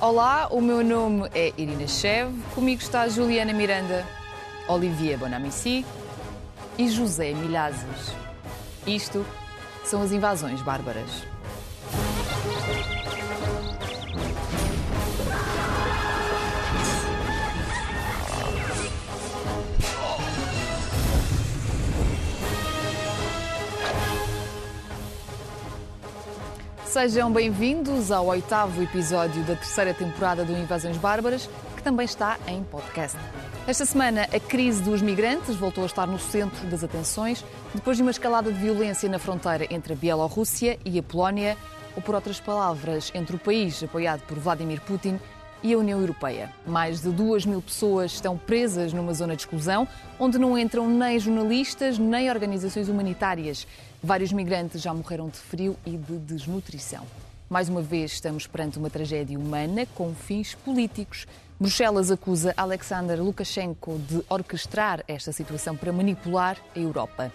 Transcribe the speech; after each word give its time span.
Olá, 0.00 0.46
o 0.52 0.60
meu 0.60 0.84
nome 0.84 1.28
é 1.34 1.52
Irina 1.58 1.88
Chev, 1.88 2.32
comigo 2.54 2.80
está 2.80 3.08
Juliana 3.08 3.52
Miranda, 3.52 4.06
Olivier 4.68 5.18
Bonamici 5.18 5.84
e 6.78 6.88
José 6.88 7.34
Milhazes. 7.34 8.14
Isto 8.86 9.26
são 9.84 10.00
as 10.00 10.12
invasões 10.12 10.62
bárbaras. 10.62 11.10
Sejam 26.88 27.30
bem-vindos 27.30 28.10
ao 28.10 28.28
oitavo 28.28 28.82
episódio 28.82 29.42
da 29.44 29.54
terceira 29.54 29.92
temporada 29.92 30.42
do 30.42 30.52
Invasões 30.52 30.96
Bárbaras, 30.96 31.46
que 31.76 31.82
também 31.82 32.06
está 32.06 32.38
em 32.46 32.64
podcast. 32.64 33.18
Esta 33.66 33.84
semana, 33.84 34.22
a 34.22 34.40
crise 34.40 34.82
dos 34.82 35.02
migrantes 35.02 35.54
voltou 35.54 35.84
a 35.84 35.86
estar 35.86 36.06
no 36.06 36.18
centro 36.18 36.66
das 36.68 36.82
atenções, 36.82 37.44
depois 37.74 37.98
de 37.98 38.02
uma 38.02 38.10
escalada 38.10 38.50
de 38.50 38.58
violência 38.58 39.06
na 39.06 39.18
fronteira 39.18 39.66
entre 39.70 39.92
a 39.92 39.96
Bielorrússia 39.96 40.78
e 40.82 40.98
a 40.98 41.02
Polónia, 41.02 41.58
ou 41.94 42.00
por 42.00 42.14
outras 42.14 42.40
palavras, 42.40 43.12
entre 43.14 43.36
o 43.36 43.38
país 43.38 43.82
apoiado 43.82 44.22
por 44.22 44.38
Vladimir 44.38 44.80
Putin 44.80 45.20
e 45.62 45.72
a 45.72 45.78
União 45.78 46.00
Europeia. 46.00 46.52
Mais 46.66 47.02
de 47.02 47.10
duas 47.10 47.44
mil 47.44 47.60
pessoas 47.60 48.12
estão 48.12 48.36
presas 48.36 48.92
numa 48.92 49.12
zona 49.12 49.34
de 49.34 49.42
exclusão, 49.42 49.86
onde 50.18 50.38
não 50.38 50.58
entram 50.58 50.88
nem 50.88 51.18
jornalistas 51.18 51.98
nem 51.98 52.30
organizações 52.30 52.88
humanitárias. 52.88 53.66
Vários 54.02 54.32
migrantes 54.32 54.80
já 54.80 54.92
morreram 54.94 55.28
de 55.28 55.38
frio 55.38 55.76
e 55.84 55.96
de 55.96 56.18
desnutrição. 56.18 57.04
Mais 57.50 57.68
uma 57.68 57.80
vez, 57.80 58.12
estamos 58.12 58.46
perante 58.46 58.78
uma 58.78 58.90
tragédia 58.90 59.38
humana 59.38 59.86
com 59.94 60.14
fins 60.14 60.54
políticos. 60.54 61.26
Bruxelas 61.58 62.10
acusa 62.10 62.54
Alexander 62.56 63.20
Lukashenko 63.20 63.98
de 63.98 64.22
orquestrar 64.28 65.02
esta 65.08 65.32
situação 65.32 65.74
para 65.74 65.92
manipular 65.92 66.56
a 66.76 66.78
Europa. 66.78 67.32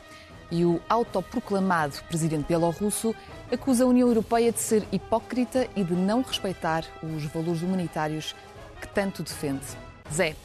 E 0.52 0.66
o 0.66 0.80
autoproclamado 0.90 1.96
presidente 2.08 2.46
bielorrusso 2.48 3.16
acusa 3.52 3.84
a 3.84 3.88
União 3.88 4.08
Europeia 4.08 4.52
de 4.52 4.60
ser 4.60 4.84
hipócrita 4.92 5.68
e 5.76 5.84
de 5.84 5.94
não 5.94 6.22
respeitar 6.22 6.86
os 7.02 7.24
valores 7.26 7.62
humanitários 7.62 8.36
que 8.80 8.88
tanto 8.88 9.24
defende. 9.24 9.66
Zé, 10.12 10.36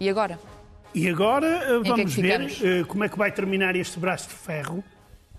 e 0.00 0.08
agora? 0.08 0.38
E 0.94 1.08
agora 1.08 1.58
que 1.82 1.88
é 1.88 1.90
vamos 1.90 2.14
que 2.14 2.22
ver 2.22 2.48
ficamos? 2.48 2.62
eh, 2.62 2.84
como 2.84 3.04
é 3.04 3.08
que 3.08 3.18
vai 3.18 3.32
terminar 3.32 3.74
este 3.76 3.98
braço 3.98 4.28
de 4.28 4.34
ferro 4.34 4.82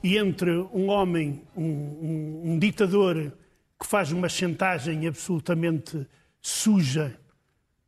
e 0.03 0.17
entre 0.17 0.51
um 0.51 0.89
homem, 0.89 1.41
um, 1.55 1.63
um- 1.63 2.41
um 2.51 2.59
ditador 2.59 3.31
que 3.79 3.87
faz 3.87 4.11
uma 4.11 4.27
chantagem 4.29 5.07
absolutamente 5.07 6.05
suja, 6.41 7.17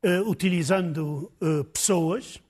eh, 0.02 0.22
utilizando 0.22 1.32
eh, 1.42 1.64
pessoas, 1.74 2.42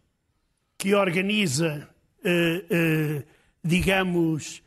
que 0.78 0.94
organiza, 0.94 1.90
eh, 2.24 2.64
eh, 2.70 3.24
digamos, 3.68 4.64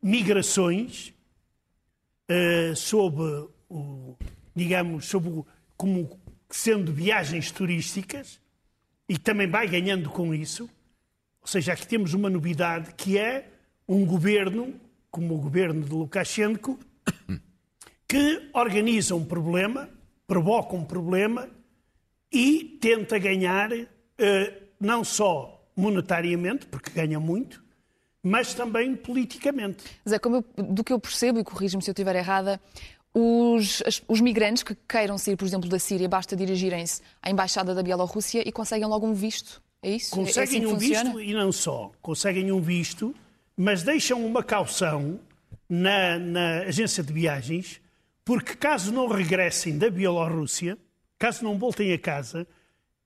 migrações 0.00 1.12
eh, 2.28 2.72
sob 2.76 3.20
o, 3.68 4.16
digamos, 4.54 5.06
sob 5.06 5.28
o, 5.28 5.46
como 5.76 6.20
sendo 6.48 6.92
viagens 6.92 7.50
turísticas 7.50 8.40
e 9.08 9.18
também 9.18 9.48
vai 9.48 9.66
ganhando 9.66 10.08
com 10.08 10.32
isso. 10.32 10.70
Ou 11.40 11.48
seja, 11.48 11.72
aqui 11.72 11.86
temos 11.86 12.14
uma 12.14 12.30
novidade 12.30 12.94
que 12.94 13.18
é 13.18 13.50
um 13.88 14.06
governo, 14.06 14.80
como 15.10 15.34
o 15.34 15.38
governo 15.38 15.82
de 15.82 15.90
Lukashenko, 15.90 16.78
que 18.06 18.50
organiza 18.52 19.16
um 19.16 19.24
problema, 19.24 19.90
provoca 20.28 20.76
um 20.76 20.84
problema 20.84 21.50
e 22.30 22.78
tenta 22.80 23.18
ganhar 23.18 23.72
eh, 23.72 24.62
não 24.78 25.02
só 25.02 25.68
monetariamente, 25.76 26.66
porque 26.66 26.90
ganha 26.90 27.18
muito, 27.18 27.63
mas 28.24 28.54
também 28.54 28.96
politicamente. 28.96 29.84
Zé, 30.08 30.18
como 30.18 30.36
eu- 30.56 30.64
do 30.64 30.82
que 30.82 30.92
eu 30.92 30.98
percebo, 30.98 31.38
e 31.38 31.44
corrija-me 31.44 31.82
se 31.84 31.90
eu 31.90 31.92
estiver 31.92 32.16
errada, 32.16 32.58
os, 33.12 33.82
as- 33.86 34.02
os 34.08 34.20
migrantes 34.20 34.62
que 34.62 34.74
queiram 34.88 35.16
sair, 35.18 35.36
por 35.36 35.44
exemplo, 35.44 35.68
da 35.68 35.78
Síria, 35.78 36.08
basta 36.08 36.34
dirigirem-se 36.34 37.00
à 37.22 37.30
Embaixada 37.30 37.74
da 37.74 37.82
Bielorrússia 37.82 38.42
e 38.46 38.50
conseguem 38.50 38.86
logo 38.88 39.06
um 39.06 39.14
visto. 39.14 39.62
É 39.82 39.90
isso? 39.90 40.18
É 40.18 40.22
assim 40.22 40.24
Conseguem 40.62 40.66
um 40.66 40.70
funciona? 40.70 41.04
visto 41.04 41.20
e 41.20 41.34
não 41.34 41.52
só. 41.52 41.92
Conseguem 42.00 42.50
um 42.50 42.60
visto, 42.60 43.14
mas 43.56 43.82
deixam 43.82 44.24
uma 44.24 44.42
caução 44.42 45.20
na, 45.68 46.18
na 46.18 46.58
agência 46.62 47.02
de 47.04 47.12
viagens, 47.12 47.80
porque 48.24 48.54
caso 48.56 48.90
não 48.90 49.06
regressem 49.06 49.76
da 49.76 49.90
Bielorrússia, 49.90 50.78
caso 51.18 51.44
não 51.44 51.58
voltem 51.58 51.92
a 51.92 51.98
casa, 51.98 52.46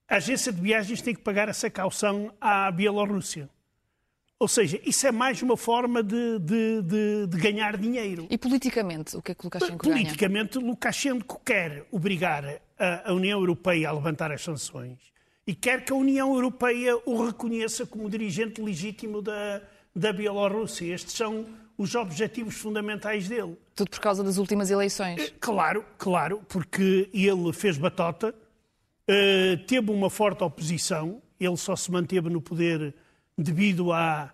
a 0.09 0.17
agência 0.17 0.53
de 0.53 0.61
viagens 0.61 1.03
tem 1.03 1.15
que 1.15 1.21
pagar 1.21 1.49
essa 1.49 1.69
caução 1.69 2.33
à 2.41 2.71
Bielorrússia. 2.71 3.51
Ou 4.41 4.47
seja, 4.47 4.81
isso 4.87 5.05
é 5.07 5.11
mais 5.11 5.43
uma 5.43 5.57
forma 5.57 6.01
de, 6.03 6.39
de- 6.39 6.83
de- 6.83 7.27
de 7.27 7.37
ganhar 7.39 7.77
dinheiro. 7.77 8.27
E 8.31 8.39
politicamente, 8.39 9.17
o 9.17 9.23
que 9.23 9.33
é 9.33 9.35
que 9.35 9.45
Lukashenko 9.45 9.77
ganha? 9.89 9.97
Politicamente, 9.97 10.59
Lukashenko 10.59 11.41
quer 11.45 11.85
obrigar 11.91 12.61
a, 12.79 13.11
a 13.11 13.13
União 13.15 13.41
Europeia 13.41 13.89
a 13.89 13.93
levantar 13.93 14.31
as 14.31 14.43
sanções 14.43 14.99
e 15.45 15.55
quer 15.55 15.85
que 15.85 15.93
a 15.93 15.97
União 15.97 16.33
Europeia 16.35 16.97
o 17.05 17.25
reconheça 17.27 17.85
como 17.85 18.09
dirigente 18.09 18.61
legítimo 18.63 19.21
da, 19.21 19.61
da 19.95 20.13
Bielorrússia. 20.13 20.95
Estes 20.95 21.15
são 21.15 21.45
os 21.77 21.95
objetivos 21.97 22.55
fundamentais 22.55 23.29
dele. 23.29 23.57
Tudo 23.75 23.91
por 23.91 23.99
causa 24.01 24.23
das 24.23 24.37
últimas 24.39 24.71
eleições. 24.71 25.33
Claro, 25.41 25.85
claro, 25.97 26.43
porque 26.49 27.09
ele 27.13 27.53
fez 27.53 27.77
batota, 27.77 28.33
eh, 29.09 29.57
teve 29.67 29.91
uma 29.91 30.11
forte 30.11 30.45
oposição, 30.45 31.21
ele 31.41 31.57
só 31.57 31.75
se 31.75 31.91
manteve 31.91 32.29
no 32.31 32.41
poder 32.41 32.95
devido 33.39 33.93
à, 33.93 34.31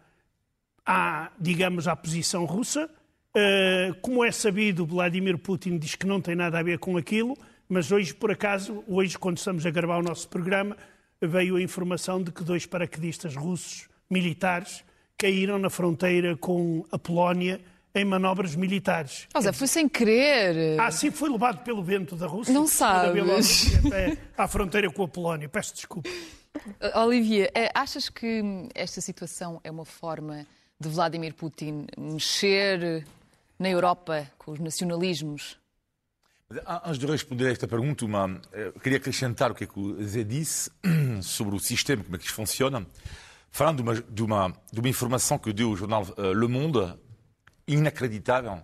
à 0.84 1.30
digamos, 1.38 1.86
à 1.86 1.94
posição 1.94 2.46
russa. 2.46 2.88
Eh, 3.36 3.92
como 4.00 4.24
é 4.24 4.32
sabido, 4.32 4.86
Vladimir 4.86 5.36
Putin 5.36 5.76
diz 5.76 5.94
que 5.94 6.06
não 6.06 6.20
tem 6.20 6.34
nada 6.34 6.58
a 6.58 6.62
ver 6.62 6.78
com 6.78 6.96
aquilo, 6.96 7.36
mas 7.68 7.92
hoje, 7.92 8.14
por 8.14 8.30
acaso, 8.30 8.82
hoje, 8.88 9.18
quando 9.18 9.36
estamos 9.36 9.66
a 9.66 9.70
gravar 9.70 9.98
o 9.98 10.02
nosso 10.02 10.28
programa, 10.28 10.76
veio 11.20 11.56
a 11.56 11.62
informação 11.62 12.22
de 12.22 12.32
que 12.32 12.42
dois 12.42 12.64
paraquedistas 12.64 13.36
russos 13.36 13.88
militares 14.08 14.84
caíram 15.18 15.58
na 15.58 15.68
fronteira 15.68 16.36
com 16.36 16.84
a 16.90 16.98
Polónia 16.98 17.60
em 17.94 18.04
manobras 18.04 18.56
militares. 18.56 19.28
Oh, 19.34 19.40
Zé, 19.40 19.52
foi 19.52 19.68
sem 19.68 19.88
querer. 19.88 20.78
Ah, 20.80 20.90
sim, 20.90 21.10
foi 21.10 21.30
levado 21.30 21.62
pelo 21.62 21.82
vento 21.82 22.16
da 22.16 22.26
Rússia. 22.26 22.52
Não 22.52 22.64
da 22.64 22.68
sabes. 22.68 23.12
Bielorrússia 23.12 23.80
até 23.86 24.18
à 24.36 24.48
fronteira 24.48 24.90
com 24.90 25.04
a 25.04 25.08
Polónia. 25.08 25.48
Peço 25.48 25.74
desculpa. 25.74 26.10
Olivia, 26.94 27.50
eh, 27.54 27.70
achas 27.74 28.08
que 28.08 28.42
esta 28.74 29.00
situação 29.00 29.60
é 29.64 29.70
uma 29.70 29.84
forma 29.84 30.46
de 30.78 30.88
Vladimir 30.88 31.34
Putin 31.34 31.86
mexer 31.98 33.04
na 33.58 33.68
Europa 33.68 34.30
com 34.38 34.52
os 34.52 34.60
nacionalismos? 34.60 35.58
Antes 36.84 36.98
de 36.98 37.06
responder 37.06 37.48
a 37.48 37.52
esta 37.52 37.66
pergunta, 37.66 38.04
uma, 38.04 38.40
eh, 38.52 38.72
queria 38.82 38.98
acrescentar 38.98 39.50
o 39.50 39.54
que, 39.54 39.64
é 39.64 39.66
que 39.66 39.78
o 39.78 40.02
Zé 40.06 40.22
disse 40.22 40.70
sobre 41.22 41.56
o 41.56 41.58
sistema, 41.58 42.04
como 42.04 42.16
é 42.16 42.18
que 42.18 42.24
isto 42.26 42.34
funciona, 42.34 42.86
falando 43.50 43.76
de 43.78 43.82
uma, 43.82 43.94
de 43.94 44.22
uma, 44.22 44.54
de 44.72 44.80
uma 44.80 44.88
informação 44.88 45.38
que 45.38 45.52
deu 45.52 45.70
o 45.70 45.76
jornal 45.76 46.06
eh, 46.16 46.32
Le 46.34 46.46
Monde, 46.46 46.94
inacreditável, 47.66 48.62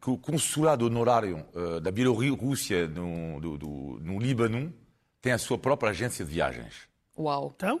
que 0.00 0.08
o 0.10 0.16
consulado 0.16 0.86
honorário 0.86 1.44
eh, 1.54 1.80
da 1.80 1.90
Bielorrússia 1.90 2.86
no, 2.88 3.40
do- 3.40 3.98
no 4.02 4.18
Líbano 4.18 4.72
tem 5.20 5.32
a 5.32 5.38
sua 5.38 5.58
própria 5.58 5.90
agência 5.90 6.24
de 6.24 6.30
viagens. 6.30 6.74
Uau. 7.18 7.52
Então, 7.56 7.80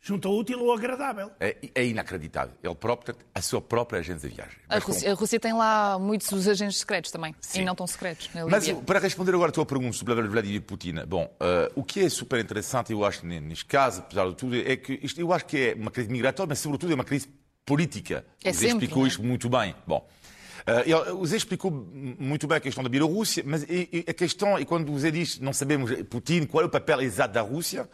junta 0.00 0.28
o 0.28 0.36
útil 0.38 0.58
ao 0.60 0.76
agradável. 0.76 1.30
É, 1.38 1.56
é 1.74 1.86
inacreditável. 1.86 2.54
Ele 2.62 2.74
próprio 2.74 3.14
tem 3.14 3.24
a 3.34 3.40
sua 3.40 3.60
própria 3.60 4.00
agência 4.00 4.28
de 4.28 4.34
viagens. 4.34 4.58
A 4.68 4.74
Mas 4.74 4.84
Rússia, 4.84 5.10
a 5.12 5.14
Rússia 5.14 5.40
tem 5.40 5.52
lá 5.52 5.98
muitos 5.98 6.48
agentes 6.48 6.78
secretos 6.78 7.10
também. 7.10 7.34
Sim. 7.40 7.62
E 7.62 7.64
não 7.64 7.74
tão 7.74 7.86
secretos. 7.86 8.28
Na 8.34 8.44
Mas 8.46 8.66
Líbia. 8.66 8.82
para 8.82 8.98
responder 8.98 9.34
agora 9.34 9.50
a 9.50 9.52
tua 9.52 9.64
pergunta 9.66 9.92
sobre 9.96 10.14
Vladimir 10.22 10.62
Putin, 10.62 10.94
bom, 11.06 11.32
eh, 11.40 11.70
o 11.76 11.84
que 11.84 12.00
é 12.00 12.08
super 12.08 12.40
interessante, 12.40 12.92
eu 12.92 13.04
acho, 13.04 13.24
ne- 13.26 13.40
neste 13.40 13.64
caso, 13.66 14.00
apesar 14.00 14.28
de 14.28 14.34
tudo, 14.34 14.56
é 14.56 14.76
que 14.76 14.98
isto, 15.02 15.20
eu 15.20 15.32
acho 15.32 15.46
que 15.46 15.56
é 15.56 15.74
uma 15.74 15.90
crise 15.90 16.10
migratória, 16.10 16.48
mas 16.48 16.58
sobretudo 16.58 16.90
é 16.90 16.94
uma 16.96 17.04
crise 17.04 17.28
política. 17.64 18.24
É 18.42 18.50
o 18.50 18.52
Zé 18.54 18.58
sempre, 18.68 18.86
explicou 18.86 19.04
é? 19.04 19.08
isto 19.08 19.22
muito 19.22 19.48
bem. 19.48 19.72
Bom, 19.86 20.04
eh, 20.66 20.82
ele- 20.86 21.12
o 21.12 21.24
Zé 21.24 21.36
explicou 21.36 21.70
muito 21.70 22.48
bem 22.48 22.56
a 22.56 22.60
questão 22.60 22.82
da 22.82 22.88
Bielorrússia, 22.90 23.44
mas 23.46 23.62
e- 23.62 23.88
e 23.92 24.04
a 24.10 24.12
questão, 24.14 24.58
e 24.58 24.64
quando 24.64 24.92
o 24.92 24.98
Zé 24.98 25.12
diz 25.12 25.38
não 25.38 25.52
sabemos 25.52 25.92
Putin, 26.10 26.44
qual 26.46 26.64
é 26.64 26.66
o 26.66 26.68
papel 26.70 27.00
exato 27.02 27.32
da 27.34 27.40
Rússia, 27.40 27.82
eh, 27.82 27.88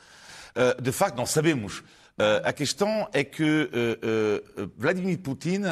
de 0.81 0.93
facto 0.93 1.17
não 1.17 1.27
sabemos. 1.27 1.83
Eh, 2.19 2.43
a 2.45 2.53
questão 2.53 3.09
é 3.13 3.23
que 3.23 3.71
Vladimir 4.77 5.19
Putin 5.19 5.63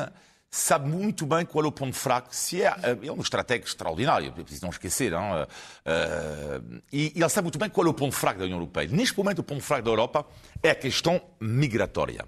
sabe 0.50 0.88
muito 0.88 1.26
bem 1.26 1.44
qual 1.44 1.64
é 1.64 1.68
o 1.68 1.72
ponto 1.72 1.94
fraco. 1.96 2.28
Se 2.30 2.62
é, 2.62 2.72
ele 2.84 3.08
é 3.08 3.12
um 3.12 3.20
estratega 3.20 3.64
extraordinário, 3.64 4.28
é 4.28 4.30
preciso 4.30 4.62
não 4.62 4.70
esquecer. 4.70 5.10
Não? 5.10 5.46
E 6.92 7.12
ele 7.14 7.28
sabe 7.28 7.44
muito 7.44 7.58
bem 7.58 7.68
qual 7.68 7.86
é 7.86 7.90
o 7.90 7.94
ponto 7.94 8.14
fraco 8.14 8.38
da 8.38 8.44
União 8.44 8.58
Europeia. 8.58 8.88
Neste 8.90 9.16
momento, 9.18 9.40
o 9.40 9.44
ponto 9.44 9.62
fraco 9.62 9.82
da 9.82 9.90
Europa 9.90 10.24
é 10.62 10.70
a 10.70 10.74
questão 10.74 11.20
migratória. 11.40 12.24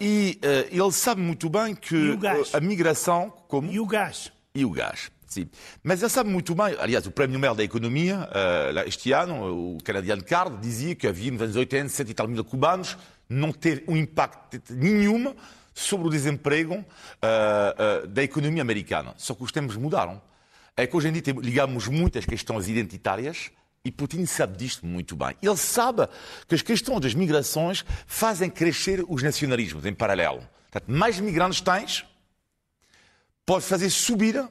E 0.00 0.38
ele 0.70 0.92
sabe 0.92 1.20
muito 1.20 1.48
bem 1.48 1.74
que 1.74 2.18
a 2.52 2.60
migração, 2.60 3.30
como 3.48 3.70
E 3.72 3.80
o 3.80 3.86
gás? 3.86 4.30
e 4.54 4.64
o 4.64 4.70
gás. 4.70 5.10
Sim. 5.32 5.48
Mas 5.82 6.02
ele 6.02 6.10
sabe 6.10 6.28
muito 6.28 6.54
bem, 6.54 6.76
aliás, 6.78 7.06
o 7.06 7.10
Prémio 7.10 7.38
Nobel 7.38 7.54
da 7.54 7.64
Economia, 7.64 8.28
uh, 8.28 8.86
este 8.86 9.12
ano, 9.12 9.76
o 9.76 9.78
canadiano 9.82 10.22
Card, 10.22 10.58
dizia 10.58 10.94
que 10.94 11.06
havia 11.06 11.32
nos 11.32 11.40
anos 11.40 11.56
80, 11.56 11.88
100 11.88 12.10
e 12.10 12.12
tal 12.14 12.28
mil 12.28 12.44
cubanos, 12.44 12.98
não 13.30 13.50
teve 13.50 13.82
um 13.88 13.96
impacto 13.96 14.60
nenhum 14.68 15.34
sobre 15.72 16.06
o 16.06 16.10
desemprego 16.10 16.74
uh, 16.74 16.84
uh, 18.04 18.06
da 18.08 18.22
economia 18.22 18.60
americana. 18.60 19.14
Só 19.16 19.34
que 19.34 19.42
os 19.42 19.50
tempos 19.50 19.74
mudaram. 19.74 20.20
É 20.76 20.86
que 20.86 20.94
hoje 20.94 21.08
em 21.08 21.12
dia 21.12 21.22
ligamos 21.40 21.88
muitas 21.88 22.26
questões 22.26 22.68
identitárias 22.68 23.50
e 23.82 23.90
Putin 23.90 24.26
sabe 24.26 24.58
disto 24.58 24.84
muito 24.84 25.16
bem. 25.16 25.34
Ele 25.40 25.56
sabe 25.56 26.06
que 26.46 26.54
as 26.54 26.60
questões 26.60 27.00
das 27.00 27.14
migrações 27.14 27.86
fazem 28.06 28.50
crescer 28.50 29.02
os 29.08 29.22
nacionalismos 29.22 29.86
em 29.86 29.94
paralelo. 29.94 30.46
Portanto, 30.70 30.90
mais 30.90 31.18
migrantes 31.18 31.62
tens, 31.62 32.04
pode 33.46 33.64
fazer 33.64 33.88
subir 33.88 34.46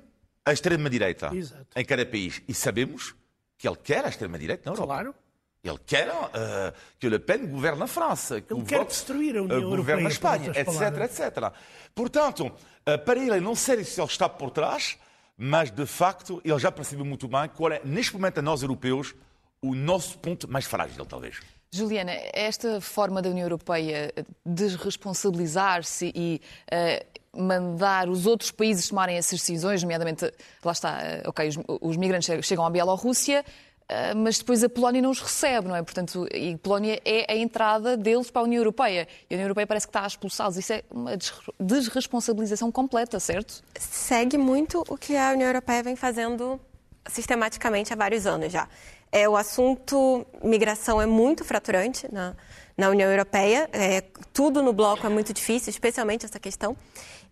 a 0.46 0.54
extrema-direita 0.54 1.32
em 1.76 1.86
cada 1.86 2.06
país. 2.06 2.42
E 2.48 2.54
sabemos 2.54 3.16
que 3.58 3.68
ele 3.68 3.78
quer 3.78 4.06
a 4.06 4.10
extrema-direita 4.10 4.70
na 4.70 4.76
Europa. 4.76 4.94
Claro. 4.94 5.16
Ele 5.64 5.78
quer 5.86 6.10
uh, 6.10 6.74
que 7.00 7.08
Le 7.08 7.20
Pen 7.20 7.46
governe 7.46 7.84
a 7.84 7.88
França. 7.88 8.42
Que 8.42 8.52
ele 8.52 8.64
quer 8.64 8.80
Vox, 8.80 8.96
destruir 8.96 9.38
a 9.38 9.44
União 9.44 9.60
uh, 9.60 9.62
Europeia. 9.62 9.78
Governe 9.78 10.06
a 10.06 10.10
Espanha, 10.10 10.52
etc, 10.56 10.82
etc. 11.04 11.54
Portanto, 11.94 12.48
uh, 12.48 13.06
para 13.06 13.20
ele, 13.20 13.40
não 13.40 13.54
sei 13.54 13.84
se 13.84 14.02
ele 14.02 14.08
está 14.08 14.28
por 14.28 14.50
trás, 14.50 14.98
mas 15.38 15.70
de 15.70 15.86
facto 15.86 16.42
ele 16.44 16.58
já 16.58 16.72
percebeu 16.72 17.06
muito 17.06 17.28
bem 17.28 17.48
qual 17.50 17.72
é, 17.72 17.82
neste 17.86 18.14
momento, 18.14 18.40
a 18.40 18.42
nós 18.42 18.64
europeus, 18.64 19.14
o 19.62 19.76
nosso 19.76 20.18
ponto 20.18 20.50
mais 20.50 20.66
frágil, 20.66 21.06
talvez. 21.06 21.40
Juliana, 21.72 22.12
esta 22.34 22.82
forma 22.82 23.22
da 23.22 23.30
União 23.30 23.46
Europeia 23.46 24.12
desresponsabilizar-se 24.46 26.12
e 26.14 26.42
uh, 26.74 27.20
mandar 27.36 28.10
os 28.10 28.25
outros 28.25 28.51
países 28.51 28.89
tomarem 28.89 29.18
essas 29.18 29.39
decisões, 29.39 29.81
nomeadamente, 29.81 30.31
lá 30.63 30.72
está, 30.72 30.98
uh, 30.98 31.30
ok, 31.30 31.48
os, 31.48 31.57
os, 31.81 31.98
migrantes 31.98 32.45
chegam 32.45 32.66
à 32.66 32.69
Bielorrússia, 32.69 33.45
uh, 33.83 34.18
mas 34.18 34.38
depois 34.39 34.63
a 34.63 34.69
Polónia 34.69 35.01
não 35.01 35.12
os 35.12 35.22
recebe, 35.22 35.68
não 35.68 35.75
é? 35.75 35.81
Portanto, 35.81 36.28
e 36.33 36.57
Polónia 36.57 37.01
é 37.06 37.31
a 37.31 37.36
entrada 37.36 37.95
deles 37.95 38.30
para 38.30 38.42
a 38.42 38.45
União 38.45 38.60
Europeia. 38.60 39.07
E 39.30 39.33
a 39.33 39.36
União 39.36 39.45
Europeia 39.45 39.66
parece 39.66 39.88
que 39.88 39.92
está 39.92 40.04
a 40.04 40.07
expulsá-los. 40.07 40.57
Isso 40.57 40.74
é 40.74 40.83
uma 40.92 41.12
desresponsabilização 41.60 42.72
completa, 42.72 43.19
certo? 43.19 43.63
Segue 43.80 44.38
muito 44.38 44.83
o 44.89 44.98
que 44.98 45.16
a 45.16 45.31
União 45.31 45.48
Europeia 45.48 45.83
vem 45.83 45.95
fazendo 45.95 46.60
sistematicamente 47.07 47.94
há 47.94 47.95
vários 47.95 48.28
anos 48.28 48.51
já. 48.51 48.68
É, 49.12 49.28
o 49.28 49.36
assunto 49.36 50.25
migração 50.42 51.01
é 51.01 51.06
muito 51.06 51.44
fraturante 51.44 52.07
na, 52.12 52.36
na 52.78 52.89
União 52.89 53.10
Europeia. 53.10 53.69
É, 53.74 54.01
tudo 54.31 54.62
no 54.63 54.72
bloco 54.72 55.06
é 55.06 55.10
muito 55.10 55.33
difícil, 55.33 55.69
especialmente 55.69 56.25
essa 56.25 56.39
questão. 56.39 56.78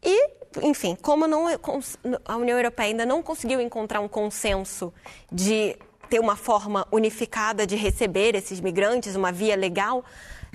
E, 0.04 0.30
enfim, 0.62 0.96
como 1.02 1.28
não, 1.28 1.46
a 2.26 2.38
União 2.38 2.58
Europeia 2.58 2.90
ainda 2.90 3.06
não 3.06 3.22
conseguiu 3.22 3.60
encontrar 3.62 4.00
um 4.00 4.08
consenso 4.08 4.94
de 5.32 5.78
ter 6.10 6.20
uma 6.20 6.36
forma 6.36 6.88
unificada 6.92 7.68
de 7.68 7.76
receber 7.76 8.36
esses 8.36 8.60
migrantes, 8.60 9.16
uma 9.16 9.32
via 9.32 9.56
legal, 9.56 10.04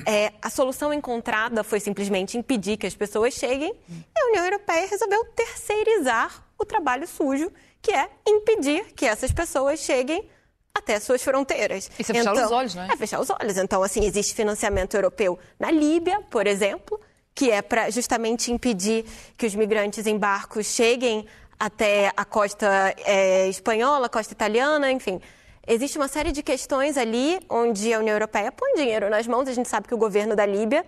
é, 0.06 0.32
a 0.42 0.50
solução 0.50 0.92
encontrada 0.92 1.62
foi 1.62 1.78
simplesmente 1.78 2.36
impedir 2.36 2.76
que 2.76 2.86
as 2.86 2.94
pessoas 2.94 3.34
cheguem 3.34 3.72
e 3.88 4.20
a 4.20 4.26
União 4.28 4.44
Europeia 4.44 4.88
resolveu 4.88 5.24
terceirizar 5.26 6.44
o 6.58 6.64
trabalho 6.64 7.06
sujo, 7.06 7.50
que 7.80 7.92
é 7.92 8.08
impedir 8.26 8.92
que 8.94 9.06
essas 9.06 9.30
pessoas 9.30 9.78
cheguem 9.80 10.28
até 10.74 10.98
suas 10.98 11.22
fronteiras. 11.22 11.88
Isso 11.98 12.10
é 12.10 12.14
fechar 12.16 12.32
então, 12.32 12.46
os 12.46 12.50
olhos, 12.50 12.74
não 12.74 12.82
é? 12.82 12.88
É 12.92 12.96
fechar 12.96 13.20
os 13.20 13.30
olhos. 13.30 13.56
Então, 13.56 13.82
assim, 13.82 14.04
existe 14.04 14.34
financiamento 14.34 14.94
europeu 14.94 15.38
na 15.58 15.70
Líbia, 15.70 16.20
por 16.30 16.46
exemplo, 16.46 17.00
que 17.34 17.50
é 17.50 17.60
para 17.60 17.90
justamente 17.90 18.52
impedir 18.52 19.04
que 19.36 19.46
os 19.46 19.54
migrantes 19.54 20.06
em 20.06 20.16
barcos 20.16 20.66
cheguem 20.66 21.26
até 21.58 22.12
a 22.16 22.24
costa 22.24 22.94
é, 23.04 23.48
espanhola, 23.48 24.08
costa 24.08 24.32
italiana, 24.32 24.90
enfim. 24.90 25.20
Existe 25.66 25.96
uma 25.96 26.08
série 26.08 26.30
de 26.30 26.42
questões 26.42 26.96
ali 26.96 27.40
onde 27.48 27.92
a 27.92 27.98
União 27.98 28.14
Europeia 28.14 28.52
põe 28.52 28.74
dinheiro 28.74 29.08
nas 29.08 29.26
mãos. 29.26 29.48
A 29.48 29.52
gente 29.52 29.68
sabe 29.68 29.88
que 29.88 29.94
o 29.94 29.98
governo 29.98 30.36
da 30.36 30.44
Líbia 30.44 30.84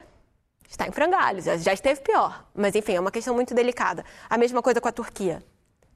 está 0.69 0.87
em 0.87 0.93
frangalhos, 0.93 1.45
já 1.45 1.73
esteve 1.73 2.01
pior. 2.01 2.45
Mas, 2.55 2.75
enfim, 2.75 2.95
é 2.95 3.01
uma 3.01 3.11
questão 3.11 3.35
muito 3.35 3.55
delicada. 3.55 4.05
A 4.29 4.37
mesma 4.37 4.63
coisa 4.63 4.81
com 4.81 4.89
a 4.89 4.93
Turquia. 4.93 5.43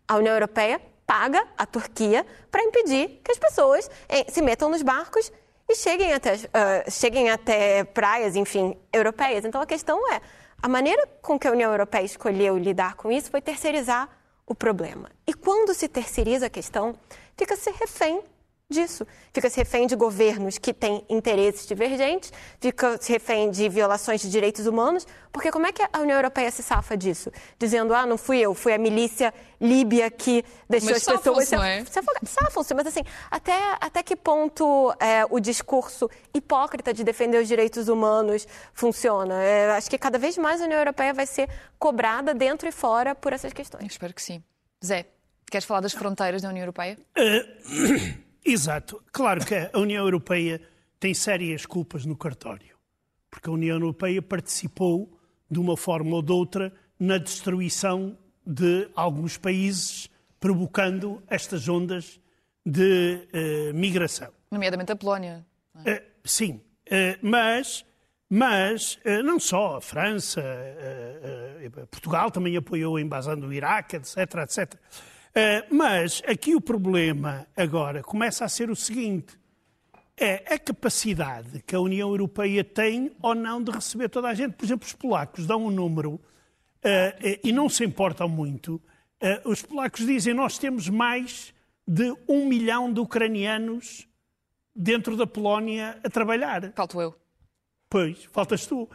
A 0.08 0.16
União 0.16 0.32
Europeia 0.34 0.80
paga 1.06 1.46
a 1.58 1.66
Turquia 1.66 2.24
para 2.50 2.62
impedir 2.62 3.20
que 3.22 3.32
as 3.32 3.38
pessoas 3.38 3.90
eh, 4.08 4.24
se 4.28 4.40
metam 4.40 4.70
nos 4.70 4.82
barcos 4.82 5.30
e 5.68 5.76
cheguem 5.76 6.12
até, 6.12 6.34
uh, 6.34 6.90
cheguem 6.90 7.30
até 7.30 7.84
praias, 7.84 8.34
enfim, 8.34 8.76
europeias. 8.92 9.44
Então 9.44 9.60
a 9.60 9.66
questão 9.66 10.00
é, 10.12 10.20
a 10.62 10.68
maneira 10.68 11.06
com 11.22 11.38
que 11.38 11.48
a 11.48 11.52
União 11.52 11.70
Europeia 11.70 12.04
escolheu 12.04 12.58
lidar 12.58 12.94
com 12.94 13.10
isso 13.10 13.30
foi 13.30 13.40
terceirizar 13.40 14.08
o 14.46 14.54
problema. 14.54 15.10
E 15.26 15.32
quando 15.32 15.72
se 15.74 15.88
terceiriza 15.88 16.46
a 16.46 16.50
questão, 16.50 16.94
fica-se 17.36 17.70
refém 17.70 18.20
disso. 18.70 19.06
Fica-se 19.32 19.56
refém 19.58 19.86
de 19.86 19.96
governos 19.96 20.56
que 20.56 20.72
têm 20.72 21.04
interesses 21.08 21.66
divergentes, 21.66 22.32
fica-se 22.60 23.12
refém 23.12 23.50
de 23.50 23.68
violações 23.68 24.20
de 24.20 24.30
direitos 24.30 24.66
humanos, 24.66 25.06
porque 25.32 25.50
como 25.50 25.66
é 25.66 25.72
que 25.72 25.82
a 25.82 25.98
União 25.98 26.16
Europeia 26.16 26.50
se 26.50 26.62
safa 26.62 26.96
disso? 26.96 27.30
Dizendo, 27.58 27.94
ah, 27.94 28.06
não 28.06 28.16
fui 28.16 28.38
eu, 28.38 28.54
foi 28.54 28.74
a 28.74 28.78
milícia 28.78 29.34
líbia 29.60 30.10
que 30.10 30.44
deixou 30.68 30.90
mas 30.90 31.08
as 31.08 31.16
pessoas... 31.16 31.50
Não 31.50 31.62
é? 31.62 31.84
Safam-se, 32.24 32.74
mas 32.74 32.86
assim, 32.86 33.02
até, 33.30 33.76
até 33.80 34.02
que 34.02 34.16
ponto 34.16 34.94
é, 34.98 35.26
o 35.28 35.40
discurso 35.40 36.08
hipócrita 36.32 36.94
de 36.94 37.04
defender 37.04 37.42
os 37.42 37.48
direitos 37.48 37.88
humanos 37.88 38.46
funciona? 38.72 39.42
É, 39.42 39.70
acho 39.72 39.90
que 39.90 39.98
cada 39.98 40.18
vez 40.18 40.38
mais 40.38 40.60
a 40.60 40.64
União 40.64 40.78
Europeia 40.78 41.12
vai 41.12 41.26
ser 41.26 41.48
cobrada 41.78 42.32
dentro 42.32 42.68
e 42.68 42.72
fora 42.72 43.14
por 43.14 43.32
essas 43.32 43.52
questões. 43.52 43.82
Eu 43.82 43.88
espero 43.88 44.14
que 44.14 44.22
sim. 44.22 44.42
Zé, 44.84 45.06
queres 45.50 45.66
falar 45.66 45.80
das 45.80 45.92
fronteiras 45.92 46.40
da 46.40 46.48
União 46.48 46.62
Europeia? 46.62 46.96
Exato. 48.44 49.02
Claro 49.12 49.44
que 49.44 49.54
a 49.54 49.78
União 49.78 50.04
Europeia 50.04 50.60
tem 50.98 51.14
sérias 51.14 51.64
culpas 51.64 52.04
no 52.04 52.16
cartório, 52.16 52.76
porque 53.30 53.48
a 53.48 53.52
União 53.52 53.76
Europeia 53.76 54.20
participou, 54.20 55.18
de 55.50 55.58
uma 55.58 55.76
forma 55.76 56.14
ou 56.16 56.22
de 56.22 56.32
outra, 56.32 56.72
na 56.98 57.18
destruição 57.18 58.16
de 58.46 58.88
alguns 58.94 59.36
países, 59.36 60.10
provocando 60.38 61.22
estas 61.28 61.68
ondas 61.68 62.20
de 62.64 63.26
uh, 63.32 63.74
migração. 63.74 64.30
Nomeadamente 64.50 64.92
a 64.92 64.96
Polónia. 64.96 65.46
É? 65.84 65.94
Uh, 65.94 66.02
sim, 66.24 66.60
uh, 66.86 67.18
mas, 67.22 67.84
mas 68.28 68.98
não 69.24 69.40
só 69.40 69.76
a 69.76 69.80
França, 69.80 70.42
Portugal 71.90 72.30
também 72.30 72.56
apoiou 72.56 72.96
a 72.96 73.00
invasão 73.00 73.38
do 73.38 73.52
Iraque, 73.52 73.96
etc, 73.96 74.16
etc. 74.42 74.74
Uh, 75.30 75.74
mas 75.74 76.22
aqui 76.26 76.56
o 76.56 76.60
problema 76.60 77.46
agora 77.56 78.02
começa 78.02 78.44
a 78.44 78.48
ser 78.48 78.68
o 78.68 78.76
seguinte: 78.76 79.38
é 80.16 80.54
a 80.54 80.58
capacidade 80.58 81.62
que 81.62 81.74
a 81.74 81.80
União 81.80 82.10
Europeia 82.10 82.62
tem 82.62 83.12
ou 83.22 83.34
não 83.34 83.62
de 83.62 83.70
receber 83.70 84.08
toda 84.08 84.28
a 84.28 84.34
gente. 84.34 84.54
Por 84.54 84.64
exemplo, 84.64 84.86
os 84.86 84.92
polacos 84.92 85.46
dão 85.46 85.64
um 85.64 85.70
número 85.70 86.14
uh, 86.14 86.20
e 87.42 87.52
não 87.52 87.68
se 87.68 87.84
importam 87.84 88.28
muito. 88.28 88.74
Uh, 89.22 89.48
os 89.48 89.62
polacos 89.62 90.04
dizem 90.04 90.34
nós 90.34 90.58
temos 90.58 90.88
mais 90.88 91.54
de 91.86 92.14
um 92.28 92.46
milhão 92.46 92.92
de 92.92 93.00
ucranianos 93.00 94.06
dentro 94.74 95.16
da 95.16 95.26
Polónia 95.26 95.98
a 96.04 96.10
trabalhar. 96.10 96.72
Falto 96.72 97.00
eu. 97.00 97.16
Pois, 97.88 98.24
faltas 98.26 98.66
tu. 98.66 98.88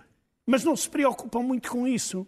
Mas 0.46 0.64
não 0.64 0.76
se 0.76 0.90
preocupam 0.90 1.42
muito 1.42 1.72
com 1.72 1.88
isso, 1.88 2.28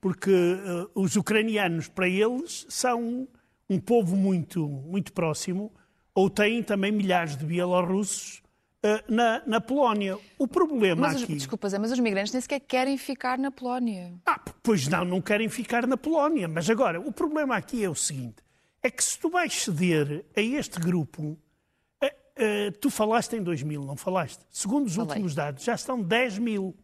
porque 0.00 0.30
uh, 0.30 0.90
os 0.94 1.16
ucranianos, 1.16 1.88
para 1.88 2.08
eles, 2.08 2.66
são 2.68 3.26
um 3.68 3.78
povo 3.78 4.16
muito, 4.16 4.66
muito 4.66 5.12
próximo, 5.12 5.72
ou 6.14 6.30
têm 6.30 6.62
também 6.62 6.92
milhares 6.92 7.36
de 7.36 7.44
bielorrussos 7.44 8.42
uh, 8.84 9.12
na, 9.12 9.42
na 9.46 9.60
Polónia. 9.60 10.18
O 10.38 10.46
problema 10.46 11.08
mas, 11.08 11.22
aqui... 11.22 11.34
Desculpa, 11.34 11.68
mas 11.78 11.90
os 11.90 11.98
migrantes 11.98 12.32
nem 12.32 12.40
sequer 12.40 12.60
querem 12.60 12.96
ficar 12.96 13.38
na 13.38 13.50
Polónia. 13.50 14.14
Ah, 14.26 14.38
pois 14.62 14.86
não, 14.86 15.04
não 15.04 15.20
querem 15.20 15.48
ficar 15.48 15.86
na 15.86 15.96
Polónia. 15.96 16.46
Mas 16.46 16.68
agora, 16.68 17.00
o 17.00 17.10
problema 17.10 17.56
aqui 17.56 17.82
é 17.82 17.88
o 17.88 17.94
seguinte, 17.94 18.36
é 18.82 18.90
que 18.90 19.02
se 19.02 19.18
tu 19.18 19.30
vais 19.30 19.52
ceder 19.52 20.24
a 20.36 20.40
este 20.40 20.78
grupo, 20.78 21.22
uh, 21.22 22.06
uh, 22.06 22.72
tu 22.80 22.90
falaste 22.90 23.34
em 23.34 23.42
2 23.42 23.62
mil, 23.62 23.82
não 23.82 23.96
falaste? 23.96 24.44
Segundo 24.50 24.86
os 24.86 24.94
Falei. 24.94 25.08
últimos 25.08 25.34
dados, 25.34 25.64
já 25.64 25.74
estão 25.74 26.00
10 26.00 26.38
mil. 26.38 26.76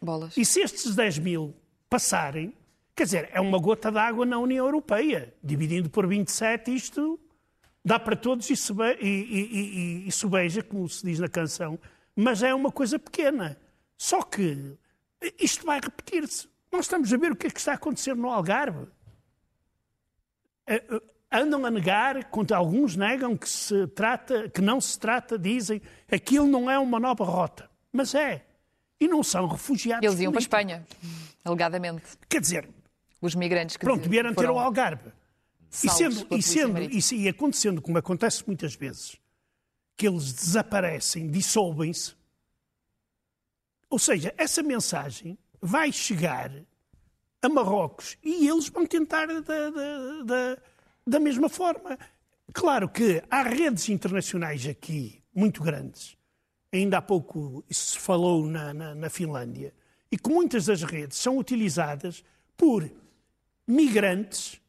Bolas. 0.00 0.36
E 0.36 0.44
se 0.44 0.60
estes 0.60 0.96
10 0.96 1.18
mil 1.18 1.54
passarem, 1.88 2.54
Quer 2.94 3.04
dizer, 3.04 3.30
é 3.32 3.40
uma 3.40 3.58
gota 3.58 3.90
d'água 3.90 4.26
na 4.26 4.38
União 4.38 4.66
Europeia. 4.66 5.34
Dividindo 5.42 5.88
por 5.88 6.06
27, 6.06 6.74
isto 6.74 7.18
dá 7.84 7.98
para 7.98 8.14
todos 8.14 8.48
e, 8.50 8.56
sube, 8.56 8.96
e, 9.00 10.04
e, 10.04 10.08
e, 10.08 10.12
subeja, 10.12 10.62
como 10.62 10.88
se 10.88 11.04
diz 11.04 11.18
na 11.18 11.28
canção, 11.28 11.78
mas 12.14 12.42
é 12.42 12.54
uma 12.54 12.70
coisa 12.70 12.98
pequena. 12.98 13.58
Só 13.96 14.22
que 14.22 14.76
isto 15.38 15.64
vai 15.64 15.80
repetir-se. 15.80 16.48
Nós 16.70 16.84
estamos 16.84 17.12
a 17.12 17.16
ver 17.16 17.32
o 17.32 17.36
que 17.36 17.46
é 17.46 17.50
que 17.50 17.58
está 17.58 17.72
a 17.72 17.74
acontecer 17.76 18.14
no 18.14 18.30
Algarve. 18.30 18.86
Eh, 20.66 20.82
eh, 20.90 21.02
andam 21.30 21.64
a 21.64 21.70
negar, 21.70 22.24
quando 22.24 22.52
alguns 22.52 22.96
negam 22.96 23.36
que 23.36 23.48
se 23.48 23.86
trata, 23.88 24.48
que 24.48 24.60
não 24.60 24.80
se 24.80 24.98
trata, 24.98 25.38
dizem, 25.38 25.80
aquilo 26.10 26.46
não 26.46 26.70
é 26.70 26.78
uma 26.78 27.00
nova 27.00 27.24
rota. 27.24 27.70
Mas 27.92 28.14
é. 28.14 28.44
E 29.00 29.08
não 29.08 29.22
são 29.22 29.46
refugiados. 29.46 30.04
Eles 30.04 30.20
iam 30.20 30.32
políticos. 30.32 30.48
para 30.48 30.58
a 30.58 30.62
Espanha, 30.62 30.86
alegadamente. 31.44 32.04
Quer 32.28 32.40
dizer, 32.40 32.68
os 33.22 33.34
migrantes 33.34 33.76
que 33.76 33.84
Pronto, 33.84 34.08
vieram 34.08 34.34
ter 34.34 34.50
o 34.50 34.58
Algarve. 34.58 35.12
e, 35.70 35.88
sendo, 35.88 36.26
e, 36.30 36.42
sendo, 36.42 36.80
e, 36.80 37.00
e 37.12 37.28
acontecendo 37.28 37.80
como 37.80 37.96
acontece 37.96 38.42
muitas 38.46 38.74
vezes, 38.74 39.16
que 39.96 40.06
eles 40.06 40.32
desaparecem, 40.32 41.30
dissolvem-se, 41.30 42.14
ou 43.88 43.98
seja, 43.98 44.34
essa 44.36 44.62
mensagem 44.62 45.38
vai 45.60 45.92
chegar 45.92 46.50
a 47.42 47.48
Marrocos 47.48 48.16
e 48.22 48.48
eles 48.48 48.68
vão 48.68 48.86
tentar 48.86 49.26
da, 49.26 49.40
da, 49.40 50.22
da, 50.22 50.58
da 51.06 51.20
mesma 51.20 51.48
forma. 51.48 51.98
Claro 52.52 52.88
que 52.88 53.22
há 53.30 53.42
redes 53.42 53.88
internacionais 53.88 54.66
aqui 54.66 55.22
muito 55.34 55.62
grandes. 55.62 56.16
Ainda 56.72 56.98
há 56.98 57.02
pouco 57.02 57.64
se 57.70 57.98
falou 57.98 58.46
na, 58.46 58.72
na, 58.72 58.94
na 58.94 59.10
Finlândia. 59.10 59.74
E 60.10 60.16
que 60.16 60.30
muitas 60.30 60.66
das 60.66 60.82
redes 60.82 61.18
são 61.18 61.36
utilizadas 61.36 62.24
por 62.56 62.90
migrantes 63.66 64.60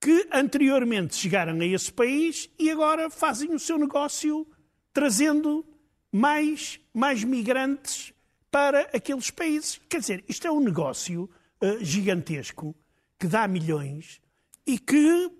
que 0.00 0.28
anteriormente 0.30 1.16
chegaram 1.16 1.58
a 1.58 1.66
esse 1.66 1.92
país 1.92 2.50
e 2.58 2.70
agora 2.70 3.08
fazem 3.08 3.54
o 3.54 3.58
seu 3.58 3.78
negócio 3.78 4.46
trazendo 4.92 5.66
mais, 6.12 6.78
mais 6.92 7.24
migrantes 7.24 8.12
para 8.50 8.82
aqueles 8.94 9.30
países. 9.30 9.80
Quer 9.88 10.00
dizer, 10.00 10.24
isto 10.28 10.46
é 10.46 10.52
um 10.52 10.60
negócio 10.60 11.28
uh, 11.60 11.84
gigantesco 11.84 12.76
que 13.18 13.26
dá 13.26 13.48
milhões 13.48 14.20
e 14.66 14.78
que, 14.78 15.30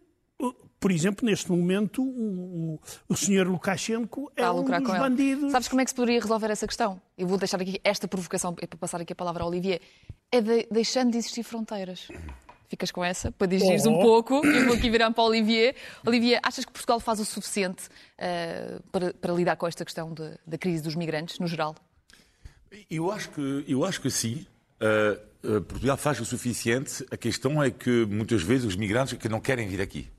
por 0.85 0.93
exemplo, 0.93 1.25
neste 1.25 1.51
momento, 1.51 2.03
o, 2.03 2.75
o, 2.75 2.81
o 3.09 3.17
senhor 3.17 3.47
Lukashenko 3.47 4.31
é 4.37 4.51
um 4.51 4.63
dos 4.63 4.99
bandidos. 4.99 5.51
Sabes 5.51 5.67
como 5.67 5.81
é 5.81 5.85
que 5.85 5.91
se 5.91 5.95
poderia 5.95 6.21
resolver 6.21 6.51
essa 6.51 6.67
questão? 6.67 7.01
Eu 7.17 7.27
vou 7.27 7.39
deixar 7.39 7.59
aqui 7.59 7.81
esta 7.83 8.07
provocação 8.07 8.55
para 8.55 8.69
passar 8.79 9.01
aqui 9.01 9.15
a 9.15 9.17
palavra 9.17 9.45
ao 9.45 9.49
Olivier. 9.49 9.81
É 10.31 10.43
de, 10.43 10.69
deixando 10.71 11.13
de 11.13 11.17
existir 11.17 11.43
fronteiras 11.43 12.09
ficas 12.69 12.91
com 12.91 13.03
essa, 13.03 13.33
para 13.33 13.47
digires 13.47 13.87
oh. 13.87 13.93
um 13.93 14.03
pouco. 14.03 14.45
Eu 14.47 14.67
vou 14.67 14.75
aqui 14.75 14.91
virar 14.91 15.11
para 15.11 15.25
o 15.25 15.27
Olivier. 15.27 15.75
Olivier, 16.07 16.39
achas 16.43 16.67
que 16.67 16.71
Portugal 16.71 17.01
faz 17.01 17.19
o 17.19 17.25
suficiente 17.25 17.85
uh, 18.19 18.83
para, 18.93 19.15
para, 19.15 19.33
lidar 19.33 19.57
com 19.57 19.67
esta 19.67 19.87
questão 19.87 20.13
de, 20.13 20.37
da 20.47 20.59
crise 20.59 20.83
dos 20.83 20.95
migrantes, 20.95 21.39
no 21.39 21.47
geral? 21.47 21.75
Eu 22.91 23.11
acho 23.11 23.31
que, 23.31 23.65
eu 23.67 23.87
acho 23.87 24.03
que 24.03 24.11
sim. 24.11 24.47
Uh, 25.43 25.63
Portugal 25.63 25.97
faz 25.97 26.21
o 26.21 26.27
suficiente. 26.27 27.07
A 27.11 27.17
questão 27.17 27.63
é 27.63 27.71
que 27.71 28.05
muitas 28.05 28.43
vezes 28.43 28.67
os 28.67 28.77
migrantes 28.77 29.15
que 29.15 29.31
não 29.31 29.41
querem 29.41 29.67
vir 29.67 29.81
aqui. 29.81 30.13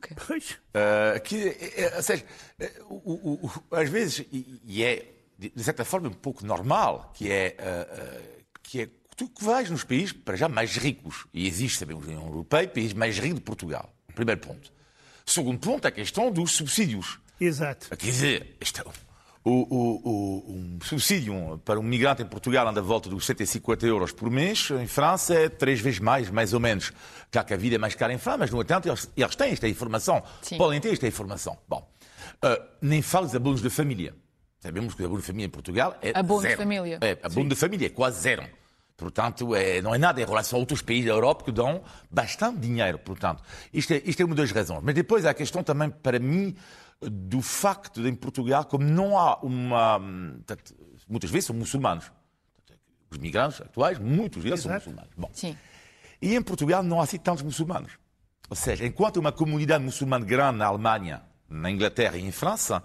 Querem. 0.00 0.24
Pois. 0.26 0.50
Uh, 0.50 1.20
que, 1.24 1.48
é, 1.48 1.82
é, 1.82 1.96
ou 1.96 2.02
seja, 2.02 2.24
o, 2.88 2.94
o, 2.94 3.46
o, 3.46 3.76
às 3.76 3.88
vezes, 3.88 4.26
e, 4.32 4.60
e, 4.64 4.84
é 4.84 5.06
de 5.38 5.64
certa 5.64 5.84
forma 5.84 6.08
um 6.08 6.12
pouco 6.12 6.44
normal, 6.44 7.12
que 7.14 7.30
é, 7.30 7.56
que 8.62 8.82
é 8.82 8.88
tu 9.16 9.28
que 9.28 9.44
vais 9.44 9.70
nos 9.70 9.84
países, 9.84 10.12
para 10.12 10.36
já, 10.36 10.48
mais 10.48 10.76
ricos, 10.76 11.26
e 11.32 11.46
existe 11.46 11.78
também 11.78 11.96
a 11.96 11.98
União 11.98 12.26
Europeia, 12.26 12.68
país 12.68 12.92
mais 12.92 13.18
rico 13.18 13.36
de 13.36 13.40
Portugal. 13.40 13.90
Primeiro 14.14 14.40
ponto. 14.40 14.72
Segundo 15.24 15.58
ponto, 15.58 15.86
a 15.86 15.90
questão 15.90 16.30
dos 16.30 16.52
subsídios. 16.52 17.18
Exato. 17.40 17.88
Quer 17.88 17.96
dizer, 17.96 18.56
este, 18.60 18.82
o, 19.42 19.50
o, 19.50 20.52
um 20.52 20.78
subsídio 20.82 21.58
para 21.64 21.80
um 21.80 21.82
migrante 21.82 22.22
em 22.22 22.26
Portugal 22.26 22.68
anda 22.68 22.80
à 22.80 22.82
volta 22.82 23.08
dos 23.08 23.24
150 23.24 23.86
euros 23.86 24.12
por 24.12 24.30
mês. 24.30 24.70
Em 24.70 24.86
França 24.86 25.34
é 25.34 25.48
três 25.48 25.80
vezes 25.80 25.98
mais, 25.98 26.30
mais 26.30 26.52
ou 26.52 26.60
menos. 26.60 26.92
Já 27.32 27.42
que 27.42 27.54
a 27.54 27.56
vida 27.56 27.76
é 27.76 27.78
mais 27.78 27.94
cara 27.94 28.12
em 28.12 28.18
França, 28.18 28.38
mas, 28.38 28.50
no 28.50 28.60
entanto, 28.60 28.88
eles, 28.88 29.10
eles 29.16 29.34
têm 29.34 29.52
esta 29.52 29.66
informação. 29.66 30.22
Sim. 30.42 30.58
Podem 30.58 30.80
ter 30.80 30.92
esta 30.92 31.06
informação. 31.06 31.56
Bom, 31.66 31.90
uh, 32.44 32.62
nem 32.82 33.00
falo 33.00 33.26
dos 33.26 33.34
abonos 33.34 33.62
de 33.62 33.70
família. 33.70 34.14
Sabemos 34.60 34.92
que 34.92 35.02
o 35.02 35.06
abono 35.06 35.22
de 35.22 35.26
família 35.26 35.46
em 35.46 35.50
Portugal 35.50 35.96
é 36.02 36.12
abono 36.14 36.42
zero. 36.42 36.54
de 36.54 36.62
família. 36.62 36.98
É, 37.00 37.12
abono 37.22 37.44
Sim. 37.44 37.48
de 37.48 37.56
família 37.56 37.86
é 37.86 37.90
quase 37.90 38.20
zero. 38.20 38.44
Portanto, 38.94 39.56
é, 39.56 39.80
não 39.80 39.94
é 39.94 39.98
nada 39.98 40.20
em 40.20 40.26
relação 40.26 40.58
a 40.58 40.60
outros 40.60 40.82
países 40.82 41.06
da 41.06 41.12
Europa 41.12 41.44
que 41.44 41.50
dão 41.50 41.82
bastante 42.10 42.58
dinheiro. 42.58 42.98
Portanto, 42.98 43.42
isto 43.72 43.94
é, 43.94 44.02
isto 44.04 44.20
é 44.20 44.24
uma 44.26 44.34
das 44.34 44.52
razões. 44.52 44.82
Mas 44.84 44.94
depois 44.94 45.24
há 45.24 45.30
a 45.30 45.34
questão 45.34 45.62
também, 45.62 45.88
para 45.88 46.18
mim, 46.18 46.54
do 47.00 47.40
facto 47.40 48.02
de 48.02 48.08
em 48.08 48.14
Portugal, 48.14 48.64
como 48.64 48.84
não 48.84 49.18
há 49.18 49.38
uma. 49.40 49.98
Muitas 51.08 51.30
vezes 51.30 51.46
são 51.46 51.56
muçulmanos. 51.56 52.10
Os 53.10 53.18
migrantes 53.18 53.60
atuais, 53.60 53.98
muitos 53.98 54.42
deles 54.42 54.60
Exato. 54.60 54.84
são 54.84 54.92
muçulmanos. 54.92 55.10
Bom. 55.16 55.30
Sim. 55.32 55.56
E 56.20 56.34
em 56.34 56.42
Portugal 56.42 56.82
não 56.82 57.00
há 57.00 57.04
assim 57.04 57.18
tantos 57.18 57.42
muçulmanos. 57.42 57.92
Ou 58.48 58.56
seja, 58.56 58.84
enquanto 58.84 59.16
uma 59.16 59.32
comunidade 59.32 59.82
muçulmana 59.82 60.24
grande 60.24 60.58
na 60.58 60.66
Alemanha, 60.66 61.22
na 61.48 61.70
Inglaterra 61.70 62.16
e 62.16 62.22
em 62.22 62.30
França, 62.30 62.82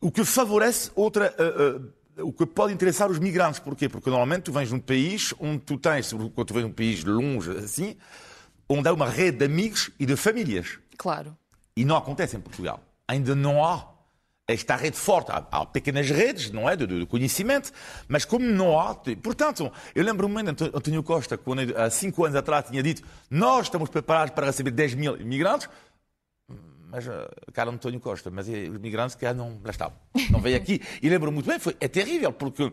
o 0.00 0.10
que 0.10 0.24
favorece 0.24 0.90
outra. 0.94 1.34
Uh, 1.38 1.82
uh, 1.82 1.96
o 2.18 2.32
que 2.32 2.46
pode 2.46 2.72
interessar 2.72 3.10
os 3.10 3.18
migrantes. 3.18 3.60
Porquê? 3.60 3.90
Porque 3.90 4.08
normalmente 4.08 4.44
tu 4.44 4.52
vens 4.52 4.72
num 4.72 4.80
país 4.80 5.34
onde 5.38 5.58
tu 5.58 5.76
tens, 5.76 6.10
quando 6.12 6.44
tu 6.46 6.54
vens 6.54 6.62
num 6.62 6.72
país 6.72 7.04
longe 7.04 7.50
assim, 7.58 7.94
onde 8.66 8.88
há 8.88 8.92
uma 8.94 9.06
rede 9.06 9.36
de 9.38 9.44
amigos 9.44 9.90
e 10.00 10.06
de 10.06 10.16
famílias. 10.16 10.78
Claro. 10.96 11.36
E 11.76 11.84
não 11.84 11.94
acontece 11.94 12.34
em 12.34 12.40
Portugal. 12.40 12.82
Ainda 13.08 13.34
não 13.34 13.64
há. 13.64 13.92
Esta 14.48 14.76
rede 14.76 14.96
forte. 14.96 15.32
Há, 15.32 15.66
pequenas 15.66 16.08
redes, 16.08 16.52
não 16.52 16.70
é, 16.70 16.76
de, 16.76 16.86
de, 16.86 17.06
conhecimento, 17.06 17.72
mas 18.06 18.24
como 18.24 18.46
não 18.46 18.78
há... 18.78 18.94
Portanto, 18.94 19.72
eu 19.92 20.04
lembro-me 20.04 20.40
de 20.40 20.50
António 20.50 21.02
Costa, 21.02 21.36
quando 21.36 21.76
há 21.76 21.90
cinco 21.90 22.24
anos 22.24 22.36
atrás 22.36 22.66
tinha 22.66 22.80
dito 22.80 23.02
nós 23.28 23.66
estamos 23.66 23.90
preparados 23.90 24.32
para 24.32 24.46
receber 24.46 24.70
10 24.70 24.94
mil 24.94 25.20
imigrantes, 25.20 25.68
mas, 26.88 27.06
eh, 27.06 27.28
cara 27.52 27.70
António 27.70 28.00
Costa, 28.00 28.30
mas 28.30 28.48
os 28.48 28.78
migrantes 28.78 29.16
que 29.16 29.30
não, 29.32 29.60
lá 29.64 29.70
estavam, 29.70 29.98
não 30.30 30.40
veio 30.40 30.56
aqui. 30.56 30.80
E 31.02 31.08
lembro 31.08 31.32
muito 31.32 31.46
bem, 31.46 31.58
foi, 31.58 31.76
é 31.80 31.88
terrível, 31.88 32.32
porque 32.32 32.72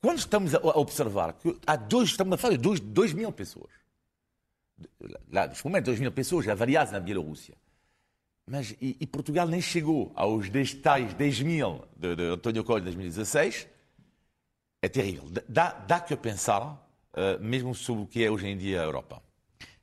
quando 0.00 0.18
estamos 0.18 0.54
a 0.54 0.58
observar 0.78 1.32
que 1.34 1.56
há 1.66 1.76
dois, 1.76 2.10
estamos 2.10 2.34
a 2.34 2.36
falar 2.36 2.56
de 2.56 2.62
dois, 2.62 2.80
dois 2.80 3.12
mil 3.12 3.30
pessoas, 3.30 3.70
lá, 5.30 5.46
neste 5.46 5.64
momento, 5.64 5.86
dois 5.86 6.00
mil 6.00 6.10
pessoas 6.10 6.44
já 6.44 6.54
variadas 6.54 6.92
na 6.92 7.00
Bielorrússia, 7.00 7.54
mas, 8.50 8.74
e, 8.80 8.96
e, 9.00 9.06
Portugal 9.06 9.46
nem 9.46 9.60
chegou 9.60 10.10
aos 10.16 10.50
10, 10.50 10.74
tais 10.74 11.14
10 11.14 11.42
mil 11.42 11.84
de, 11.96 12.16
de 12.16 12.22
António 12.24 12.64
Costa 12.64 12.80
em 12.80 12.84
2016, 12.84 13.68
é 14.82 14.88
terrível. 14.88 15.24
Dá, 15.48 15.70
dá 15.86 16.00
que 16.00 16.16
pensar, 16.16 16.62
uh, 16.64 17.40
mesmo 17.40 17.72
sobre 17.76 18.02
o 18.02 18.06
que 18.08 18.24
é 18.24 18.28
hoje 18.28 18.48
em 18.48 18.56
dia 18.56 18.80
a 18.80 18.84
Europa. 18.84 19.22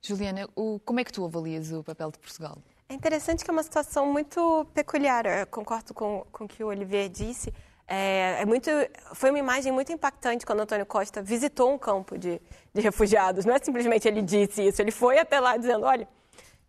Juliana, 0.02 0.50
o, 0.54 0.80
como 0.84 1.00
é 1.00 1.06
que 1.06 1.14
tu 1.14 1.24
avalias 1.24 1.72
o 1.72 1.82
papel 1.82 2.12
de 2.12 2.20
Portugal? 2.20 2.58
É 2.90 2.94
interessante 2.94 3.46
que 3.46 3.50
é 3.50 3.54
uma 3.54 3.64
situação 3.64 4.12
muito 4.12 4.68
peculiar. 4.74 5.26
Eu 5.26 5.48
concordo 5.48 5.94
com, 5.94 6.26
com 6.30 6.44
o 6.44 6.48
que 6.48 6.62
o 6.62 6.68
Olivier 6.68 7.08
disse. 7.08 7.54
É, 7.88 8.42
é, 8.42 8.46
muito, 8.46 8.70
foi 9.14 9.30
uma 9.30 9.40
imagem 9.40 9.72
muito 9.72 9.94
impactante 9.94 10.46
quando 10.46 10.60
Antônio 10.60 10.86
Costa 10.86 11.22
visitou 11.22 11.74
um 11.74 11.78
campo 11.78 12.18
de, 12.18 12.42
de 12.74 12.82
refugiados. 12.82 13.46
Não 13.46 13.56
é 13.56 13.60
simplesmente 13.60 14.10
ele 14.10 14.22
disse 14.22 14.68
isso, 14.68 14.82
ele 14.82 14.92
foi 14.92 15.20
até 15.20 15.40
lá 15.40 15.56
dizendo: 15.56 15.86
olha, 15.86 16.06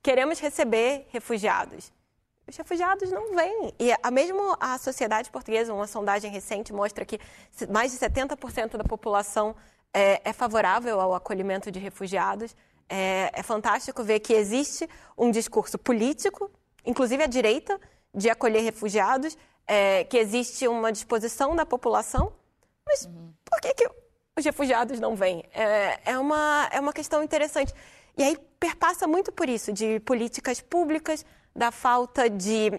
queremos 0.03 0.39
receber 0.39 1.07
refugiados. 1.11 1.93
Os 2.47 2.57
refugiados 2.57 3.11
não 3.11 3.35
vêm. 3.35 3.75
E 3.79 3.93
a, 4.03 4.11
mesmo 4.11 4.57
a 4.59 4.79
sociedade 4.79 5.31
portuguesa, 5.31 5.75
uma 5.75 5.87
sondagem 5.87 6.31
recente 6.31 6.73
mostra 6.73 7.05
que 7.05 7.21
mais 7.71 7.93
de 7.93 7.99
70% 7.99 8.79
da 8.79 8.85
população 8.85 9.55
é, 9.93 10.21
é 10.25 10.33
favorável 10.33 10.99
ao 10.99 11.15
acolhimento 11.15 11.71
de 11.71 11.79
refugiados. 11.79 12.57
É, 12.89 13.31
é 13.35 13.43
fantástico 13.43 14.03
ver 14.03 14.21
que 14.21 14.33
existe 14.33 14.89
um 15.17 15.31
discurso 15.31 15.77
político, 15.77 16.51
inclusive 16.87 17.23
a 17.23 17.27
direita, 17.27 17.79
de 18.15 18.31
acolher 18.31 18.63
refugiados, 18.63 19.37
é, 19.67 20.05
que 20.05 20.17
existe 20.17 20.67
uma 20.67 20.91
disposição 20.91 21.55
da 21.55 21.67
população, 21.67 22.33
mas 22.87 23.05
uhum. 23.05 23.33
por 23.45 23.61
que, 23.61 23.75
que 23.75 23.91
os 24.39 24.45
refugiados 24.45 24.99
não 24.99 25.15
vêm? 25.15 25.45
É, 25.53 26.01
é, 26.07 26.19
uma, 26.19 26.69
é 26.73 26.81
uma 26.81 26.95
questão 26.95 27.23
interessante. 27.23 27.75
E 28.19 28.23
aí 28.23 28.37
perpassa 28.59 29.07
muito 29.07 29.31
por 29.31 29.49
isso, 29.49 29.73
de 29.73 30.01
políticas 30.01 30.61
públicas, 30.61 31.25
da 31.55 31.71
falta 31.71 32.29
de 32.29 32.73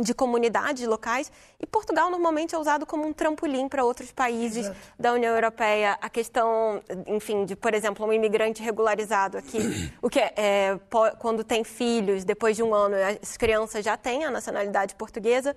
de 0.00 0.14
comunidades 0.14 0.86
locais 0.86 1.30
e 1.60 1.66
Portugal 1.66 2.10
normalmente 2.10 2.54
é 2.54 2.58
usado 2.58 2.86
como 2.86 3.06
um 3.06 3.12
trampolim 3.12 3.68
para 3.68 3.84
outros 3.84 4.10
países 4.10 4.64
Exato. 4.64 4.76
da 4.98 5.12
União 5.12 5.34
Europeia. 5.34 5.98
A 6.00 6.08
questão, 6.08 6.82
enfim, 7.06 7.44
de, 7.44 7.54
por 7.54 7.74
exemplo, 7.74 8.06
um 8.06 8.12
imigrante 8.12 8.62
regularizado 8.62 9.36
aqui, 9.36 9.58
o 10.00 10.08
que 10.08 10.18
é, 10.18 10.32
é, 10.34 10.80
quando 11.18 11.44
tem 11.44 11.62
filhos, 11.62 12.24
depois 12.24 12.56
de 12.56 12.62
um 12.62 12.74
ano, 12.74 12.96
as 13.22 13.36
crianças 13.36 13.84
já 13.84 13.96
têm 13.96 14.24
a 14.24 14.30
nacionalidade 14.30 14.94
portuguesa. 14.94 15.54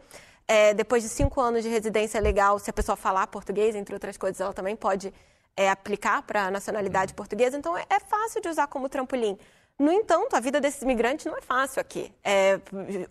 É, 0.48 0.74
depois 0.74 1.02
de 1.02 1.10
cinco 1.10 1.40
anos 1.40 1.64
de 1.64 1.70
residência 1.70 2.20
legal, 2.20 2.60
se 2.60 2.70
a 2.70 2.74
pessoa 2.74 2.96
falar 2.96 3.26
português, 3.28 3.74
entre 3.74 3.96
outras 3.96 4.18
coisas, 4.18 4.40
ela 4.42 4.54
também 4.54 4.76
pode 4.76 5.14
é, 5.56 5.70
aplicar 5.70 6.22
para 6.24 6.46
a 6.46 6.52
nacionalidade 6.52 7.14
portuguesa. 7.14 7.58
Então, 7.58 7.78
é, 7.78 7.86
é 7.90 8.00
fácil 8.00 8.42
de 8.42 8.50
usar 8.50 8.68
como 8.68 8.90
trampolim. 8.90 9.38
No 9.78 9.92
entanto, 9.92 10.36
a 10.36 10.40
vida 10.40 10.62
desses 10.62 10.82
imigrantes 10.82 11.26
não 11.26 11.38
é 11.38 11.42
fácil 11.42 11.82
aqui. 11.82 12.14
É, 12.24 12.60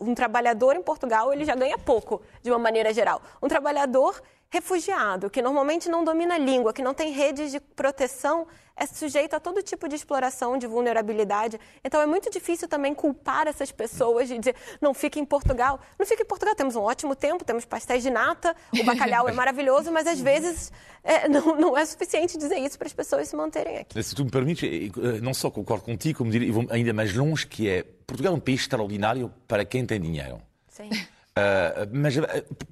um 0.01 0.15
trabalhador 0.15 0.75
em 0.75 0.83
Portugal 0.83 1.33
ele 1.33 1.45
já 1.45 1.55
ganha 1.55 1.77
pouco, 1.77 2.23
de 2.43 2.51
uma 2.51 2.59
maneira 2.59 2.93
geral. 2.93 3.21
Um 3.43 3.49
trabalhador 3.49 4.23
refugiado, 4.55 5.29
que 5.29 5.43
normalmente 5.43 5.89
não 5.89 6.05
domina 6.05 6.37
a 6.37 6.39
língua, 6.39 6.73
que 6.73 6.83
não 6.83 6.95
tem 6.95 7.11
redes 7.11 7.51
de 7.51 7.59
proteção, 7.59 8.47
é 8.77 8.87
sujeito 8.87 9.35
a 9.35 9.41
todo 9.41 9.63
tipo 9.63 9.89
de 9.89 9.97
exploração, 9.97 10.57
de 10.57 10.67
vulnerabilidade. 10.67 11.59
Então 11.85 12.01
é 12.01 12.07
muito 12.07 12.31
difícil 12.31 12.69
também 12.69 12.95
culpar 12.95 13.49
essas 13.49 13.73
pessoas 13.73 14.29
de 14.29 14.39
dizer, 14.39 14.55
não 14.81 14.95
fique 14.95 15.19
em 15.19 15.25
Portugal. 15.25 15.81
Não 15.99 16.07
fique 16.07 16.23
em 16.23 16.27
Portugal, 16.27 16.55
temos 16.55 16.77
um 16.77 16.83
ótimo 16.83 17.17
tempo, 17.17 17.45
temos 17.45 17.65
pastéis 17.65 18.03
de 18.03 18.11
nata, 18.11 18.55
o 18.73 18.85
bacalhau 18.85 19.29
é 19.29 19.33
maravilhoso, 19.35 19.91
mas 19.91 20.07
às 20.07 20.21
vezes 20.21 20.73
é, 21.03 21.29
não, 21.29 21.57
não, 21.57 21.77
é 21.77 21.85
suficiente 21.85 22.39
dizer 22.39 22.59
isso 22.59 22.79
para 22.79 22.87
as 22.87 22.93
pessoas 22.93 23.29
se 23.29 23.35
manterem 23.35 23.79
aqui. 23.79 24.01
Se 24.03 24.15
tu 24.15 24.25
me 24.25 24.31
permites, 24.31 24.93
não 25.21 25.35
só 25.35 25.51
concordo 25.51 25.85
contigo, 25.85 26.19
como 26.19 26.31
diria, 26.31 26.53
ainda 26.71 26.93
mais 26.93 27.13
longe, 27.13 27.45
que 27.45 27.69
é 27.69 27.83
Portugal 28.07 28.35
é 28.35 28.37
um 28.37 28.41
país 28.41 28.61
extraordinário 28.61 29.33
para 29.49 29.65
quem 29.65 29.85
tem 29.85 30.01
dinheiro. 30.01 30.41
Sim. 30.69 30.91
Uh, 31.37 31.91
mas 31.93 32.17
uh, 32.17 32.23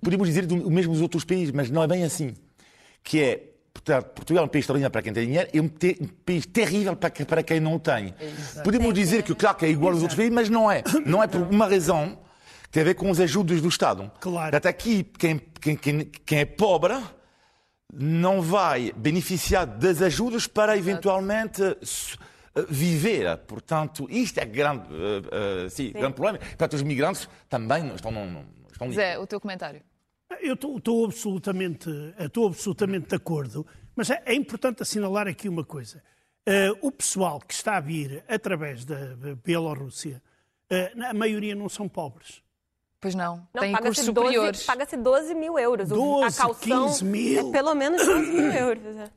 podemos 0.00 0.28
dizer 0.28 0.50
o 0.52 0.70
mesmo 0.70 0.92
dos 0.92 1.02
outros 1.02 1.24
países, 1.24 1.52
mas 1.52 1.68
não 1.68 1.82
é 1.82 1.86
bem 1.86 2.04
assim. 2.04 2.34
Que 3.02 3.20
é, 3.20 3.42
portanto, 3.74 4.06
Portugal 4.14 4.44
é 4.44 4.46
um 4.46 4.48
país 4.48 4.62
extraordinário 4.62 4.92
para 4.92 5.02
quem 5.02 5.12
tem 5.12 5.26
dinheiro 5.26 5.50
e 5.52 5.60
um, 5.60 5.68
te, 5.68 5.98
um 6.00 6.06
país 6.06 6.46
terrível 6.46 6.94
para, 6.94 7.10
para 7.10 7.42
quem 7.42 7.58
não 7.58 7.78
tem. 7.78 8.14
Exato. 8.20 8.62
Podemos 8.62 8.94
dizer 8.94 9.22
que, 9.24 9.34
claro, 9.34 9.56
que 9.56 9.66
é 9.66 9.70
igual 9.70 9.92
aos 9.92 10.02
outros 10.02 10.16
países, 10.16 10.32
mas 10.32 10.48
não 10.48 10.70
é. 10.70 10.84
Não 11.04 11.22
é 11.22 11.26
por 11.26 11.40
uma 11.40 11.66
razão 11.66 12.18
que 12.62 12.70
tem 12.70 12.82
a 12.82 12.84
ver 12.84 12.94
com 12.94 13.10
os 13.10 13.18
ajudas 13.18 13.60
do 13.60 13.68
Estado. 13.68 14.10
Claro. 14.20 14.56
Até 14.56 14.68
aqui, 14.68 15.04
quem, 15.18 15.40
quem, 15.60 15.76
quem, 15.76 16.04
quem 16.04 16.38
é 16.38 16.44
pobre 16.44 16.96
não 17.92 18.40
vai 18.40 18.92
beneficiar 18.96 19.66
das 19.66 20.00
ajudas 20.00 20.46
para 20.46 20.76
eventualmente 20.78 21.60
viver. 22.68 23.36
Portanto, 23.38 24.06
isto 24.10 24.38
é 24.38 24.44
grande, 24.44 24.86
uh, 24.92 25.66
uh, 25.66 25.70
sim, 25.70 25.86
sim. 25.86 25.92
grande 25.92 26.14
problema. 26.14 26.38
Portanto, 26.38 26.74
os 26.74 26.82
migrantes 26.82 27.28
também 27.48 27.94
estão... 27.94 28.10
Não, 28.10 28.44
estão 28.70 28.90
Zé, 28.92 29.18
o 29.18 29.26
teu 29.26 29.40
comentário. 29.40 29.82
Eu 30.40 30.54
estou 30.54 31.04
absolutamente, 31.04 31.88
estou 32.18 32.46
absolutamente 32.46 33.08
de 33.08 33.14
acordo, 33.14 33.66
mas 33.94 34.10
é, 34.10 34.22
é 34.24 34.34
importante 34.34 34.82
assinalar 34.82 35.28
aqui 35.28 35.48
uma 35.48 35.64
coisa. 35.64 36.02
Uh, 36.48 36.88
o 36.88 36.90
pessoal 36.90 37.38
que 37.38 37.54
está 37.54 37.76
a 37.76 37.80
vir 37.80 38.24
através 38.26 38.84
da 38.84 39.14
Bielorrússia, 39.44 40.20
uh, 40.72 41.04
a 41.04 41.14
maioria 41.14 41.54
não 41.54 41.68
são 41.68 41.88
pobres. 41.88 42.42
Pois 43.00 43.14
não, 43.14 43.46
não 43.52 43.60
tem 43.60 43.72
cursos 43.72 44.04
superiores. 44.04 44.64
Paga-se 44.64 44.96
12 44.96 45.34
mil 45.34 45.58
euros. 45.58 45.88
12, 45.88 46.24
a 46.24 46.42
calção 46.44 46.86
15 46.88 47.04
mil. 47.04 47.48
É 47.48 47.52
pelo 47.52 47.74
menos 47.74 48.04
12 48.04 48.30
mil 48.32 48.50
euros. 48.52 48.96
É. 48.96 49.10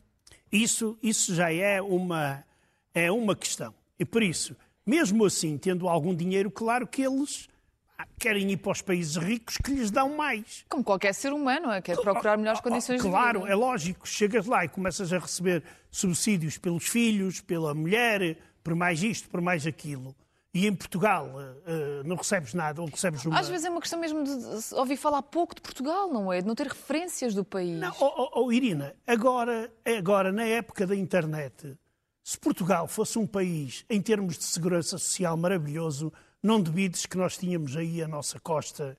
Isso, 0.52 0.98
isso 1.02 1.34
já 1.34 1.52
é 1.52 1.82
uma, 1.82 2.44
é 2.96 3.12
uma 3.12 3.36
questão. 3.36 3.76
E 4.00 4.06
por 4.06 4.24
isso, 4.24 4.56
mesmo 4.86 5.26
assim, 5.26 5.58
tendo 5.58 5.88
algum 5.88 6.16
dinheiro, 6.16 6.50
claro 6.50 6.88
que 6.88 7.02
eles 7.04 7.50
querem 8.18 8.52
ir 8.52 8.58
para 8.58 8.72
os 8.72 8.82
países 8.82 9.16
ricos 9.18 9.58
que 9.58 9.72
lhes 9.72 9.92
dão 9.92 10.16
mais. 10.16 10.66
Como 10.70 10.84
qualquer 10.84 11.14
ser 11.14 11.34
humano, 11.34 11.72
é? 11.72 11.82
quer 11.82 11.98
procurar 11.98 12.38
melhores 12.38 12.62
condições 12.62 13.02
claro, 13.02 13.40
de 13.40 13.46
vida. 13.46 13.48
Claro, 13.48 13.52
é 13.52 13.56
lógico. 13.56 14.08
Chegas 14.08 14.46
lá 14.46 14.66
e 14.66 14.70
começas 14.70 15.12
a 15.12 15.20
receber 15.20 15.64
subsídios 15.92 16.58
pelos 16.58 16.88
filhos, 16.88 17.42
pela 17.42 17.74
mulher, 17.74 18.38
por 18.64 18.74
mais 18.76 19.04
isto, 19.04 19.30
por 19.30 19.42
mais 19.42 19.68
aquilo. 19.68 20.16
E 20.54 20.68
em 20.68 20.74
Portugal 20.74 21.28
uh, 21.28 22.08
não 22.08 22.16
recebes 22.16 22.54
nada, 22.54 22.82
ou 22.82 22.88
recebes 22.88 23.26
uma... 23.26 23.38
Às 23.38 23.50
vezes 23.50 23.66
é 23.66 23.70
uma 23.70 23.82
questão 23.82 24.00
mesmo 24.00 24.24
de 24.24 24.74
ouvir 24.76 24.96
falar 24.96 25.22
pouco 25.22 25.54
de 25.54 25.60
Portugal, 25.60 26.10
não 26.10 26.32
é? 26.32 26.40
De 26.40 26.48
não 26.48 26.56
ter 26.56 26.68
referências 26.68 27.36
do 27.36 27.44
país. 27.44 27.78
Não, 27.78 27.94
oh, 28.00 28.14
oh, 28.18 28.46
oh, 28.46 28.52
Irina, 28.54 28.96
agora, 29.06 29.70
agora, 29.84 30.32
na 30.32 30.46
época 30.46 30.88
da 30.88 30.96
internet, 30.96 31.78
se 32.26 32.40
Portugal 32.40 32.88
fosse 32.88 33.20
um 33.20 33.28
país, 33.28 33.86
em 33.88 34.02
termos 34.02 34.36
de 34.36 34.46
segurança 34.46 34.98
social 34.98 35.38
maravilhoso, 35.38 36.12
não 36.42 36.60
duvides 36.60 37.06
que 37.06 37.16
nós 37.16 37.38
tínhamos 37.38 37.78
aí 37.78 38.02
a 38.02 38.08
nossa 38.08 38.40
costa 38.40 38.98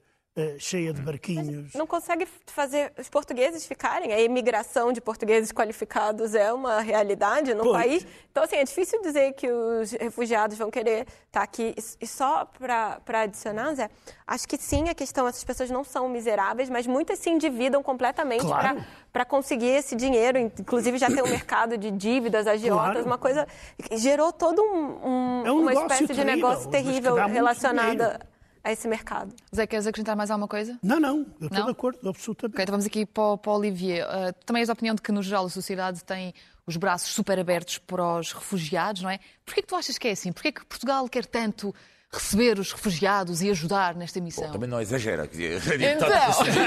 cheia 0.59 0.93
de 0.93 1.01
barquinhos. 1.01 1.65
Mas 1.65 1.75
não 1.75 1.87
consegue 1.87 2.29
fazer 2.47 2.93
os 2.99 3.09
portugueses 3.09 3.67
ficarem? 3.67 4.13
A 4.13 4.21
imigração 4.21 4.93
de 4.93 5.01
portugueses 5.01 5.51
qualificados 5.51 6.35
é 6.35 6.53
uma 6.53 6.81
realidade 6.81 7.55
no 7.55 7.63
pois. 7.63 7.77
país. 7.77 8.07
Então, 8.31 8.45
assim, 8.45 8.57
é 8.57 8.65
difícil 8.65 9.01
dizer 9.01 9.33
que 9.33 9.51
os 9.51 9.93
refugiados 9.93 10.59
vão 10.59 10.71
querer 10.71 11.01
estar 11.01 11.41
tá 11.41 11.43
aqui. 11.43 11.75
E 12.01 12.07
só 12.07 12.45
para 12.59 13.21
adicionar, 13.23 13.75
Zé, 13.75 13.89
acho 14.27 14.47
que 14.47 14.59
sim, 14.59 14.91
a 14.91 14.95
questão, 14.95 15.27
essas 15.27 15.43
pessoas 15.43 15.71
não 15.71 15.83
são 15.83 16.07
miseráveis, 16.09 16.69
mas 16.69 16.87
muitas 16.87 17.19
se 17.19 17.31
endividam 17.31 17.83
completamente 17.83 18.45
claro. 18.45 18.85
para 19.11 19.25
conseguir 19.25 19.69
esse 19.71 19.97
dinheiro. 19.97 20.39
Inclusive, 20.39 20.99
já 20.99 21.07
tem 21.07 21.23
um 21.23 21.29
mercado 21.31 21.79
de 21.79 21.91
dívidas, 21.91 22.47
agiotas, 22.47 22.93
claro. 22.93 23.07
uma 23.07 23.19
coisa. 23.19 23.49
Gerou 23.93 24.31
todo 24.33 24.61
um, 24.61 25.09
um, 25.09 25.47
é 25.47 25.53
um 25.53 25.61
uma 25.61 25.73
espécie 25.73 26.07
terrível, 26.07 26.15
de 26.15 26.25
negócio 26.25 26.71
terrível 26.71 27.15
relacionada 27.15 28.21
a 28.67 28.73
esse 28.73 28.89
mercado. 28.89 29.33
Zé, 29.55 29.65
queres 29.65 29.87
acrescentar 29.87 30.17
mais 30.17 30.29
alguma 30.29 30.49
coisa? 30.49 30.77
Não, 30.83 30.99
não, 30.99 31.25
eu 31.41 31.47
estou 31.47 31.65
de 31.65 31.71
acordo, 31.71 32.09
absolutamente. 32.09 32.57
Ok, 32.57 32.63
então 32.65 32.73
vamos 32.73 32.87
aqui 32.87 33.07
para, 33.07 33.39
para 33.39 33.53
o 33.53 33.55
Olivier. 33.55 34.05
Uh, 34.05 34.33
também 34.45 34.61
és 34.61 34.67
da 34.67 34.73
opinião 34.73 34.93
de 34.93 35.01
que, 35.01 35.13
no 35.13 35.23
geral, 35.23 35.47
a 35.47 35.49
sociedade 35.49 36.03
tem 36.03 36.35
os 36.67 36.77
braços 36.77 37.11
super 37.11 37.39
abertos 37.39 37.79
para 37.79 38.19
os 38.19 38.33
refugiados, 38.33 39.03
não 39.03 39.11
é? 39.11 39.21
Porquê 39.45 39.63
que 39.63 39.69
tu 39.69 39.77
achas 39.77 39.97
que 39.97 40.09
é 40.09 40.11
assim? 40.11 40.33
Porquê 40.33 40.51
que 40.51 40.67
Portugal 40.67 41.09
quer 41.09 41.25
tanto 41.27 41.73
receber 42.17 42.59
os 42.59 42.73
refugiados 42.73 43.43
e 43.43 43.51
ajudar 43.51 43.95
nesta 43.95 44.21
missão. 44.21 44.47
Bom, 44.47 44.53
também 44.53 44.69
não 44.69 44.81
exagera. 44.81 45.29
Então. 45.37 46.09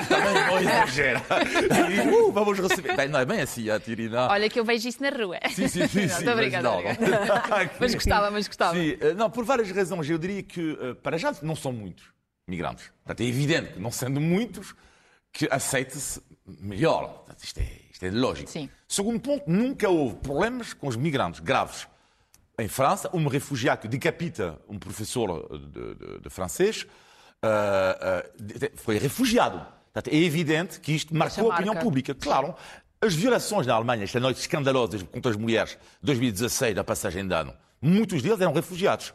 também 0.08 0.34
não 0.48 0.60
exagera. 0.60 1.22
Uh, 2.10 2.32
vamos 2.32 2.60
receber. 2.60 2.96
Bem, 2.96 3.08
não 3.08 3.20
é 3.20 3.26
bem 3.26 3.42
assim, 3.42 3.70
a 3.70 3.80
Tirina. 3.80 4.28
Olha 4.30 4.50
que 4.50 4.60
eu 4.60 4.66
vejo 4.66 4.88
isso 4.88 5.02
na 5.02 5.10
rua. 5.10 5.38
Sim, 5.50 5.68
sim, 5.68 5.88
sim. 5.88 6.02
Estou 6.02 6.34
obrigada. 6.34 6.70
Mas 7.80 7.94
gostava, 7.94 8.32
mas 8.32 8.48
gostava. 8.48 8.76
Sim, 8.76 8.98
eh, 9.00 9.14
não, 9.14 9.30
por 9.30 9.44
várias 9.44 9.70
razões. 9.72 10.10
Eu 10.10 10.18
diria 10.18 10.44
que, 10.44 10.78
eh, 10.82 10.94
para 10.96 11.18
já, 11.18 11.34
não 11.42 11.56
são 11.56 11.72
muitos 11.72 12.06
migrantes. 12.48 12.92
Portanto, 13.04 13.22
é 13.22 13.26
evidente 13.26 13.74
que, 13.74 13.80
não 13.80 13.92
sendo 13.92 14.20
muitos, 14.20 14.76
que 15.32 15.48
aceita-se 15.52 16.22
melhor. 16.46 17.08
Portanto, 17.08 17.44
isto, 17.44 17.60
é, 17.60 17.68
isto 17.92 18.06
é 18.06 18.12
lógico. 18.12 18.50
Sim. 18.50 18.70
Segundo 18.88 19.20
ponto, 19.20 19.44
nunca 19.50 19.90
houve 19.90 20.16
problemas 20.16 20.74
com 20.74 20.88
os 20.88 20.96
migrantes 20.96 21.40
graves 21.40 21.88
em 22.60 22.68
França, 22.68 23.10
um 23.14 23.28
refugiado 23.28 23.82
que 23.82 23.88
decapita 23.88 24.60
um 24.68 24.78
professor 24.78 25.48
de, 25.58 25.96
de, 25.96 26.20
de 26.22 26.30
francês 26.30 26.86
uh, 27.44 27.48
uh, 27.48 28.72
foi 28.76 28.98
refugiado. 28.98 29.66
Portanto, 29.94 30.14
é 30.14 30.18
evidente 30.18 30.80
que 30.80 30.92
isto 30.92 31.16
marcou 31.16 31.52
a 31.52 31.56
opinião 31.56 31.76
pública. 31.76 32.14
Claro, 32.14 32.54
as 33.02 33.16
violações 33.16 33.66
na 33.66 33.74
Alemanha, 33.74 34.04
esta 34.04 34.20
noite 34.20 34.40
escandalosas 34.40 35.02
contra 35.04 35.32
as 35.32 35.38
mulheres, 35.38 35.78
2016, 36.04 36.76
da 36.76 36.84
passagem 36.84 37.28
de 37.28 37.34
ano, 37.34 37.54
muitos 37.82 38.22
deles 38.22 38.40
eram 38.40 38.54
refugiados. 38.54 39.14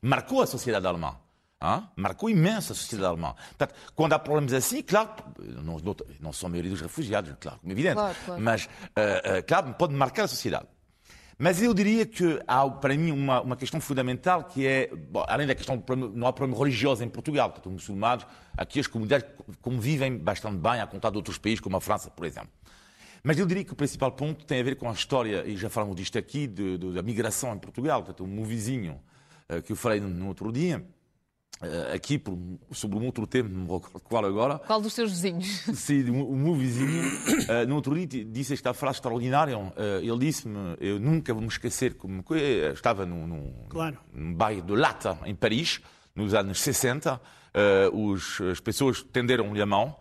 Marcou 0.00 0.42
a 0.42 0.46
sociedade 0.46 0.86
alemã. 0.86 1.16
Hein? 1.62 1.88
Marcou 1.96 2.28
imenso 2.28 2.72
a 2.72 2.74
sociedade 2.74 3.08
alemã. 3.08 3.34
Portanto, 3.34 3.74
quando 3.94 4.12
há 4.12 4.18
problemas 4.18 4.52
assim, 4.52 4.82
claro, 4.82 5.10
não, 5.38 5.80
não 6.20 6.32
são 6.32 6.48
a 6.48 6.50
maioria 6.50 6.70
dos 6.72 6.80
refugiados, 6.80 7.32
claro, 7.40 7.58
como 7.60 7.70
é 7.70 7.74
evidente, 7.74 7.94
claro, 7.94 8.16
claro. 8.26 8.42
mas, 8.42 8.64
uh, 8.64 9.46
claro, 9.46 9.74
pode 9.74 9.94
marcar 9.94 10.24
a 10.24 10.28
sociedade. 10.28 10.66
Mas 11.44 11.60
eu 11.60 11.74
diria 11.74 12.06
que 12.06 12.40
há, 12.46 12.70
para 12.70 12.96
mim, 12.96 13.10
uma, 13.10 13.40
uma 13.40 13.56
questão 13.56 13.80
fundamental 13.80 14.44
que 14.44 14.64
é, 14.64 14.88
bom, 14.94 15.24
além 15.26 15.44
da 15.44 15.56
questão, 15.56 15.82
não 16.14 16.28
há 16.28 16.32
problema 16.32 16.56
religioso 16.56 17.02
em 17.02 17.08
Portugal, 17.08 17.50
portanto, 17.50 17.66
os 17.66 17.72
muçulmanos, 17.72 18.24
aqui 18.56 18.78
as 18.78 18.86
comunidades 18.86 19.26
convivem 19.60 20.16
bastante 20.16 20.58
bem, 20.58 20.80
a 20.80 20.86
contar 20.86 21.10
de 21.10 21.16
outros 21.16 21.38
países, 21.38 21.58
como 21.58 21.76
a 21.76 21.80
França, 21.80 22.12
por 22.12 22.24
exemplo. 22.26 22.50
Mas 23.24 23.40
eu 23.40 23.44
diria 23.44 23.64
que 23.64 23.72
o 23.72 23.74
principal 23.74 24.12
ponto 24.12 24.44
tem 24.44 24.60
a 24.60 24.62
ver 24.62 24.76
com 24.76 24.88
a 24.88 24.92
história, 24.92 25.44
e 25.44 25.56
já 25.56 25.68
falamos 25.68 25.96
disto 25.96 26.16
aqui, 26.16 26.46
de, 26.46 26.78
de, 26.78 26.92
da 26.92 27.02
migração 27.02 27.52
em 27.52 27.58
Portugal, 27.58 28.04
portanto, 28.04 28.22
um 28.22 28.44
vizinho 28.44 29.00
uh, 29.50 29.60
que 29.62 29.72
eu 29.72 29.76
falei 29.76 29.98
no, 29.98 30.08
no 30.08 30.28
outro 30.28 30.52
dia, 30.52 30.86
aqui 31.94 32.18
por, 32.18 32.36
sobre 32.72 32.98
um 32.98 33.04
outro 33.04 33.26
tema, 33.26 33.48
não 33.48 33.60
me 33.60 33.72
recordo 33.72 34.00
qual 34.00 34.24
agora. 34.24 34.58
Qual 34.58 34.80
dos 34.80 34.92
seus 34.92 35.10
vizinhos? 35.10 35.46
Sim, 35.74 36.10
o 36.10 36.36
meu 36.36 36.54
vizinho, 36.54 37.02
uh, 37.02 37.66
no 37.68 37.76
outro 37.76 37.94
dia, 37.94 38.24
disse 38.24 38.54
esta 38.54 38.74
frase 38.74 38.96
extraordinária. 38.96 39.56
Uh, 39.56 39.72
ele 40.02 40.18
disse-me: 40.18 40.76
Eu 40.80 40.98
nunca 40.98 41.32
vou 41.32 41.42
me 41.42 41.48
esquecer 41.48 41.94
como 41.94 42.24
estava 42.74 43.06
num, 43.06 43.26
num, 43.26 43.54
claro. 43.68 43.98
num 44.12 44.34
bairro 44.34 44.62
de 44.62 44.74
Lata, 44.74 45.18
em 45.24 45.34
Paris, 45.34 45.80
nos 46.14 46.34
anos 46.34 46.60
60. 46.60 47.20
Os, 47.92 48.40
as 48.40 48.60
pessoas 48.60 49.02
tenderam-lhe 49.02 49.60
a 49.60 49.66
mão. 49.66 49.94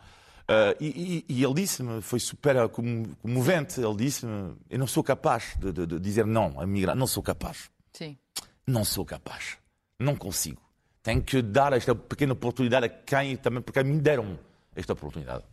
E, 0.79 1.25
e, 1.29 1.35
e, 1.35 1.43
ele 1.43 1.53
disse-me, 1.53 2.01
foi 2.01 2.19
super 2.19 2.55
comovente. 2.69 3.79
Ele 3.81 3.95
disse-me: 3.95 4.55
Eu 4.69 4.79
não 4.79 4.87
sou 4.87 5.03
capaz 5.03 5.55
de, 5.59 5.71
de, 5.71 5.85
de 5.85 5.99
dizer 5.99 6.25
não 6.25 6.59
a 6.59 6.65
migrar, 6.65 6.95
não 6.95 7.07
sou 7.07 7.21
capaz. 7.21 7.69
Sim. 7.91 8.17
Não 8.65 8.85
sou 8.85 9.05
capaz. 9.05 9.57
Não 9.99 10.15
consigo 10.15 10.70
tem 11.03 11.19
que 11.19 11.41
dar 11.41 11.73
esta 11.73 11.95
pequena 11.95 12.33
oportunidade 12.33 12.85
a 12.85 12.89
quem 12.89 13.35
também, 13.35 13.61
porque 13.61 13.79
a 13.79 13.83
mim 13.83 13.97
deram 13.97 14.39
esta 14.75 14.93
oportunidade. 14.93 15.43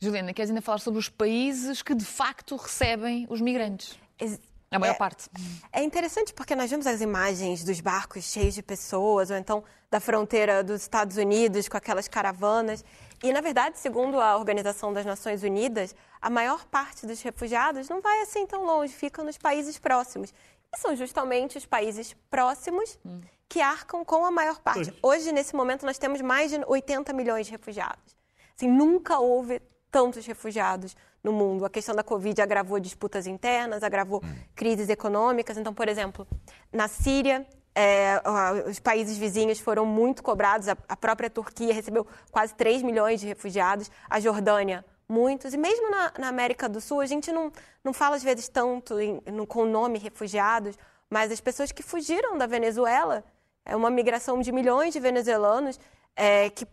Juliana, 0.00 0.32
queres 0.34 0.50
ainda 0.50 0.60
falar 0.60 0.78
sobre 0.78 0.98
os 0.98 1.08
países 1.08 1.80
que 1.80 1.94
de 1.94 2.04
facto 2.04 2.56
recebem 2.56 3.26
os 3.30 3.40
migrantes? 3.40 3.96
A 4.70 4.78
maior 4.78 4.94
é, 4.94 4.98
parte. 4.98 5.28
É 5.70 5.82
interessante 5.82 6.32
porque 6.32 6.56
nós 6.56 6.70
vemos 6.70 6.86
as 6.86 7.00
imagens 7.00 7.62
dos 7.62 7.80
barcos 7.80 8.24
cheios 8.24 8.54
de 8.54 8.62
pessoas, 8.62 9.30
ou 9.30 9.36
então 9.36 9.62
da 9.90 10.00
fronteira 10.00 10.64
dos 10.64 10.82
Estados 10.82 11.18
Unidos 11.18 11.68
com 11.68 11.76
aquelas 11.76 12.08
caravanas. 12.08 12.84
E, 13.22 13.32
na 13.32 13.40
verdade, 13.40 13.78
segundo 13.78 14.18
a 14.18 14.36
Organização 14.36 14.92
das 14.92 15.04
Nações 15.04 15.42
Unidas, 15.42 15.94
a 16.20 16.30
maior 16.30 16.64
parte 16.64 17.06
dos 17.06 17.20
refugiados 17.20 17.88
não 17.88 18.00
vai 18.00 18.22
assim 18.22 18.46
tão 18.46 18.64
longe, 18.64 18.92
fica 18.92 19.22
nos 19.22 19.36
países 19.36 19.78
próximos. 19.78 20.32
E 20.74 20.78
são 20.78 20.96
justamente 20.96 21.58
os 21.58 21.66
países 21.66 22.16
próximos 22.30 22.98
hum 23.04 23.20
que 23.52 23.60
arcam 23.60 24.02
com 24.02 24.24
a 24.24 24.30
maior 24.30 24.60
parte. 24.60 24.94
Hoje, 25.02 25.30
nesse 25.30 25.54
momento, 25.54 25.84
nós 25.84 25.98
temos 25.98 26.22
mais 26.22 26.50
de 26.50 26.58
80 26.66 27.12
milhões 27.12 27.44
de 27.44 27.52
refugiados. 27.52 28.16
Assim, 28.56 28.66
nunca 28.66 29.18
houve 29.18 29.60
tantos 29.90 30.24
refugiados 30.24 30.96
no 31.22 31.34
mundo. 31.34 31.66
A 31.66 31.68
questão 31.68 31.94
da 31.94 32.02
Covid 32.02 32.40
agravou 32.40 32.80
disputas 32.80 33.26
internas, 33.26 33.82
agravou 33.82 34.22
hum. 34.24 34.34
crises 34.56 34.88
econômicas. 34.88 35.58
Então, 35.58 35.74
por 35.74 35.86
exemplo, 35.86 36.26
na 36.72 36.88
Síria, 36.88 37.46
é, 37.74 38.22
os 38.66 38.80
países 38.80 39.18
vizinhos 39.18 39.60
foram 39.60 39.84
muito 39.84 40.22
cobrados. 40.22 40.66
A, 40.66 40.76
a, 40.88 40.96
própria 40.96 41.28
Turquia 41.28 41.74
recebeu 41.74 42.06
quase 42.30 42.54
3 42.54 42.82
milhões 42.82 43.20
de 43.20 43.26
refugiados. 43.26 43.90
A 44.08 44.18
Jordânia, 44.18 44.82
muitos. 45.06 45.52
E 45.52 45.58
mesmo 45.58 45.90
na, 45.90 46.10
na 46.20 46.28
América 46.28 46.70
do 46.70 46.80
Sul, 46.80 47.02
a 47.02 47.06
gente 47.06 47.30
não, 47.30 47.52
não 47.84 47.92
fala 47.92 48.16
às 48.16 48.22
vezes 48.22 48.48
tanto 48.48 48.98
em, 48.98 49.20
no, 49.26 49.46
com 49.46 49.64
o 49.64 49.66
nome 49.66 49.98
refugiados, 49.98 50.74
mas 51.10 51.30
as 51.30 51.38
pessoas 51.38 51.70
que 51.70 51.82
fugiram 51.82 52.38
da 52.38 52.46
Venezuela 52.46 53.22
É 53.64 53.76
uma 53.76 53.90
migração 53.90 54.40
de 54.40 54.50
milhões 54.52 54.92
de 54.92 55.00
venezuelanos 55.00 55.78
é, 56.16 56.50
que 56.50 56.66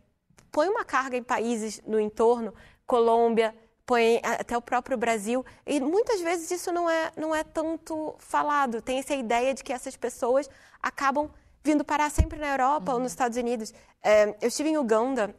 põe 0.51 0.67
uma 0.67 0.83
carga 0.83 1.15
em 1.15 1.23
países 1.23 1.81
no 1.85 1.99
entorno, 1.99 2.53
Colômbia, 2.85 3.55
põe 3.85 4.19
até 4.23 4.57
o 4.57 4.61
próprio 4.61 4.97
Brasil. 4.97 5.45
E 5.65 5.79
muitas 5.79 6.21
vezes 6.21 6.51
isso 6.51 6.71
não 6.71 6.89
é, 6.89 7.11
não 7.17 7.35
é 7.35 7.43
tanto 7.43 8.15
falado. 8.19 8.81
Tem 8.81 8.99
essa 8.99 9.15
ideia 9.15 9.53
de 9.53 9.63
que 9.63 9.73
essas 9.73 9.95
pessoas 9.95 10.49
acabam 10.81 11.31
vindo 11.63 11.83
parar 11.83 12.09
sempre 12.09 12.37
na 12.39 12.49
Europa 12.49 12.91
uhum. 12.91 12.97
ou 12.97 13.03
nos 13.03 13.11
Estados 13.11 13.37
Unidos. 13.37 13.73
É, 14.03 14.35
eu 14.41 14.47
estive 14.47 14.69
em 14.69 14.77
Uganda, 14.77 15.35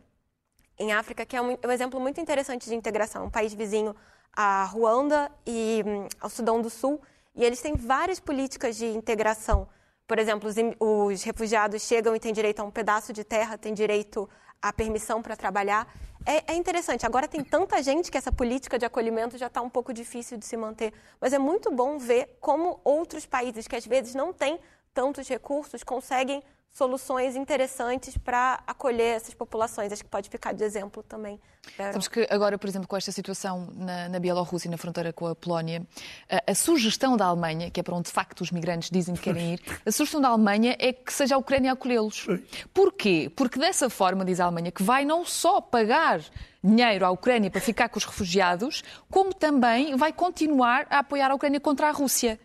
em 0.78 0.92
África, 0.92 1.24
que 1.24 1.36
é 1.36 1.42
um, 1.42 1.56
um, 1.64 1.70
exemplo 1.70 2.00
muito 2.00 2.20
interessante 2.20 2.68
de 2.68 2.74
integração, 2.74 3.26
um 3.26 3.30
país 3.30 3.52
vizinho 3.52 3.94
a 4.32 4.64
Ruanda 4.64 5.30
e 5.46 5.82
um, 5.86 6.06
ao 6.20 6.30
Sudão 6.30 6.60
do 6.60 6.70
Sul, 6.70 7.00
e 7.34 7.44
eles 7.44 7.60
têm 7.60 7.74
várias 7.74 8.20
políticas 8.20 8.76
de 8.76 8.86
integração. 8.86 9.68
Por 10.10 10.18
exemplo, 10.18 10.50
os, 10.50 10.56
os 10.80 11.22
refugiados 11.22 11.82
chegam 11.82 12.16
e 12.16 12.18
têm 12.18 12.32
direito 12.32 12.58
a 12.58 12.64
um 12.64 12.70
pedaço 12.70 13.12
de 13.12 13.22
terra, 13.22 13.56
têm 13.56 13.72
direito 13.72 14.28
à 14.60 14.72
permissão 14.72 15.22
para 15.22 15.36
trabalhar. 15.36 15.86
É, 16.26 16.52
é, 16.52 16.56
interessante. 16.56 17.06
Agora 17.06 17.28
tem 17.28 17.44
tanta 17.44 17.80
gente 17.80 18.10
que 18.10 18.18
essa 18.18 18.32
política 18.32 18.76
de 18.76 18.84
acolhimento 18.84 19.38
já 19.38 19.46
está 19.46 19.62
um 19.62 19.70
pouco 19.70 19.92
difícil 19.92 20.36
de 20.36 20.44
se 20.44 20.56
manter. 20.56 20.92
Mas 21.20 21.32
é 21.32 21.38
muito 21.38 21.70
bom 21.70 21.96
ver 21.96 22.36
como 22.40 22.80
outros 22.82 23.24
países 23.24 23.68
que 23.68 23.76
às 23.76 23.86
vezes 23.86 24.12
não 24.12 24.32
têm 24.32 24.58
tantos 24.92 25.28
recursos 25.28 25.84
conseguem 25.84 26.42
soluções 26.72 27.36
interessantes 27.36 28.16
para 28.16 28.62
acolher 28.66 29.16
essas 29.16 29.34
populações. 29.34 29.92
Acho 29.92 30.04
que 30.04 30.10
pode 30.10 30.28
ficar 30.28 30.52
de 30.52 30.64
exemplo 30.64 31.02
também. 31.02 31.40
Sabes 31.76 32.08
que 32.08 32.26
agora, 32.30 32.56
por 32.56 32.68
exemplo, 32.68 32.88
com 32.88 32.96
esta 32.96 33.12
situação 33.12 33.68
na, 33.74 34.08
na 34.08 34.18
Bielorrússia, 34.18 34.70
na 34.70 34.78
fronteira 34.78 35.12
com 35.12 35.26
a 35.26 35.34
Polónia, 35.34 35.86
a, 36.28 36.52
a, 36.52 36.54
sugestão 36.54 37.16
da 37.16 37.26
Alemanha, 37.26 37.70
que 37.70 37.80
é 37.80 37.82
para 37.82 37.94
onde 37.94 38.06
de 38.06 38.12
facto 38.12 38.40
os 38.40 38.50
migrantes 38.50 38.90
dizem 38.90 39.14
que 39.14 39.22
querem 39.22 39.54
ir, 39.54 39.60
a 39.84 39.92
sugestão 39.92 40.20
da 40.20 40.28
Alemanha 40.28 40.74
é 40.78 40.92
que 40.92 41.12
seja 41.12 41.34
a 41.34 41.38
Ucrânia 41.38 41.70
a 41.70 41.74
acolhê-los. 41.74 42.26
Porquê? 42.72 43.30
Porque 43.36 43.58
dessa 43.58 43.90
forma, 43.90 44.24
diz 44.24 44.40
a 44.40 44.46
Alemanha, 44.46 44.70
que 44.70 44.82
vai 44.82 45.04
não 45.04 45.24
só 45.24 45.60
pagar 45.60 46.22
dinheiro 46.64 47.04
à 47.04 47.10
Ucrânia 47.10 47.50
para 47.50 47.60
ficar 47.60 47.88
com 47.88 47.98
os 47.98 48.04
refugiados, 48.04 48.82
como 49.10 49.34
também 49.34 49.96
vai 49.96 50.12
continuar 50.12 50.86
a 50.88 51.00
apoiar 51.00 51.30
a 51.30 51.34
Ucrânia 51.34 51.60
contra 51.60 51.88
a 51.88 51.92
Rússia 51.92 52.38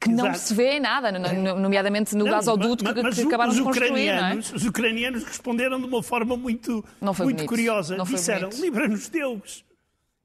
que 0.00 0.08
não 0.08 0.28
Exato. 0.28 0.38
se 0.38 0.54
vê 0.54 0.80
nada, 0.80 1.12
nomeadamente 1.12 2.16
no 2.16 2.24
não, 2.24 2.32
gasoduto 2.32 2.82
mas, 2.82 2.94
que, 2.94 3.02
mas 3.02 3.14
que 3.16 3.22
acabaram 3.22 3.52
de 3.52 3.62
construir. 3.62 4.08
É? 4.08 4.34
Os 4.34 4.64
ucranianos 4.64 5.24
responderam 5.24 5.78
de 5.78 5.84
uma 5.86 6.02
forma 6.02 6.36
muito, 6.38 6.82
muito 7.18 7.44
curiosa. 7.44 7.96
Não 7.96 8.06
Disseram, 8.06 8.48
livra-nos 8.48 9.10
Deus. 9.10 9.64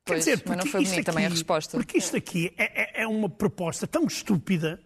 Quer 0.05 0.13
pois, 0.13 0.19
dizer, 0.19 0.43
mas 0.45 0.57
não 0.57 0.65
foi 0.65 0.83
bonito 0.85 1.05
também 1.05 1.25
a 1.25 1.29
resposta. 1.29 1.77
Porque 1.77 1.97
isto 1.97 2.15
aqui 2.15 2.53
é, 2.57 3.01
é, 3.01 3.03
é 3.03 3.07
uma 3.07 3.27
proposta 3.27 3.85
tão 3.85 4.05
estúpida. 4.05 4.79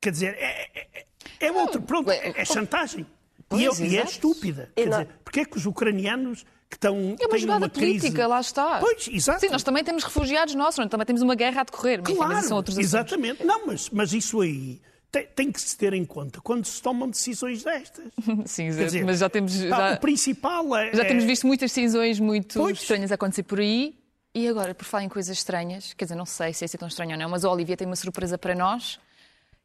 Quer 0.00 0.10
dizer, 0.10 0.36
é, 0.38 0.70
é, 0.74 1.06
é 1.40 1.52
outro. 1.52 1.82
Pronto, 1.82 2.10
é, 2.10 2.44
chantagem. 2.44 3.04
Pois, 3.48 3.80
e, 3.80 3.84
é, 3.84 3.88
e 3.88 3.98
é 3.98 4.04
estúpida. 4.04 4.70
Quer 4.76 4.88
dizer, 4.88 5.08
porque 5.24 5.40
é 5.40 5.44
que 5.44 5.56
os 5.56 5.66
ucranianos 5.66 6.44
que 6.68 6.76
estão. 6.76 7.16
É 7.18 7.26
uma 7.26 7.38
jogada 7.38 7.66
uma 7.66 7.68
política, 7.68 8.10
crise. 8.10 8.26
lá 8.26 8.40
está. 8.40 8.78
Pois, 8.80 9.08
exato. 9.08 9.40
Sim, 9.40 9.48
nós 9.48 9.62
também 9.62 9.84
temos 9.84 10.04
refugiados 10.04 10.54
nossos, 10.54 10.84
também 10.88 11.06
temos 11.06 11.22
uma 11.22 11.34
guerra 11.34 11.60
a 11.60 11.64
decorrer, 11.64 12.00
mas, 12.02 12.16
claro, 12.16 12.32
mas 12.32 12.46
são 12.46 12.56
outros 12.56 12.76
Exatamente. 12.78 13.44
Não, 13.44 13.66
mas, 13.66 13.88
mas 13.90 14.12
isso 14.12 14.40
aí 14.40 14.80
tem, 15.10 15.26
tem, 15.34 15.52
que 15.52 15.60
se 15.60 15.76
ter 15.76 15.92
em 15.92 16.04
conta 16.04 16.40
quando 16.40 16.64
se 16.64 16.82
tomam 16.82 17.08
decisões 17.08 17.62
destas. 17.62 18.06
Sim, 18.46 18.68
dizer, 18.70 19.04
mas 19.04 19.18
já 19.18 19.28
temos. 19.28 19.52
Já, 19.52 19.94
o 19.94 20.00
principal 20.00 20.76
é. 20.76 20.92
Já 20.94 21.04
temos 21.04 21.24
é- 21.24 21.26
visto 21.26 21.46
muitas 21.46 21.70
decisões 21.70 22.20
muito 22.20 22.58
pois. 22.58 22.80
estranhas 22.80 23.12
acontecer 23.12 23.42
por 23.42 23.60
aí. 23.60 23.94
E 24.34 24.46
agora, 24.48 24.74
por 24.74 24.84
falar 24.84 25.04
em 25.04 25.08
coisas 25.08 25.34
estranhas, 25.34 25.94
quer 25.94 26.04
dizer, 26.04 26.14
não 26.14 26.26
sei 26.26 26.52
se 26.52 26.62
é 26.62 26.66
assim 26.66 26.76
tão 26.76 26.86
estranho 26.86 27.12
ou 27.12 27.16
não, 27.16 27.30
mas 27.30 27.42
a 27.42 27.50
Olivia 27.50 27.74
tem 27.74 27.86
uma 27.86 27.96
surpresa 27.96 28.36
para 28.36 28.54
nós 28.54 29.00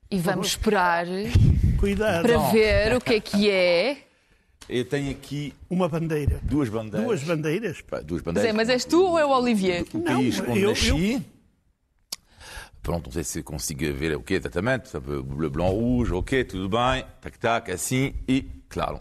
e 0.09 0.17
vamos 0.17 0.47
esperar 0.47 1.05
Cuidado. 1.77 2.25
para 2.25 2.37
ver 2.51 2.95
o 2.95 3.01
que 3.01 3.15
é 3.15 3.19
que 3.19 3.49
é. 3.49 3.97
Eu 4.69 4.85
tenho 4.85 5.11
aqui. 5.11 5.53
Uma 5.69 5.89
bandeira. 5.89 6.39
Duas 6.43 6.69
bandeiras. 6.69 7.05
Duas 7.05 7.23
bandeiras? 7.23 7.81
Pá, 7.81 7.99
duas 7.99 8.21
bandeiras. 8.21 8.51
Zé, 8.51 8.55
mas 8.55 8.69
és 8.69 8.85
tu 8.85 9.03
ou 9.03 9.19
é 9.19 9.25
o 9.25 9.29
Olivier? 9.29 9.85
O 9.93 10.01
país 10.01 10.37
não, 10.37 10.51
onde 10.51 10.61
eu, 10.61 10.69
nasci. 10.69 11.13
Eu... 11.13 11.21
Pronto, 12.81 13.05
não 13.07 13.11
sei 13.11 13.23
se 13.23 13.43
consigo 13.43 13.81
ver 13.93 14.15
o 14.15 14.23
que 14.23 14.33
exatamente. 14.33 14.97
Bleu, 14.99 15.49
blanc, 15.49 15.71
rouge, 15.71 16.13
ok, 16.13 16.43
tudo 16.43 16.69
bem. 16.69 17.05
Tac, 17.21 17.37
tac, 17.37 17.71
assim. 17.71 18.15
E, 18.27 18.41
claro, 18.69 18.99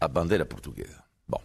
a 0.00 0.06
bandeira 0.06 0.44
portuguesa. 0.44 1.02
Bom. 1.26 1.40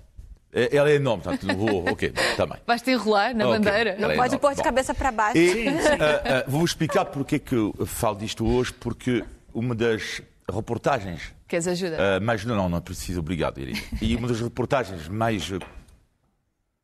É, 0.51 0.75
ela 0.75 0.89
é 0.89 0.95
enorme, 0.95 1.23
portanto, 1.23 1.47
não 1.47 1.55
vou. 1.55 1.89
Ok, 1.89 2.11
também. 2.35 2.57
Vais-te 2.67 2.91
enrolar 2.91 3.33
na 3.33 3.47
okay. 3.47 3.59
bandeira? 3.59 3.95
Não 3.97 4.11
é 4.11 4.15
pode 4.15 4.37
pôr 4.37 4.53
de 4.53 4.61
cabeça 4.61 4.93
para 4.93 5.11
baixo. 5.11 5.37
E, 5.37 5.69
uh, 5.69 5.71
uh, 5.71 6.49
vou 6.49 6.65
explicar 6.65 7.05
porque 7.05 7.35
é 7.35 7.39
que 7.39 7.55
eu 7.55 7.73
falo 7.85 8.17
disto 8.17 8.45
hoje, 8.45 8.73
porque 8.73 9.23
uma 9.53 9.73
das 9.73 10.21
reportagens. 10.51 11.33
Queres 11.49 11.67
ajuda? 11.67 11.97
Uh, 11.97 12.23
mas 12.23 12.45
não, 12.45 12.55
não, 12.55 12.69
não 12.69 12.79
preciso, 12.79 13.19
obrigado, 13.19 13.59
Irene. 13.59 13.81
E 13.99 14.15
uma 14.15 14.27
das 14.27 14.39
reportagens 14.39 15.07
mais 15.07 15.51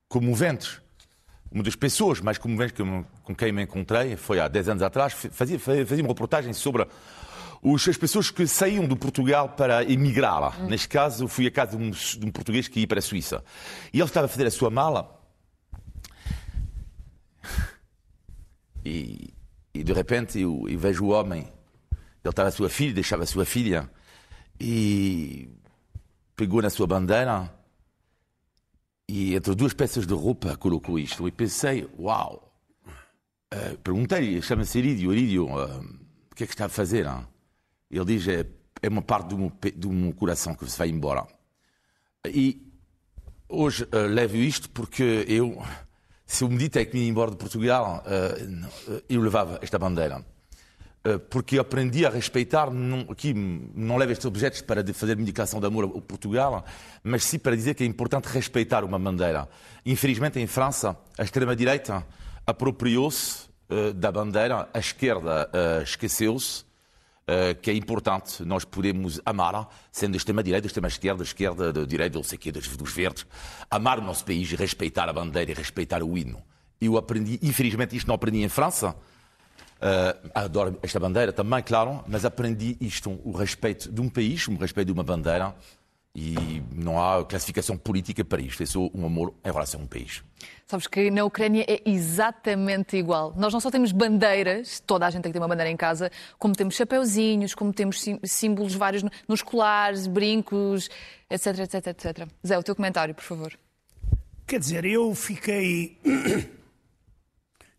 comoventes, 0.10 0.82
uma 1.52 1.64
das 1.64 1.76
pessoas 1.76 2.20
mais 2.20 2.40
comoventes 2.40 2.76
que, 2.76 2.84
com 3.24 3.36
quem 3.36 3.52
me 3.52 3.62
encontrei, 3.62 4.16
foi 4.16 4.40
há 4.40 4.48
10 4.48 4.70
anos 4.70 4.84
atrás, 4.84 5.14
fazia, 5.14 5.60
fazia 5.60 6.04
uma 6.04 6.10
reportagem 6.10 6.52
sobre 6.52 6.88
os, 7.62 7.88
as 7.88 7.96
pessoas 7.96 8.32
que 8.32 8.48
saíam 8.48 8.88
de 8.88 8.96
Portugal 8.96 9.50
para 9.50 9.84
emigrar. 9.84 10.60
Hum. 10.60 10.66
Neste 10.68 10.90
caso, 10.90 11.28
fui 11.28 11.46
a 11.46 11.52
casa 11.52 11.78
de 11.78 11.84
um, 11.84 11.92
de 11.92 12.26
um 12.26 12.32
português 12.32 12.68
que 12.68 12.80
ia 12.80 12.88
para 12.88 12.98
a 12.98 13.04
Suíça. 13.04 13.44
E 13.94 14.00
ele 14.00 14.06
estava 14.06 14.26
a 14.26 14.30
fazer 14.30 14.48
a 14.48 14.52
sua 14.52 14.72
mala. 14.72 15.22
E, 18.84 19.32
e 19.74 19.84
de 19.84 19.94
repente 19.94 20.40
eu, 20.40 20.66
eu 20.68 20.78
vejo 20.78 21.06
o 21.06 21.10
homem 21.10 21.52
ele 22.26 22.32
estava 22.32 22.50
a 22.50 22.52
sua 22.52 22.70
filha, 22.70 22.94
deixava 22.94 23.24
a 23.24 23.28
sua 23.28 23.46
filha 23.46 23.90
e 24.60 25.50
pegou 26.36 26.62
na 26.62 26.70
sua 26.70 26.88
bandeira 26.88 27.52
e 29.08 29.36
entre 29.36 29.54
duas 29.54 29.74
peças 29.74 30.08
de 30.08 30.14
roupa 30.14 30.58
colocou 30.58 30.98
isto. 30.98 31.28
E 31.28 31.32
pensei, 31.32 31.88
uau! 31.98 32.42
Uh, 33.54 33.78
Perguntei-lhe, 33.84 34.42
chama-se 34.42 34.80
Irídio, 34.80 35.14
Irídio, 35.14 35.46
uh, 35.46 35.82
o 36.32 36.36
que 36.36 36.44
é 36.44 36.48
que 36.48 36.54
está 36.54 36.66
a 36.66 36.70
fazer? 36.70 37.08
Ele 37.90 38.06
diz, 38.06 38.28
é, 38.28 38.46
é 38.82 38.90
uma 38.90 39.02
parte 39.02 39.30
do 39.30 39.38
meu, 39.38 39.52
do 39.76 39.92
meu 39.92 40.14
coração 40.14 40.56
que 40.56 40.70
se 40.70 40.78
vai 40.78 40.90
embora. 40.90 41.28
E 42.28 42.68
hoje 43.48 43.84
uh, 43.84 44.08
levo 44.10 44.36
isto 44.38 44.70
porque 44.72 45.26
eu, 45.28 45.62
se 46.26 46.44
eu 46.44 46.50
me 46.50 46.66
é 46.66 46.86
que 46.86 46.96
me 46.96 47.04
ia 47.04 47.10
embora 47.10 47.32
de 47.32 47.38
Portugal, 47.38 48.04
eu 49.08 49.22
levava 49.22 49.60
esta 49.62 49.78
bandeira. 49.78 50.26
Eh, 51.06 51.20
porque 51.20 51.60
aprendi 51.60 52.04
a 52.04 52.10
respeitar, 52.10 52.72
não, 52.72 53.02
aqui 53.12 53.32
não 53.32 53.96
levo 53.96 54.12
estes 54.12 54.26
objetos 54.26 54.62
para 54.62 54.84
fazer 54.92 55.20
indicação 55.20 55.60
de 55.60 55.68
amor 55.68 55.84
ao 55.84 56.02
Portugal, 56.02 56.66
mas 57.04 57.24
sim 57.24 57.38
para 57.38 57.56
dizer 57.56 57.76
que 57.76 57.84
é 57.84 57.86
importante 57.86 58.26
respeitar 58.26 58.84
uma 58.84 58.98
bandeira. 58.98 59.48
Infelizmente, 59.86 60.40
em 60.40 60.48
França, 60.48 60.98
a 61.16 61.24
extrema-direita 61.24 62.04
apropriou-se 62.48 63.48
uh, 63.70 63.94
da 63.94 64.12
bandeira, 64.12 64.68
a 64.74 64.80
esquerda 64.80 65.48
uh, 65.54 65.84
esqueceu-se, 65.84 66.64
uh, 66.64 67.54
que 67.62 67.70
é 67.70 67.76
importante, 67.76 68.44
nós 68.44 68.66
podemos 68.66 69.22
amar, 69.24 69.70
sendo 69.92 70.18
extrema-direita, 70.18 70.66
extrema-esquerda, 70.66 71.22
esquerda, 71.22 71.86
direita, 71.86 72.18
não 72.18 72.24
sei 72.24 72.38
o 72.38 72.40
quê, 72.40 72.52
dos, 72.52 72.68
dos 72.76 72.92
verdes, 72.92 73.28
amar 73.70 74.00
o 74.00 74.02
nosso 74.02 74.26
país 74.26 74.52
respeitar 74.54 75.08
a 75.08 75.14
bandeira 75.14 75.52
e 75.52 75.54
respeitar 75.54 76.02
o 76.02 76.18
hino. 76.18 76.42
Eu 76.82 76.98
aprendi, 76.98 77.40
infelizmente, 77.44 77.96
isto 77.96 78.08
não 78.08 78.16
aprendi 78.16 78.42
em 78.42 78.50
França, 78.50 78.96
Uh, 79.76 80.32
adoro 80.34 80.80
esta 80.82 81.00
bandeira 81.00 81.34
também, 81.34 81.62
claro, 81.62 82.04
mas 82.08 82.24
aprendi 82.24 82.78
isto, 82.80 83.20
o 83.24 83.32
respeito 83.32 83.92
de 83.92 84.02
um 84.02 84.10
país, 84.10 84.48
o 84.48 84.56
respeito 84.56 84.88
de 84.88 84.94
uma 84.94 85.04
bandeira, 85.04 85.54
e 86.16 86.64
não 86.74 86.98
há 86.98 87.26
classificação 87.26 87.78
política 87.78 88.24
para 88.24 88.42
isto. 88.42 88.64
É 88.64 88.66
só 88.66 88.90
um 88.94 89.06
amor 89.06 89.34
em 89.44 89.52
relação 89.52 89.82
a 89.82 89.84
um 89.84 89.88
país. 89.88 90.24
Sabes 90.66 90.88
que 90.88 91.12
na 91.12 91.26
Ucrânia 91.26 91.66
é 91.68 91.82
exatamente 91.86 92.96
igual. 92.96 93.34
Nós 93.36 93.52
não 93.52 93.60
só 93.60 93.70
temos 93.70 93.92
bandeiras, 93.92 94.80
toda 94.80 95.06
a 95.06 95.10
gente 95.10 95.24
tem 95.24 95.32
que 95.32 95.38
ter 95.38 95.42
uma 95.42 95.48
bandeira 95.48 95.70
em 95.70 95.76
casa, 95.76 96.10
como 96.40 96.56
temos 96.56 96.76
chapeuzinhos, 96.76 97.54
como 97.54 97.74
temos 97.74 98.04
símbolos 98.24 98.74
vários 98.74 99.04
nos 99.28 99.42
colares, 99.42 100.08
brincos, 100.08 100.90
etc, 101.30 101.60
etc, 101.60 101.88
etc. 101.88 102.28
Zé, 102.48 102.58
o 102.58 102.64
teu 102.64 102.76
comentário, 102.76 103.14
por 103.14 103.24
favor. 103.24 103.54
Quer 104.48 104.60
dizer, 104.60 104.86
eu 104.86 105.14
fiquei 105.14 105.98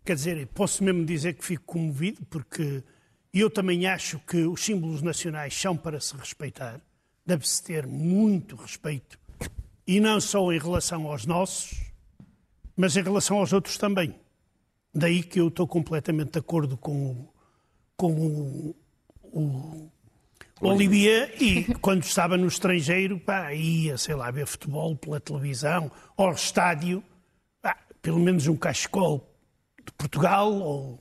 Quer 0.07 0.15
dizer, 0.15 0.47
posso 0.55 0.85
mesmo 0.85 1.05
dizer 1.05 1.35
que 1.35 1.45
fico 1.45 1.65
comovido, 1.65 2.25
porque 2.31 2.81
eu 3.35 3.51
também 3.51 3.89
acho 3.89 4.21
que 4.21 4.37
os 4.45 4.65
símbolos 4.65 5.03
nacionais 5.03 5.53
são 5.53 5.77
para 5.77 5.99
se 5.99 6.17
respeitar. 6.17 6.81
Deve-se 7.27 7.61
ter 7.61 7.89
muito 7.89 8.55
respeito. 8.55 9.19
E 9.85 9.99
não 9.99 10.21
só 10.21 10.53
em 10.53 10.61
relação 10.61 11.09
aos 11.09 11.27
nossos, 11.27 11.91
mas 12.77 12.97
em 12.97 13.03
relação 13.03 13.39
aos 13.39 13.53
outros 13.53 13.77
também. 13.79 14.15
Daí 14.95 15.25
que 15.25 15.41
eu 15.41 15.49
estou 15.49 15.67
completamente 15.67 16.35
de 16.35 16.39
acordo 16.39 16.77
com 16.77 17.11
o, 17.11 17.35
com 17.97 18.13
o, 18.13 18.77
o 19.33 19.91
Olivier 20.61 21.35
e 21.43 21.65
quando 21.81 22.05
estava 22.05 22.37
no 22.37 22.47
estrangeiro, 22.47 23.19
pá, 23.19 23.53
ia, 23.53 23.99
sei 23.99 24.15
lá, 24.15 24.31
ver 24.31 24.47
futebol 24.47 24.95
pela 24.95 25.19
televisão, 25.19 25.91
ao 26.17 26.31
estádio, 26.31 27.03
pá, 27.61 27.77
pelo 28.01 28.21
menos 28.21 28.47
um 28.47 28.57
cachecol 28.57 29.33
de 29.87 29.93
Portugal 29.93 30.53
ou, 30.53 31.01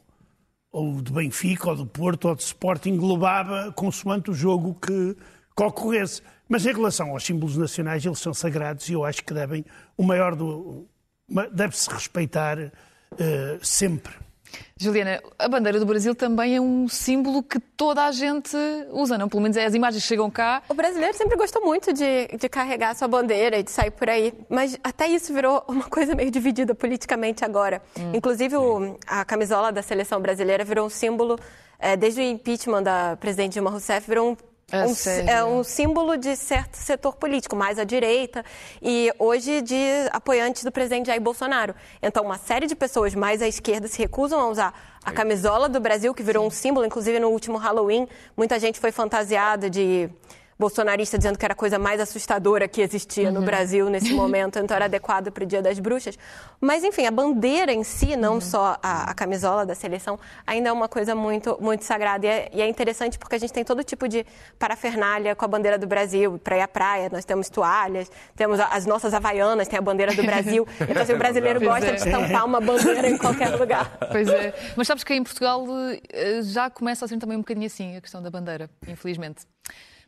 ou 0.72 1.02
de 1.02 1.12
Benfica 1.12 1.70
ou 1.70 1.76
do 1.76 1.86
Porto 1.86 2.28
ou 2.28 2.36
de 2.36 2.44
Sporting 2.44 2.90
englobava 2.90 3.72
consoante 3.74 4.32
o 4.32 4.34
jogo 4.34 4.76
que, 4.76 5.16
que 5.56 5.64
ocorresse. 5.64 6.22
Mas 6.48 6.66
em 6.66 6.74
relação 6.74 7.12
aos 7.12 7.24
símbolos 7.24 7.58
nacionais, 7.58 8.06
eles 8.06 8.20
são 8.20 8.34
sagrados 8.34 8.88
e 8.88 8.94
eu 8.94 9.04
acho 9.04 9.24
que 9.24 9.34
devem, 9.34 9.66
o 9.98 10.04
maior 10.04 10.36
do. 10.36 10.88
deve-se 11.52 11.90
respeitar 11.90 12.58
uh, 12.60 13.66
sempre. 13.66 14.14
Juliana, 14.78 15.22
a 15.40 15.48
bandeira 15.48 15.80
do 15.80 15.86
Brasil 15.86 16.14
também 16.14 16.56
é 16.56 16.62
um 16.62 16.88
símbolo 16.88 17.42
que 17.42 17.60
toda 17.60 18.06
a 18.06 18.12
gente 18.12 18.58
usa, 18.92 19.18
não? 19.18 19.30
Pelo 19.30 19.42
menos 19.42 19.56
é 19.56 19.66
as 19.66 19.74
imagens 19.74 20.04
chegam 20.04 20.30
cá. 20.30 20.62
O 20.68 20.74
brasileiro 20.74 21.16
sempre 21.16 21.38
gostou 21.38 21.64
muito 21.64 21.94
de, 21.94 22.28
de 22.38 22.50
carregar 22.50 22.94
sua 22.96 23.08
bandeira 23.08 23.58
e 23.58 23.64
de 23.64 23.72
sair 23.72 23.92
por 23.92 24.10
aí, 24.10 24.34
mas 24.50 24.78
até 24.84 25.08
isso 25.08 25.34
virou 25.34 25.64
uma 25.68 25.86
coisa 25.90 26.14
meio 26.14 26.30
dividida 26.30 26.76
politicamente 26.76 27.46
agora. 27.46 27.82
Hum. 27.98 28.12
Inclusive, 28.14 28.58
o, 28.58 28.98
a 29.08 29.24
camisola 29.24 29.72
da 29.72 29.82
seleção 29.82 30.20
brasileira 30.20 30.64
virou 30.66 30.88
um 30.88 30.90
símbolo, 30.90 31.40
é, 31.80 31.96
desde 31.96 32.22
o 32.22 32.24
impeachment 32.24 32.84
da 32.84 33.16
presidente 33.18 33.54
Dilma 33.54 33.70
Rousseff, 33.70 34.08
virou 34.08 34.32
um 34.32 34.38
é, 34.72 34.84
um, 34.84 35.30
é 35.30 35.46
um 35.46 35.64
símbolo 35.64 36.18
de 36.18 36.36
certo 36.36 36.76
setor 36.76 37.16
político, 37.16 37.56
mais 37.56 37.78
à 37.78 37.84
direita, 37.84 38.44
e 38.82 39.12
hoje 39.20 39.62
de 39.62 39.76
apoiantes 40.12 40.64
do 40.64 40.72
presidente 40.72 41.08
Jair 41.08 41.22
Bolsonaro. 41.22 41.76
Então, 42.02 42.24
uma 42.24 42.38
série 42.38 42.66
de 42.66 42.76
pessoas 42.76 43.14
mais 43.14 43.42
à 43.42 43.48
esquerda 43.48 43.88
se 43.88 44.00
recusam 44.00 44.40
a 44.40 44.50
usar 44.50 44.74
a 45.04 45.12
camisola 45.12 45.70
do 45.70 45.80
Brasil, 45.80 46.14
que 46.14 46.24
virou 46.24 46.48
um 46.48 46.50
símbolo, 46.50 46.86
inclusive 46.86 47.20
no 47.20 47.30
último 47.30 47.58
Halloween, 47.58 48.08
muita 48.36 48.60
gente 48.60 48.80
foi 48.80 48.92
fantasiada 48.92 49.70
de 49.70 50.10
bolsonarista 50.58 51.18
dizendo 51.18 51.38
que 51.38 51.46
era 51.46 51.54
a 51.54 51.56
coisa 51.56 51.78
mais 51.78 52.00
assustadora 52.00 52.68
que 52.68 52.82
existia 52.82 53.28
uhum. 53.28 53.36
no 53.36 53.42
Brasil 53.42 53.90
nesse 53.90 54.12
momento, 54.16 54.58
então 54.58 54.76
era 54.76 54.86
adequado 54.86 55.32
para 55.32 55.44
o 55.44 55.48
Dia 55.48 55.62
das 55.62 55.80
Bruxas. 55.80 56.18
Mas, 56.62 56.84
enfim, 56.84 57.06
a 57.06 57.12
bandeira 57.12 57.74
em 57.74 57.84
si, 57.84 58.16
não 58.16 58.36
uhum. 58.36 58.42
só 58.42 58.78
a, 58.82 59.12
a, 59.12 59.14
camisola 59.14 59.66
da 59.66 59.76
seleção, 59.76 60.18
ainda 60.48 60.70
é 60.70 60.72
uma 60.72 60.88
coisa 60.88 61.14
muito, 61.14 61.58
muito 61.60 61.84
sagrada. 61.84 62.26
E 62.26 62.30
é, 62.30 62.50
e 62.54 62.62
é, 62.62 62.68
interessante 62.68 63.20
porque 63.20 63.36
a 63.36 63.38
gente 63.38 63.52
tem 63.52 63.64
todo 63.64 63.84
tipo 63.84 64.08
de 64.08 64.26
parafernália 64.58 65.36
com 65.36 65.44
a 65.44 65.48
bandeira 65.48 65.78
do 65.78 65.88
Brasil. 65.88 66.40
Para 66.40 66.58
ir 66.58 66.62
à 66.62 66.68
praia, 66.68 67.10
nós 67.12 67.26
temos 67.26 67.50
toalhas, 67.50 68.10
temos 68.36 68.60
as 68.60 68.86
nossas 68.86 69.14
havaianas, 69.14 69.68
tem 69.68 69.78
a 69.78 69.82
bandeira 69.82 70.14
do 70.14 70.24
Brasil. 70.24 70.66
Então, 70.88 71.02
assim, 71.02 71.14
o 71.14 71.18
brasileiro 71.18 71.60
gosta 71.60 71.88
de 71.88 71.92
é. 71.92 71.96
estampar 71.96 72.46
uma 72.46 72.62
bandeira 72.62 73.10
em 73.10 73.18
qualquer 73.18 73.50
lugar. 73.50 73.98
Pois 74.12 74.28
é. 74.30 74.54
Mas 74.76 74.88
sabes 74.88 75.04
que 75.04 75.14
em 75.14 75.24
Portugal 75.24 75.66
eh, 76.14 76.42
já 76.44 76.70
começa 76.70 77.04
a 77.04 77.08
ser 77.08 77.18
também 77.18 77.36
um 77.38 77.42
bocadinho 77.42 77.66
assim 77.66 77.98
a 77.98 78.02
questão 78.02 78.22
da 78.22 78.30
bandeira, 78.30 78.70
infelizmente. 78.88 79.46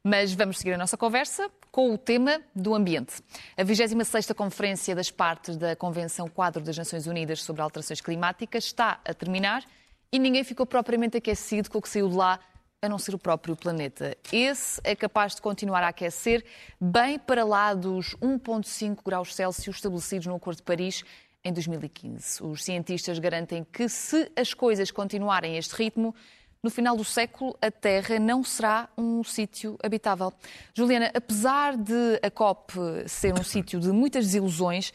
Mas 0.09 0.33
vamos 0.33 0.59
seguir 0.59 0.71
a 0.71 0.77
nossa 0.77 0.95
conversa 0.95 1.51
com 1.69 1.93
o 1.93 1.97
tema 1.97 2.39
do 2.55 2.73
ambiente. 2.73 3.15
A 3.57 3.61
26ª 3.65 4.33
Conferência 4.33 4.95
das 4.95 5.11
Partes 5.11 5.57
da 5.57 5.75
Convenção 5.75 6.29
Quadro 6.29 6.63
das 6.63 6.77
Nações 6.77 7.07
Unidas 7.07 7.43
sobre 7.43 7.61
Alterações 7.61 7.99
Climáticas 7.99 8.63
está 8.63 9.01
a 9.03 9.13
terminar 9.13 9.65
e 10.09 10.17
ninguém 10.17 10.45
ficou 10.45 10.65
propriamente 10.65 11.17
aquecido 11.17 11.69
com 11.69 11.79
o 11.79 11.81
que 11.81 11.89
saiu 11.89 12.07
de 12.07 12.15
lá, 12.15 12.39
a 12.81 12.87
não 12.87 12.97
ser 12.97 13.15
o 13.15 13.19
próprio 13.19 13.53
planeta. 13.53 14.15
Esse 14.31 14.79
é 14.81 14.95
capaz 14.95 15.35
de 15.35 15.41
continuar 15.41 15.83
a 15.83 15.89
aquecer 15.89 16.45
bem 16.79 17.19
para 17.19 17.43
lá 17.43 17.73
dos 17.73 18.15
1,5 18.21 18.99
graus 19.03 19.35
Celsius 19.35 19.75
estabelecidos 19.75 20.25
no 20.25 20.35
Acordo 20.35 20.59
de 20.59 20.63
Paris 20.63 21.03
em 21.43 21.51
2015. 21.51 22.43
Os 22.43 22.63
cientistas 22.63 23.19
garantem 23.19 23.67
que, 23.69 23.89
se 23.89 24.31
as 24.37 24.53
coisas 24.53 24.89
continuarem 24.89 25.55
a 25.55 25.59
este 25.59 25.75
ritmo, 25.75 26.15
no 26.63 26.69
final 26.69 26.95
do 26.95 27.03
século, 27.03 27.57
a 27.61 27.69
Terra 27.69 28.19
não 28.19 28.43
será 28.43 28.89
um 28.97 29.23
sítio 29.23 29.77
habitável. 29.83 30.33
Juliana, 30.73 31.11
apesar 31.13 31.77
de 31.77 32.19
a 32.21 32.31
COP 32.31 32.73
ser 33.07 33.33
um 33.39 33.43
sítio 33.45 33.79
de 33.79 33.91
muitas 33.91 34.25
desilusões, 34.25 34.91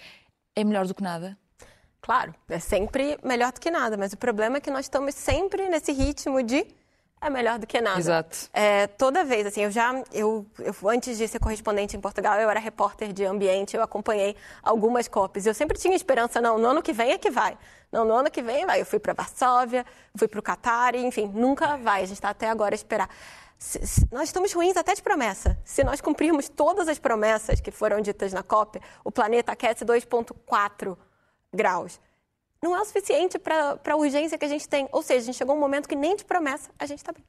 é 0.56 0.64
melhor 0.64 0.86
do 0.86 0.94
que 0.94 1.02
nada? 1.02 1.38
Claro, 2.00 2.34
é 2.48 2.58
sempre 2.58 3.16
melhor 3.22 3.52
do 3.52 3.60
que 3.60 3.70
nada, 3.70 3.96
mas 3.96 4.12
o 4.12 4.16
problema 4.16 4.56
é 4.56 4.60
que 4.60 4.70
nós 4.70 4.86
estamos 4.86 5.14
sempre 5.14 5.68
nesse 5.68 5.92
ritmo 5.92 6.42
de 6.42 6.66
é 7.22 7.30
melhor 7.30 7.58
do 7.58 7.66
que 7.66 7.80
nada. 7.80 7.98
Exato. 7.98 8.50
É, 8.52 8.88
toda 8.88 9.24
vez, 9.24 9.46
assim, 9.46 9.62
eu 9.62 9.70
já, 9.70 9.94
eu, 10.12 10.44
eu, 10.58 10.74
antes 10.88 11.16
de 11.16 11.28
ser 11.28 11.38
correspondente 11.38 11.96
em 11.96 12.00
Portugal, 12.00 12.38
eu 12.40 12.50
era 12.50 12.58
repórter 12.58 13.12
de 13.12 13.24
ambiente, 13.24 13.76
eu 13.76 13.82
acompanhei 13.82 14.36
algumas 14.62 15.06
COPs. 15.06 15.46
Eu 15.46 15.54
sempre 15.54 15.78
tinha 15.78 15.94
esperança, 15.94 16.40
não, 16.40 16.58
no 16.58 16.66
ano 16.66 16.82
que 16.82 16.92
vem 16.92 17.12
é 17.12 17.18
que 17.18 17.30
vai. 17.30 17.56
Não, 17.92 18.04
no 18.04 18.12
ano 18.14 18.30
que 18.30 18.42
vem 18.42 18.66
vai. 18.66 18.80
Eu 18.80 18.86
fui 18.86 18.98
para 18.98 19.12
Varsóvia, 19.12 19.86
fui 20.16 20.26
para 20.26 20.40
o 20.40 20.42
Catar, 20.42 20.96
enfim, 20.96 21.30
nunca 21.32 21.76
vai. 21.76 22.02
A 22.02 22.06
gente 22.06 22.16
está 22.16 22.30
até 22.30 22.48
agora 22.48 22.74
a 22.74 22.76
esperar. 22.76 23.08
Se, 23.56 23.86
se, 23.86 24.08
nós 24.10 24.24
estamos 24.24 24.52
ruins 24.52 24.76
até 24.76 24.92
de 24.92 25.02
promessa. 25.02 25.56
Se 25.64 25.84
nós 25.84 26.00
cumprirmos 26.00 26.48
todas 26.48 26.88
as 26.88 26.98
promessas 26.98 27.60
que 27.60 27.70
foram 27.70 28.00
ditas 28.00 28.32
na 28.32 28.42
COP, 28.42 28.80
o 29.04 29.12
planeta 29.12 29.52
aquece 29.52 29.84
2,4 29.84 30.96
graus 31.52 32.00
não 32.62 32.76
é 32.76 32.80
o 32.80 32.84
suficiente 32.84 33.38
para 33.38 33.78
a 33.84 33.96
urgência 33.96 34.38
que 34.38 34.44
a 34.44 34.48
gente 34.48 34.68
tem. 34.68 34.88
Ou 34.92 35.02
seja, 35.02 35.20
a 35.20 35.24
gente 35.24 35.36
chegou 35.36 35.54
a 35.54 35.56
um 35.56 35.60
momento 35.60 35.88
que 35.88 35.96
nem 35.96 36.14
de 36.14 36.24
promessa 36.24 36.70
a 36.78 36.86
gente 36.86 36.98
está 36.98 37.12
bem. 37.12 37.24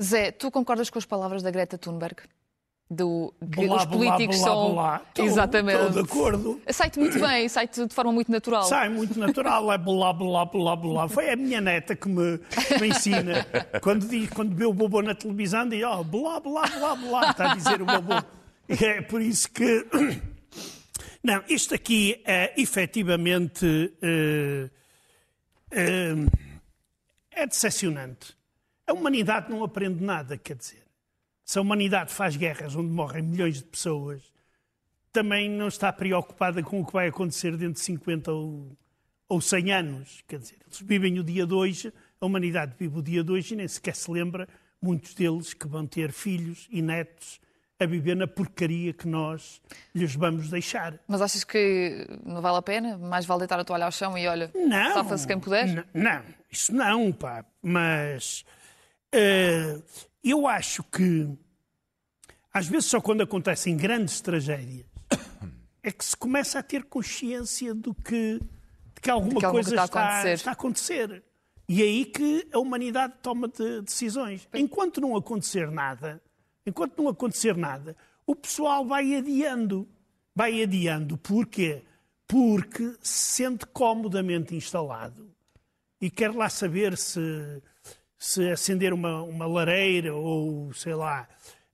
Zé, 0.00 0.30
tu 0.30 0.50
concordas 0.50 0.88
com 0.88 0.98
as 0.98 1.04
palavras 1.04 1.42
da 1.42 1.50
Greta 1.50 1.76
Thunberg? 1.76 2.16
Do, 2.88 3.34
que 3.50 3.68
os 3.68 3.84
políticos 3.86 4.36
blá, 4.36 4.44
são. 4.46 4.74
Blá, 4.74 5.02
Exatamente. 5.18 5.80
Estou 5.80 6.04
de 6.04 6.08
acordo. 6.08 6.60
Sai-te 6.70 7.00
muito 7.00 7.18
bem, 7.18 7.48
sai-te 7.48 7.84
de 7.84 7.92
forma 7.92 8.12
muito 8.12 8.30
natural. 8.30 8.62
Sai 8.62 8.88
muito 8.88 9.18
natural, 9.18 9.72
é 9.72 9.78
blá, 9.78 10.12
blá, 10.12 10.44
blá, 10.44 10.76
blá. 10.76 11.08
Foi 11.08 11.28
a 11.28 11.34
minha 11.34 11.60
neta 11.60 11.96
que 11.96 12.08
me, 12.08 12.38
me 12.80 12.88
ensina. 12.88 13.44
quando, 13.82 14.06
diz, 14.06 14.30
quando 14.30 14.54
vê 14.54 14.64
o 14.66 14.72
bobo 14.72 15.02
na 15.02 15.16
televisão, 15.16 15.68
diz, 15.68 15.82
oh, 15.82 16.04
blá, 16.04 16.38
blá, 16.38 16.62
blá, 16.68 16.94
blá. 16.94 17.30
Está 17.30 17.50
a 17.50 17.54
dizer 17.56 17.82
o 17.82 17.86
bobo. 17.86 18.24
E 18.68 18.84
é 18.84 19.02
por 19.02 19.20
isso 19.20 19.50
que 19.50 19.84
não, 21.26 21.42
isto 21.48 21.74
aqui 21.74 22.22
é 22.24 22.54
efetivamente 22.56 23.66
uh, 23.66 24.70
uh, 25.72 26.30
é 27.32 27.46
decepcionante. 27.48 28.32
A 28.86 28.92
humanidade 28.92 29.50
não 29.50 29.64
aprende 29.64 30.04
nada, 30.04 30.38
quer 30.38 30.54
dizer. 30.54 30.86
Se 31.44 31.58
a 31.58 31.62
humanidade 31.62 32.12
faz 32.12 32.36
guerras 32.36 32.76
onde 32.76 32.90
morrem 32.90 33.24
milhões 33.24 33.56
de 33.56 33.64
pessoas, 33.64 34.22
também 35.12 35.50
não 35.50 35.66
está 35.66 35.92
preocupada 35.92 36.62
com 36.62 36.80
o 36.80 36.86
que 36.86 36.92
vai 36.92 37.08
acontecer 37.08 37.56
dentro 37.56 37.74
de 37.74 37.80
50 37.80 38.30
ou, 38.30 38.78
ou 39.28 39.40
100 39.40 39.72
anos. 39.72 40.22
Quer 40.28 40.38
dizer, 40.38 40.58
eles 40.64 40.80
vivem 40.80 41.18
o 41.18 41.24
dia 41.24 41.44
de 41.44 41.54
hoje, 41.54 41.92
a 42.20 42.26
humanidade 42.26 42.76
vive 42.78 42.98
o 43.00 43.02
dia 43.02 43.24
de 43.24 43.32
hoje 43.32 43.54
e 43.54 43.56
nem 43.56 43.66
sequer 43.66 43.96
se 43.96 44.08
lembra, 44.08 44.48
muitos 44.80 45.12
deles, 45.12 45.52
que 45.52 45.66
vão 45.66 45.88
ter 45.88 46.12
filhos 46.12 46.68
e 46.70 46.80
netos 46.80 47.40
a 47.78 47.86
viver 47.86 48.14
na 48.14 48.26
porcaria 48.26 48.92
que 48.92 49.06
nós 49.06 49.60
lhes 49.94 50.14
vamos 50.14 50.48
deixar. 50.48 50.98
Mas 51.06 51.20
achas 51.20 51.44
que 51.44 52.06
não 52.24 52.40
vale 52.40 52.58
a 52.58 52.62
pena? 52.62 52.96
Mais 52.96 53.26
vale 53.26 53.40
deitar 53.40 53.60
a 53.60 53.64
toalha 53.64 53.84
ao 53.84 53.92
chão 53.92 54.16
e 54.16 54.26
olha, 54.26 54.50
não, 54.54 54.94
safa-se 54.94 55.26
quem 55.26 55.38
puder? 55.38 55.86
Não, 55.92 56.22
isso 56.50 56.72
não, 56.74 57.12
pá. 57.12 57.44
Mas 57.62 58.44
uh, 59.14 59.82
eu 60.24 60.46
acho 60.46 60.82
que 60.84 61.28
às 62.52 62.66
vezes 62.66 62.86
só 62.86 63.00
quando 63.00 63.22
acontecem 63.22 63.76
grandes 63.76 64.20
tragédias 64.22 64.86
é 65.82 65.92
que 65.92 66.04
se 66.04 66.16
começa 66.16 66.58
a 66.58 66.62
ter 66.62 66.84
consciência 66.84 67.74
do 67.74 67.94
que, 67.94 68.40
de 68.40 69.00
que 69.00 69.10
alguma 69.10 69.34
de 69.34 69.46
que 69.46 69.52
coisa 69.52 69.70
está, 69.70 69.84
está, 69.84 70.32
está, 70.32 70.50
a 70.50 70.52
acontecer. 70.54 71.22
E 71.68 71.82
é 71.82 71.84
aí 71.84 72.04
que 72.04 72.48
a 72.52 72.58
humanidade 72.58 73.14
toma 73.22 73.46
de 73.46 73.82
decisões. 73.82 74.48
Enquanto 74.54 75.00
não 75.00 75.16
acontecer 75.16 75.70
nada, 75.70 76.20
enquanto 76.66 77.00
não 77.00 77.08
acontecer 77.08 77.56
nada, 77.56 77.96
o 78.26 78.34
pessoal 78.34 78.84
vai 78.84 79.14
adiando. 79.14 79.88
Vai 80.34 80.62
adiando. 80.62 81.16
Porquê? 81.16 81.84
Porque 82.26 82.94
se 83.00 83.42
sente 83.42 83.64
comodamente 83.66 84.54
instalado 84.54 85.30
e 86.00 86.10
quer 86.10 86.34
lá 86.34 86.48
saber 86.48 86.96
se, 86.96 87.62
se 88.18 88.50
acender 88.50 88.92
uma, 88.92 89.22
uma 89.22 89.46
lareira 89.46 90.14
ou, 90.14 90.72
sei 90.74 90.94
lá, 90.94 91.28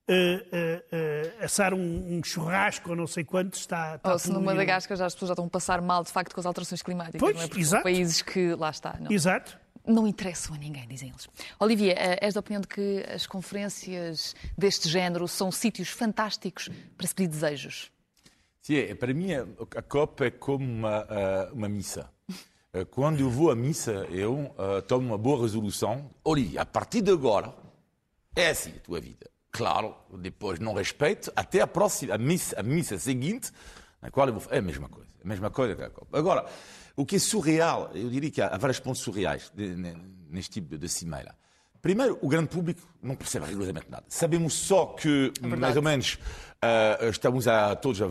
Uh, 0.05 0.11
uh, 0.11 1.39
uh, 1.39 1.45
assar 1.45 1.73
um, 1.73 1.79
um, 1.79 2.21
churrasco 2.21 2.89
ou 2.89 2.95
não 2.95 3.07
sei 3.07 3.23
quanto 3.23 3.53
está. 3.53 3.95
está 3.95 4.11
ou 4.11 4.19
se 4.19 4.29
no 4.33 4.41
Madagascar 4.41 4.97
já 4.97 5.05
as 5.05 5.13
pessoas 5.13 5.29
já 5.29 5.31
estão 5.31 5.45
a 5.45 5.49
passar 5.49 5.81
mal 5.81 6.03
de 6.03 6.11
facto 6.11 6.33
com 6.33 6.41
as 6.41 6.45
alterações 6.45 6.81
climáticas, 6.81 7.21
pois, 7.21 7.33
não 7.33 7.41
é? 7.41 7.47
Exato. 7.57 7.83
países 7.83 8.21
que 8.21 8.53
lá 8.53 8.69
está. 8.69 8.97
Não. 8.99 9.09
Exato 9.09 9.57
não 9.85 10.07
interessam 10.07 10.55
a 10.55 10.57
ninguém, 10.57 10.87
dizem 10.87 11.09
eles. 11.09 11.27
Olivia, 11.59 11.93
eh, 11.93 12.19
és 12.21 12.33
da 12.33 12.39
opinião 12.39 12.61
de 12.61 12.67
que 12.67 13.03
as 13.13 13.27
conferências 13.27 14.35
deste 14.57 14.87
género 14.87 15.27
são 15.27 15.51
sítios 15.51 15.89
fantásticos 15.89 16.69
para 16.97 17.07
se 17.07 17.15
pedir 17.15 17.29
desejos? 17.29 17.91
Sim, 18.61 18.77
é, 18.77 18.95
para 18.95 19.13
mim 19.13 19.33
a 19.33 19.81
COP 19.81 20.23
é 20.23 20.31
como 20.31 20.65
uma, 20.65 21.05
eh, 21.09 21.49
uma 21.51 21.67
missa. 21.67 22.09
Eh, 22.73 22.85
quando 22.85 23.19
eu 23.19 23.29
vou 23.29 23.51
à 23.51 23.55
missa, 23.55 24.07
eu 24.09 24.51
uh, 24.57 24.81
tomo 24.87 25.05
uma 25.05 25.17
boa 25.17 25.43
resolução. 25.43 26.09
Olivia, 26.23 26.61
a 26.61 26.65
partir 26.65 27.01
de 27.01 27.11
agora, 27.11 27.53
é 28.35 28.49
assim 28.49 28.71
a 28.71 28.79
tua 28.79 28.99
vida. 28.99 29.29
Claro, 29.51 29.95
depois 30.17 30.59
não 30.59 30.73
respeito, 30.73 31.31
até 31.35 31.61
a 31.61 31.67
próxima, 31.67 32.15
a 32.15 32.17
missa, 32.17 32.59
a 32.59 32.63
missa 32.63 32.97
seguinte, 32.97 33.51
na 34.01 34.09
qual 34.09 34.27
eu 34.27 34.33
vou... 34.33 34.51
É 34.51 34.57
a 34.57 34.61
mesma 34.61 34.89
coisa, 34.89 35.11
a 35.23 35.27
mesma 35.27 35.51
coisa 35.51 35.75
que 35.75 35.83
a 35.83 35.89
COP. 35.91 36.07
Agora, 36.17 36.45
o 36.95 37.05
que 37.05 37.15
é 37.15 37.19
surreal, 37.19 37.91
eu 37.93 38.09
diria 38.09 38.29
que 38.29 38.41
há, 38.41 38.55
vários 38.57 38.79
pontos 38.79 39.01
surreais 39.01 39.51
neste 40.29 40.51
tipo 40.61 40.77
de 40.77 40.87
cimeira. 40.87 41.35
Primeiro, 41.81 42.17
o 42.21 42.29
grande 42.29 42.47
público 42.47 42.81
não 43.01 43.15
percebe 43.15 43.45
rigorosamente 43.45 43.87
nada. 43.89 44.05
Sabemos 44.07 44.53
só 44.53 44.85
que, 44.85 45.33
é 45.41 45.47
mais 45.47 45.75
ou 45.75 45.81
menos, 45.81 46.13
uh, 46.63 47.09
estamos 47.09 47.47
a 47.47 47.75
todos, 47.75 48.01
a, 48.01 48.05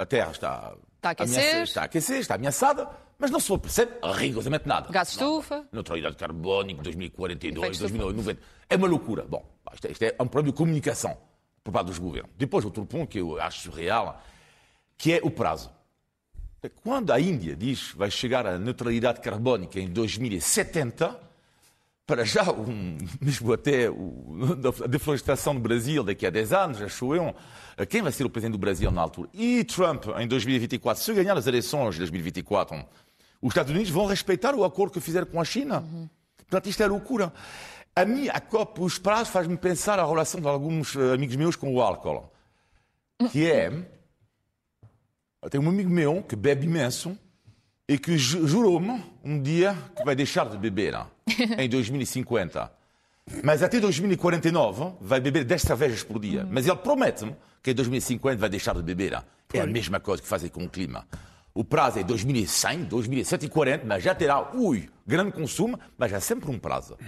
a 0.00 0.06
Terra 0.06 0.30
está, 0.30 0.74
está 0.96 1.08
a, 1.08 1.12
aquecer. 1.12 1.62
está 1.62 1.82
a 1.82 1.84
aquecer, 1.86 2.20
está 2.20 2.34
ameaçada, 2.36 2.88
mas 3.18 3.30
não 3.30 3.40
se 3.40 3.58
percebe 3.58 3.92
rigorosamente 4.14 4.68
nada. 4.68 4.92
Gás 4.92 5.08
estufa. 5.08 5.66
Neutralidade 5.72 6.16
carbónica, 6.16 6.82
2042, 6.82 7.78
2090. 7.78 8.40
É 8.68 8.76
uma 8.76 8.86
loucura. 8.86 9.24
Bom, 9.28 9.44
isto 9.74 9.86
é, 9.86 9.90
isto 9.90 10.02
é 10.02 10.14
um 10.20 10.28
problema 10.28 10.52
de 10.52 10.58
comunicação. 10.58 11.16
por 11.64 11.72
parte 11.72 11.86
dos 11.86 11.98
governos. 11.98 12.30
Depois, 12.36 12.64
outro 12.64 12.86
ponto 12.86 13.08
que 13.08 13.18
eu 13.18 13.40
acho 13.40 13.62
surreal, 13.62 14.22
que 14.96 15.14
é 15.14 15.20
o 15.22 15.30
prazo. 15.30 15.75
Quando 16.82 17.12
a 17.12 17.20
Índia 17.20 17.54
diz 17.54 17.92
que 17.92 17.98
vai 17.98 18.10
chegar 18.10 18.46
à 18.46 18.58
neutralidade 18.58 19.20
carbónica 19.20 19.78
em 19.78 19.88
2070, 19.88 21.18
para 22.06 22.24
já, 22.24 22.50
um, 22.50 22.96
mesmo 23.20 23.52
até 23.52 23.90
o, 23.90 24.38
a 24.82 24.86
deflorestação 24.86 25.54
do 25.54 25.60
Brasil 25.60 26.02
daqui 26.02 26.26
a 26.26 26.30
10 26.30 26.52
anos, 26.52 26.82
acho 26.82 27.14
eu, 27.14 27.34
quem 27.88 28.00
vai 28.00 28.12
ser 28.12 28.24
o 28.24 28.30
presidente 28.30 28.52
do 28.52 28.58
Brasil 28.58 28.90
na 28.90 29.02
altura? 29.02 29.28
E 29.34 29.64
Trump 29.64 30.06
em 30.18 30.26
2024, 30.26 31.02
se 31.02 31.12
ganhar 31.12 31.36
as 31.36 31.46
eleições 31.46 31.94
de 31.94 32.00
2024, 32.00 32.84
os 33.42 33.50
Estados 33.50 33.72
Unidos 33.72 33.90
vão 33.90 34.06
respeitar 34.06 34.54
o 34.54 34.64
acordo 34.64 34.92
que 34.92 35.00
fizeram 35.00 35.26
com 35.26 35.40
a 35.40 35.44
China. 35.44 35.80
Uhum. 35.80 36.08
Portanto, 36.38 36.68
isto 36.68 36.82
é 36.82 36.86
loucura. 36.86 37.32
A 37.94 38.04
mim, 38.04 38.28
a 38.28 38.40
COP, 38.40 38.82
os 38.82 38.98
prazos 38.98 39.28
faz-me 39.28 39.56
pensar 39.56 39.98
a 39.98 40.06
relação 40.06 40.40
de 40.40 40.46
alguns 40.46 40.94
eh, 40.94 41.14
amigos 41.14 41.34
meus 41.36 41.56
com 41.56 41.74
o 41.74 41.80
álcool. 41.80 42.30
Que 43.32 43.50
é. 43.50 43.72
Eu 45.46 45.50
tenho 45.50 45.62
um 45.62 45.68
amigo 45.68 45.88
meu 45.88 46.24
que 46.24 46.34
bebe 46.34 46.66
imenso 46.66 47.16
e 47.88 47.96
que 47.96 48.18
jurou-me 48.18 49.00
um 49.22 49.40
dia 49.40 49.78
que 49.96 50.04
vai 50.04 50.16
deixar 50.16 50.48
de 50.48 50.58
beber 50.58 51.06
em 51.56 51.68
2050. 51.68 52.68
Mas 53.44 53.62
até 53.62 53.78
2049 53.78 54.94
vai 55.00 55.20
beber 55.20 55.44
10 55.44 55.62
cervejas 55.62 56.02
por 56.02 56.18
dia. 56.18 56.42
Uhum. 56.42 56.48
Mas 56.50 56.66
ele 56.66 56.74
promete-me 56.74 57.36
que 57.62 57.70
em 57.70 57.74
2050 57.74 58.38
vai 58.38 58.48
deixar 58.48 58.74
de 58.74 58.82
beber. 58.82 59.22
É 59.54 59.60
a 59.60 59.66
mesma 59.68 60.00
coisa 60.00 60.20
que 60.20 60.26
fazem 60.28 60.50
com 60.50 60.64
o 60.64 60.68
clima. 60.68 61.06
O 61.54 61.62
prazo 61.62 62.00
é 62.00 62.02
2100, 62.02 62.86
2140, 62.86 63.84
mas 63.86 64.02
já 64.02 64.16
terá, 64.16 64.52
ui, 64.52 64.90
grande 65.06 65.30
consumo, 65.30 65.78
mas 65.96 66.12
há 66.12 66.18
sempre 66.18 66.50
um 66.50 66.58
prazo. 66.58 66.98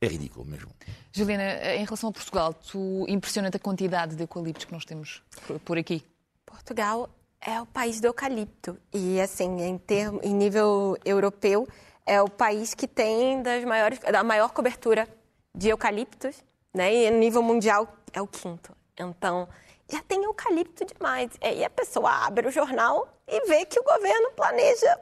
É 0.00 0.06
ridículo 0.06 0.46
mesmo. 0.46 0.70
Juliana, 1.12 1.74
em 1.74 1.84
relação 1.84 2.10
a 2.10 2.12
Portugal, 2.12 2.54
tu 2.54 3.04
impressiona-te 3.08 3.56
a 3.56 3.60
quantidade 3.60 4.14
de 4.14 4.22
eucaliptos 4.22 4.64
que 4.64 4.72
nós 4.72 4.84
temos 4.84 5.24
por 5.64 5.76
aqui? 5.76 6.04
Portugal 6.46 7.10
é 7.40 7.60
o 7.60 7.66
país 7.66 8.00
do 8.00 8.06
eucalipto. 8.06 8.78
E, 8.92 9.20
assim, 9.20 9.62
em, 9.62 9.78
termo, 9.78 10.20
em 10.22 10.34
nível 10.34 10.96
europeu, 11.04 11.66
é 12.04 12.20
o 12.20 12.28
país 12.28 12.74
que 12.74 12.86
tem 12.86 13.42
das 13.42 13.64
maiores, 13.64 13.98
a 14.04 14.22
maior 14.22 14.50
cobertura 14.50 15.08
de 15.54 15.68
eucaliptos, 15.68 16.44
né? 16.72 16.94
E, 16.94 17.06
a 17.08 17.10
nível 17.10 17.42
mundial, 17.42 17.88
é 18.12 18.20
o 18.20 18.26
quinto. 18.26 18.76
Então, 18.98 19.48
já 19.88 20.02
tem 20.02 20.22
eucalipto 20.24 20.84
demais. 20.84 21.30
E 21.42 21.64
a 21.64 21.70
pessoa 21.70 22.10
abre 22.26 22.46
o 22.46 22.50
jornal 22.50 23.08
e 23.26 23.46
vê 23.46 23.64
que 23.64 23.80
o 23.80 23.82
governo 23.82 24.30
planeja 24.32 25.00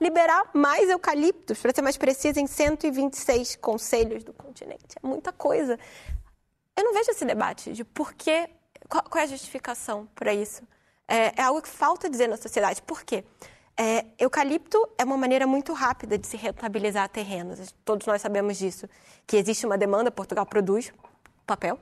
liberar 0.00 0.50
mais 0.54 0.88
eucaliptos, 0.88 1.58
para 1.58 1.74
ser 1.74 1.82
mais 1.82 1.96
preciso, 1.96 2.38
em 2.38 2.46
126 2.46 3.56
conselhos 3.56 4.22
do 4.22 4.32
continente. 4.32 4.96
É 5.02 5.06
muita 5.06 5.32
coisa. 5.32 5.78
Eu 6.76 6.84
não 6.84 6.94
vejo 6.94 7.10
esse 7.10 7.24
debate 7.24 7.72
de 7.72 7.84
por 7.84 8.14
que, 8.14 8.48
qual, 8.88 9.02
qual 9.02 9.20
é 9.20 9.24
a 9.24 9.28
justificação 9.28 10.08
para 10.14 10.32
isso. 10.32 10.62
É, 11.08 11.32
é, 11.40 11.42
algo 11.42 11.62
que 11.62 11.68
falta 11.68 12.08
dizer 12.08 12.28
na 12.28 12.36
sociedade. 12.36 12.82
Por 12.82 13.02
quê? 13.02 13.24
É, 13.76 14.04
eucalipto 14.18 14.88
é 14.98 15.04
uma 15.04 15.16
maneira 15.16 15.46
muito 15.46 15.72
rápida 15.72 16.18
de 16.18 16.26
se 16.26 16.36
rentabilizar 16.36 17.08
terrenos. 17.08 17.74
Todos 17.84 18.06
nós 18.06 18.20
sabemos 18.20 18.58
disso. 18.58 18.86
Que 19.26 19.36
existe 19.36 19.64
uma 19.64 19.78
demanda, 19.78 20.10
Portugal 20.10 20.44
produz 20.44 20.92
papel, 21.46 21.80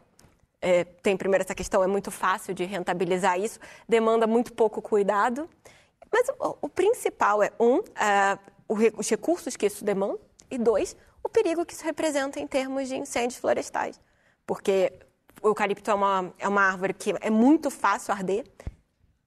é, 0.60 0.84
tem 0.84 1.16
primeiro 1.16 1.44
essa 1.44 1.54
questão, 1.54 1.82
é 1.82 1.86
muito 1.86 2.10
fácil 2.10 2.54
de 2.54 2.64
rentabilizar 2.64 3.38
isso, 3.38 3.58
demanda 3.88 4.26
muito 4.26 4.52
pouco 4.52 4.80
cuidado. 4.80 5.48
Mas 6.12 6.28
o, 6.38 6.56
o 6.62 6.68
principal 6.68 7.42
é, 7.42 7.50
um, 7.58 7.78
uh, 7.78 8.38
os 8.96 9.08
recursos 9.08 9.56
que 9.56 9.66
isso 9.66 9.84
demanda, 9.84 10.18
e 10.50 10.56
dois, 10.56 10.96
o 11.22 11.28
perigo 11.28 11.64
que 11.64 11.74
isso 11.74 11.84
representa 11.84 12.38
em 12.38 12.46
termos 12.46 12.88
de 12.88 12.96
incêndios 12.96 13.38
florestais. 13.40 14.00
Porque 14.46 14.92
o 15.42 15.48
eucalipto 15.48 15.90
é 15.90 15.94
uma, 15.94 16.32
é 16.38 16.48
uma 16.48 16.62
árvore 16.62 16.94
que 16.94 17.14
é 17.20 17.30
muito 17.30 17.70
fácil 17.70 18.12
arder. 18.12 18.44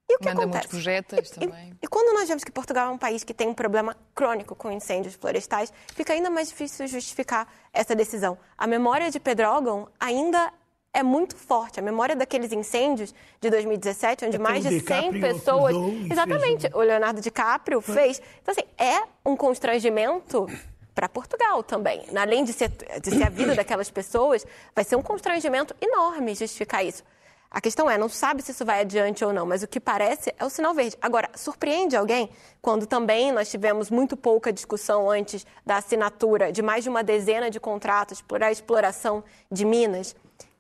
E 0.10 0.16
o 0.16 0.18
que 0.18 0.26
Manda 0.26 0.42
acontece? 0.42 0.68
muitos 0.68 0.70
projetos 0.70 1.30
e, 1.30 1.40
também. 1.40 1.78
E, 1.82 1.86
e, 1.86 1.88
quando 1.88 2.14
nós 2.18 2.28
vemos 2.28 2.44
que 2.44 2.52
Portugal 2.52 2.88
é 2.88 2.92
um 2.92 2.98
país 2.98 3.24
que 3.24 3.34
tem 3.34 3.48
um 3.48 3.54
problema 3.54 3.96
crônico 4.16 4.56
com 4.56 4.72
incêndios 4.72 5.14
florestais, 5.14 5.72
fica 5.94 6.14
ainda 6.14 6.32
mais 6.32 6.50
difícil 6.50 6.88
justificar 6.88 7.48
essa 7.72 7.96
decisão. 7.96 8.38
A 8.58 8.66
memória 8.66 9.12
de 9.12 9.20
Pedrógão 9.20 9.88
ainda 10.00 10.52
é 10.92 11.04
muito 11.04 11.36
forte. 11.36 11.80
A 11.80 11.84
memória 11.84 12.16
daqueles 12.16 12.52
incêndios 12.52 13.14
de 13.40 13.50
2017, 13.52 14.26
onde 14.26 14.40
mais 14.40 14.64
de 14.64 14.80
100 14.80 15.22
pessoas. 15.22 15.76
Exatamente, 16.12 16.68
o 16.74 16.80
Leonardo 16.80 17.22
DiCaprio 17.22 17.80
fez. 17.80 18.20
Então, 18.42 18.52
assim, 18.52 18.68
é 18.78 19.04
um 19.24 19.36
constrangimento 19.36 20.48
para 20.96 21.08
Portugal 21.08 21.64
também. 21.64 22.04
Além 22.16 22.44
de 22.44 22.52
ser, 22.52 22.70
de 22.70 23.12
ser 23.12 23.24
a 23.24 23.30
vida 23.30 23.56
daquelas 23.56 23.90
pessoas, 23.90 24.46
vai 24.76 24.84
ser 24.84 24.96
um 24.96 25.02
constrangimento 25.02 25.76
enorme 25.80 26.34
justificar 26.34 26.84
isso. 26.84 27.04
A 27.52 27.60
questão 27.60 27.90
é, 27.90 27.98
não 27.98 28.08
sabe 28.08 28.42
se 28.44 28.52
isso 28.52 28.64
vai 28.64 28.82
adiante 28.82 29.26
ou 29.26 29.34
não, 29.34 29.46
mas 29.46 29.64
o 29.64 29.68
que 29.68 29.80
parece 29.80 30.34
é 30.38 30.46
o 30.46 30.50
sinal 30.50 30.74
verde. 30.74 30.96
Agora, 31.02 31.30
surpreende 31.36 31.96
alguém 31.96 32.30
quando 32.62 32.86
também 32.86 33.32
nós 33.32 33.50
tivemos 33.50 33.90
muito 33.90 34.16
pouca 34.16 34.54
discussão 34.54 35.10
antes 35.10 35.46
da 35.66 35.78
assinatura 35.78 36.52
de 36.52 36.62
mais 36.62 36.84
de 36.84 36.90
uma 36.90 37.04
dezena 37.04 37.50
de 37.50 37.60
contratos 37.60 38.22
para 38.22 38.48
a 38.48 38.52
exploração 38.52 39.24
de 39.52 39.66
minas? 39.66 40.16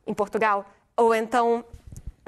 em 0.09 0.13
Portugal, 0.13 0.65
ou 0.97 1.13
então 1.13 1.63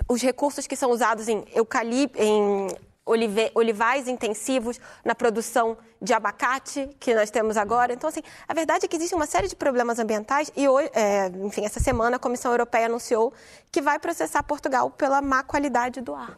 os 0.08 0.22
recursos 0.22 0.68
que 0.68 0.76
são 0.76 0.92
usados 0.92 1.28
em 1.28 1.44
eucalipto, 1.54 2.22
em 2.22 2.68
olive, 3.06 3.52
olivais 3.56 4.08
intensivos 4.08 4.80
na 5.04 5.16
produção 5.16 5.78
de 6.02 6.14
abacate 6.14 6.90
que 7.00 7.14
nós 7.14 7.30
temos 7.30 7.58
agora. 7.58 7.94
Então, 7.94 8.10
assim, 8.10 8.22
a 8.48 8.54
verdade 8.54 8.86
é 8.86 8.88
que 8.88 8.96
existe 8.96 9.16
uma 9.16 9.26
série 9.26 9.48
de 9.48 9.56
problemas 9.56 10.00
ambientais 10.00 10.52
e, 10.56 10.66
é, 10.94 11.28
enfim, 11.44 11.66
essa 11.66 11.80
semana 11.80 12.16
a 12.16 12.20
Comissão 12.20 12.52
Europeia 12.52 12.86
anunciou 12.86 13.34
que 13.72 13.82
vai 13.82 14.00
processar 14.00 14.44
Portugal 14.44 14.90
pela 14.90 15.22
má 15.22 15.44
qualidade 15.44 16.02
do 16.02 16.14
ar. 16.14 16.38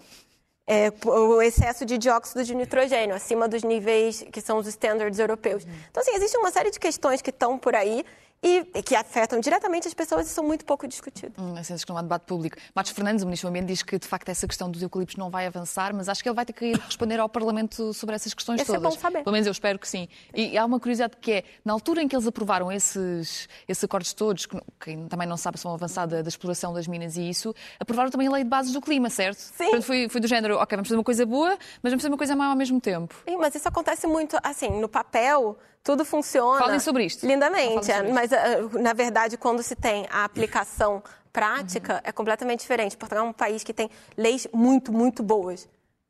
É, 0.65 0.93
o 1.05 1.41
excesso 1.41 1.85
de 1.85 1.97
dióxido 1.97 2.41
de 2.41 2.55
nitrogênio, 2.55 3.13
acima 3.13 3.49
dos 3.49 3.63
níveis 3.63 4.23
que 4.31 4.39
são 4.39 4.57
os 4.57 4.67
standards 4.67 5.19
europeus. 5.19 5.65
Então, 5.91 6.01
assim, 6.01 6.13
existe 6.15 6.37
uma 6.37 6.51
série 6.51 6.71
de 6.71 6.79
questões 6.79 7.21
que 7.21 7.31
estão 7.31 7.57
por 7.57 7.75
aí 7.75 8.05
e 8.43 8.83
que 8.83 8.93
afetam 8.93 9.39
diretamente 9.39 9.87
as 9.87 9.93
pessoas 9.93 10.27
e 10.27 10.29
são 10.29 10.43
muito 10.43 10.65
pouco 10.65 10.85
discutidos. 10.85 11.41
Hum, 11.41 11.55
é 11.57 11.63
que 11.63 11.89
não 11.89 11.97
há 11.97 12.01
debate 12.01 12.25
público. 12.25 12.57
Matos 12.75 12.91
Fernandes, 12.91 13.23
o 13.23 13.25
Ministro 13.25 13.47
do 13.47 13.51
Ambiente, 13.51 13.67
diz 13.67 13.81
que 13.81 13.97
de 13.97 14.05
facto 14.05 14.27
essa 14.27 14.45
questão 14.45 14.69
dos 14.69 14.81
eucaliptos 14.81 15.15
não 15.15 15.29
vai 15.29 15.47
avançar, 15.47 15.95
mas 15.95 16.09
acho 16.09 16.21
que 16.21 16.27
ele 16.27 16.35
vai 16.35 16.45
ter 16.45 16.51
que 16.51 16.65
ir 16.65 16.77
responder 16.77 17.19
ao 17.19 17.29
Parlamento 17.29 17.93
sobre 17.93 18.15
essas 18.15 18.33
questões 18.33 18.59
Esse 18.59 18.67
todas. 18.67 18.83
É 18.83 18.95
bom 18.95 18.99
saber. 18.99 19.23
Pelo 19.23 19.31
menos 19.31 19.47
eu 19.47 19.51
espero 19.51 19.79
que 19.79 19.87
sim. 19.87 20.09
E 20.33 20.57
há 20.57 20.65
uma 20.65 20.77
curiosidade 20.77 21.15
que 21.21 21.31
é, 21.31 21.43
na 21.63 21.71
altura 21.71 22.01
em 22.01 22.07
que 22.07 22.15
eles 22.15 22.27
aprovaram 22.27 22.69
esses, 22.69 23.47
esses 23.65 23.83
acordos 23.83 24.11
todos, 24.13 24.45
que, 24.45 24.59
que 24.79 24.97
também 25.07 25.27
não 25.27 25.37
sabe 25.37 25.57
se 25.57 25.63
vão 25.63 25.73
avançar 25.73 26.05
da, 26.05 26.21
da, 26.21 26.27
exploração 26.27 26.73
das 26.73 26.85
minas 26.85 27.15
e 27.15 27.29
isso, 27.29 27.55
aprovaram 27.79 28.11
também 28.11 28.27
a 28.27 28.31
lei 28.31 28.43
de 28.43 28.49
bases 28.49 28.73
do 28.73 28.81
clima, 28.81 29.09
certo? 29.09 29.39
Sim. 29.39 29.65
Portanto, 29.65 29.83
foi, 29.83 30.09
foi 30.09 30.19
do 30.19 30.27
género, 30.27 30.57
ok, 30.57 30.75
vamos 30.75 30.89
fazer 30.89 30.97
uma 30.97 31.03
coisa 31.03 31.25
boa, 31.25 31.57
mas 31.81 31.91
vamos 31.91 32.01
fazer 32.01 32.11
uma 32.11 32.17
coisa 32.17 32.35
má 32.35 32.47
ao 32.47 32.55
mesmo 32.55 32.81
tempo. 32.81 33.15
Sim, 33.27 33.37
mas 33.37 33.55
isso 33.55 33.67
acontece 33.67 34.05
muito, 34.05 34.37
assim, 34.43 34.69
no 34.69 34.89
papel 34.89 35.57
tudo 35.83 36.05
funciona. 36.05 36.59
Falem 36.59 36.79
sobre 36.79 37.05
isto. 37.05 37.27
Lindamente. 37.27 37.85
Sobre 37.85 38.13
mas, 38.13 38.31
isto. 38.31 38.79
na 38.79 38.93
verdade, 38.93 39.37
quando 39.37 39.61
se 39.61 39.75
tem 39.75 40.07
a 40.09 40.23
aplicação 40.23 41.03
prática, 41.31 41.95
uhum. 41.95 42.01
é 42.03 42.11
completamente 42.11 42.61
diferente. 42.61 42.95
Portugal 42.95 43.25
é 43.25 43.29
um 43.29 43.33
país 43.33 43.63
que 43.63 43.73
tem 43.73 43.89
leis 44.15 44.47
muito, 44.53 44.93
muito 44.93 45.21
boas. 45.21 45.67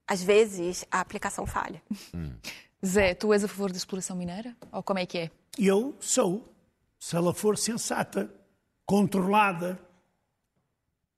Às 0.07 0.21
vezes, 0.21 0.85
a 0.91 0.99
aplicação 0.99 1.47
falha. 1.47 1.81
Hum. 2.13 2.33
Zé, 2.85 3.15
tu 3.15 3.33
és 3.33 3.43
a 3.43 3.47
favor 3.47 3.71
da 3.71 3.77
exploração 3.77 4.15
mineira? 4.15 4.55
Ou 4.71 4.83
como 4.83 4.99
é 4.99 5.05
que 5.05 5.17
é? 5.17 5.31
Eu 5.57 5.95
sou. 5.99 6.53
Se 6.99 7.15
ela 7.15 7.33
for 7.33 7.57
sensata, 7.57 8.29
controlada 8.85 9.79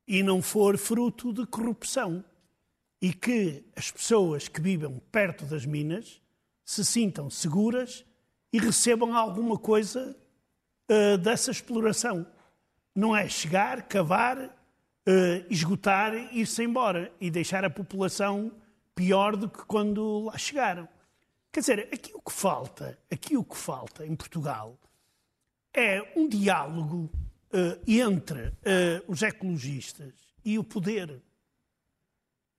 e 0.07 0.21
não 0.23 0.41
for 0.41 0.77
fruto 0.77 1.33
de 1.33 1.45
corrupção. 1.45 2.23
E 3.01 3.11
que 3.13 3.65
as 3.75 3.91
pessoas 3.91 4.47
que 4.47 4.61
vivem 4.61 5.01
perto 5.11 5.45
das 5.45 5.65
minas 5.65 6.21
se 6.63 6.85
sintam 6.85 7.29
seguras 7.29 8.05
e 8.51 8.59
recebam 8.59 9.15
alguma 9.15 9.57
coisa 9.57 10.15
uh, 10.89 11.17
dessa 11.17 11.51
exploração. 11.51 12.25
Não 12.95 13.15
é 13.15 13.27
chegar, 13.27 13.83
cavar, 13.83 14.37
uh, 14.37 15.45
esgotar 15.49 16.13
ir-se 16.33 16.63
embora 16.63 17.11
e 17.19 17.29
deixar 17.29 17.65
a 17.65 17.69
população 17.69 18.51
pior 18.93 19.35
do 19.35 19.49
que 19.49 19.65
quando 19.65 20.25
lá 20.25 20.37
chegaram. 20.37 20.87
Quer 21.51 21.59
dizer, 21.59 21.89
aqui 21.91 22.11
o 22.13 22.21
que 22.21 22.31
falta, 22.31 22.97
aqui 23.11 23.37
o 23.37 23.43
que 23.43 23.57
falta 23.57 24.05
em 24.05 24.15
Portugal 24.15 24.77
é 25.73 26.13
um 26.15 26.27
diálogo 26.27 27.09
uh, 27.51 27.81
entre 27.87 28.53
os 29.07 29.21
ecologistas 29.21 30.13
e 30.43 30.57
o 30.57 30.63
poder. 30.63 31.21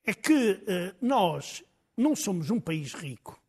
É 0.04 0.14
que 0.14 0.62
nós 1.00 1.64
não 1.96 2.14
somos 2.14 2.48
um 2.50 2.60
país 2.60 2.94
rico. 2.94 3.40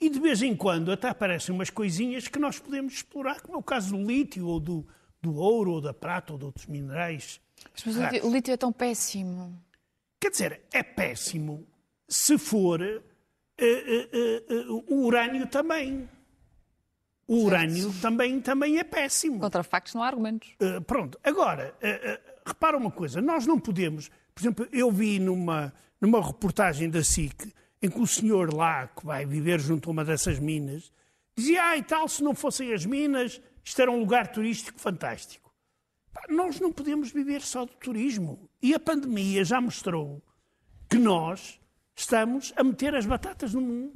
E 0.00 0.10
de 0.10 0.20
vez 0.20 0.42
em 0.42 0.54
quando 0.54 0.92
até 0.92 1.08
aparecem 1.08 1.54
umas 1.54 1.70
coisinhas 1.70 2.28
que 2.28 2.38
nós 2.38 2.58
podemos 2.58 2.94
explorar, 2.94 3.40
como 3.40 3.56
é 3.56 3.58
o 3.58 3.62
caso 3.62 3.96
do 3.96 4.04
lítio, 4.04 4.46
ou 4.46 4.60
do, 4.60 4.86
do 5.22 5.36
ouro, 5.36 5.72
ou 5.72 5.80
da 5.80 5.94
prata, 5.94 6.34
ou 6.34 6.38
de 6.38 6.44
outros 6.44 6.66
minerais. 6.66 7.40
Mas 7.84 7.96
o 8.22 8.30
lítio 8.30 8.52
é 8.52 8.56
tão 8.56 8.72
péssimo. 8.72 9.58
Quer 10.20 10.30
dizer, 10.30 10.60
é 10.72 10.82
péssimo 10.82 11.66
se 12.08 12.38
for 12.38 12.80
uh, 12.80 13.02
uh, 13.60 14.72
uh, 14.72 14.84
o 14.88 15.06
urânio 15.06 15.46
também. 15.46 16.08
O 17.26 17.44
urânio 17.44 17.92
também, 18.00 18.40
também 18.40 18.78
é 18.78 18.84
péssimo. 18.84 19.40
Contra 19.40 19.62
factos 19.64 19.94
não 19.94 20.02
há 20.02 20.06
argumentos. 20.06 20.48
pronto, 20.86 21.18
agora, 21.24 21.74
repara 22.46 22.76
uma 22.76 22.90
coisa, 22.90 23.20
nós 23.20 23.46
não 23.46 23.58
podemos. 23.58 24.08
Por 24.32 24.40
exemplo, 24.40 24.68
eu 24.70 24.92
vi 24.92 25.18
numa, 25.18 25.74
numa 26.00 26.24
reportagem 26.24 26.88
da 26.88 27.02
SIC 27.02 27.52
em 27.86 27.90
que 27.90 28.00
o 28.00 28.06
senhor 28.06 28.52
lá, 28.52 28.88
que 28.88 29.06
vai 29.06 29.24
viver 29.24 29.60
junto 29.60 29.88
a 29.88 29.92
uma 29.92 30.04
dessas 30.04 30.38
minas, 30.38 30.92
dizia: 31.36 31.64
ah, 31.64 31.76
e 31.76 31.82
tal, 31.82 32.08
se 32.08 32.22
não 32.22 32.34
fossem 32.34 32.74
as 32.74 32.84
minas, 32.84 33.40
isto 33.64 33.80
era 33.80 33.90
um 33.90 33.98
lugar 33.98 34.28
turístico 34.28 34.78
fantástico. 34.78 35.52
Nós 36.28 36.58
não 36.60 36.72
podemos 36.72 37.12
viver 37.12 37.42
só 37.42 37.64
do 37.64 37.72
turismo. 37.74 38.48
E 38.60 38.74
a 38.74 38.80
pandemia 38.80 39.44
já 39.44 39.60
mostrou 39.60 40.22
que 40.88 40.96
nós 40.96 41.60
estamos 41.94 42.52
a 42.56 42.64
meter 42.64 42.94
as 42.94 43.06
batatas 43.06 43.52
no, 43.52 43.92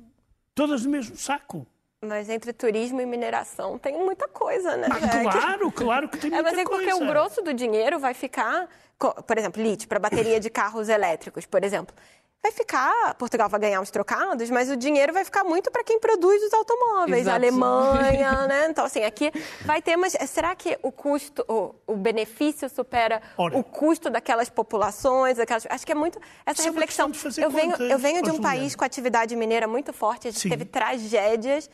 todas 0.54 0.84
no 0.84 0.90
mesmo 0.90 1.16
saco. 1.16 1.66
Mas 2.02 2.28
entre 2.28 2.52
turismo 2.52 3.00
e 3.00 3.06
mineração 3.06 3.78
tem 3.78 3.98
muita 3.98 4.28
coisa, 4.28 4.76
né? 4.76 4.86
Ah, 4.90 5.22
claro, 5.22 5.72
claro 5.72 6.08
que 6.08 6.18
tem 6.18 6.30
muita 6.30 6.48
é, 6.48 6.52
mas 6.52 6.60
é 6.60 6.64
porque 6.64 6.90
coisa. 6.90 7.04
o 7.04 7.06
grosso 7.06 7.42
do 7.42 7.52
dinheiro 7.52 7.98
vai 7.98 8.14
ficar, 8.14 8.68
por 8.98 9.38
exemplo, 9.38 9.62
lítio 9.62 9.88
para 9.88 9.98
bateria 9.98 10.38
de 10.38 10.50
carros 10.50 10.88
elétricos, 10.88 11.46
por 11.46 11.64
exemplo 11.64 11.94
vai 12.42 12.52
ficar, 12.52 13.14
Portugal 13.16 13.48
vai 13.48 13.60
ganhar 13.60 13.80
uns 13.80 13.90
trocados, 13.90 14.48
mas 14.50 14.70
o 14.70 14.76
dinheiro 14.76 15.12
vai 15.12 15.24
ficar 15.24 15.44
muito 15.44 15.70
para 15.70 15.84
quem 15.84 16.00
produz 16.00 16.42
os 16.42 16.52
automóveis, 16.54 17.22
Exato. 17.22 17.30
a 17.30 17.38
Alemanha, 17.38 18.32
né? 18.48 18.66
Então, 18.70 18.84
assim, 18.84 19.04
aqui 19.04 19.30
vai 19.64 19.82
ter, 19.82 19.96
mas 19.96 20.16
será 20.26 20.54
que 20.54 20.78
o 20.82 20.90
custo, 20.90 21.44
o, 21.46 21.74
o 21.86 21.96
benefício 21.96 22.68
supera 22.70 23.20
Ora. 23.36 23.56
o 23.56 23.62
custo 23.62 24.08
daquelas 24.08 24.48
populações? 24.48 25.36
Daquelas, 25.36 25.66
acho 25.68 25.84
que 25.84 25.92
é 25.92 25.94
muito 25.94 26.18
essa 26.46 26.62
é 26.62 26.64
reflexão. 26.64 27.10
É 27.10 27.44
eu 27.44 27.50
venho, 27.50 27.76
eu 27.76 27.98
venho 27.98 28.22
de 28.22 28.30
um 28.30 28.40
país 28.40 28.74
com 28.74 28.84
atividade 28.84 29.36
mineira 29.36 29.68
muito 29.68 29.92
forte, 29.92 30.28
a 30.28 30.30
gente 30.30 30.40
Sim. 30.40 30.48
teve 30.48 30.64
tragédias 30.64 31.68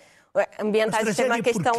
ambientais, 0.59 1.05
mas 1.05 1.17
teve 1.17 1.29
uma 1.29 1.43
questão. 1.43 1.75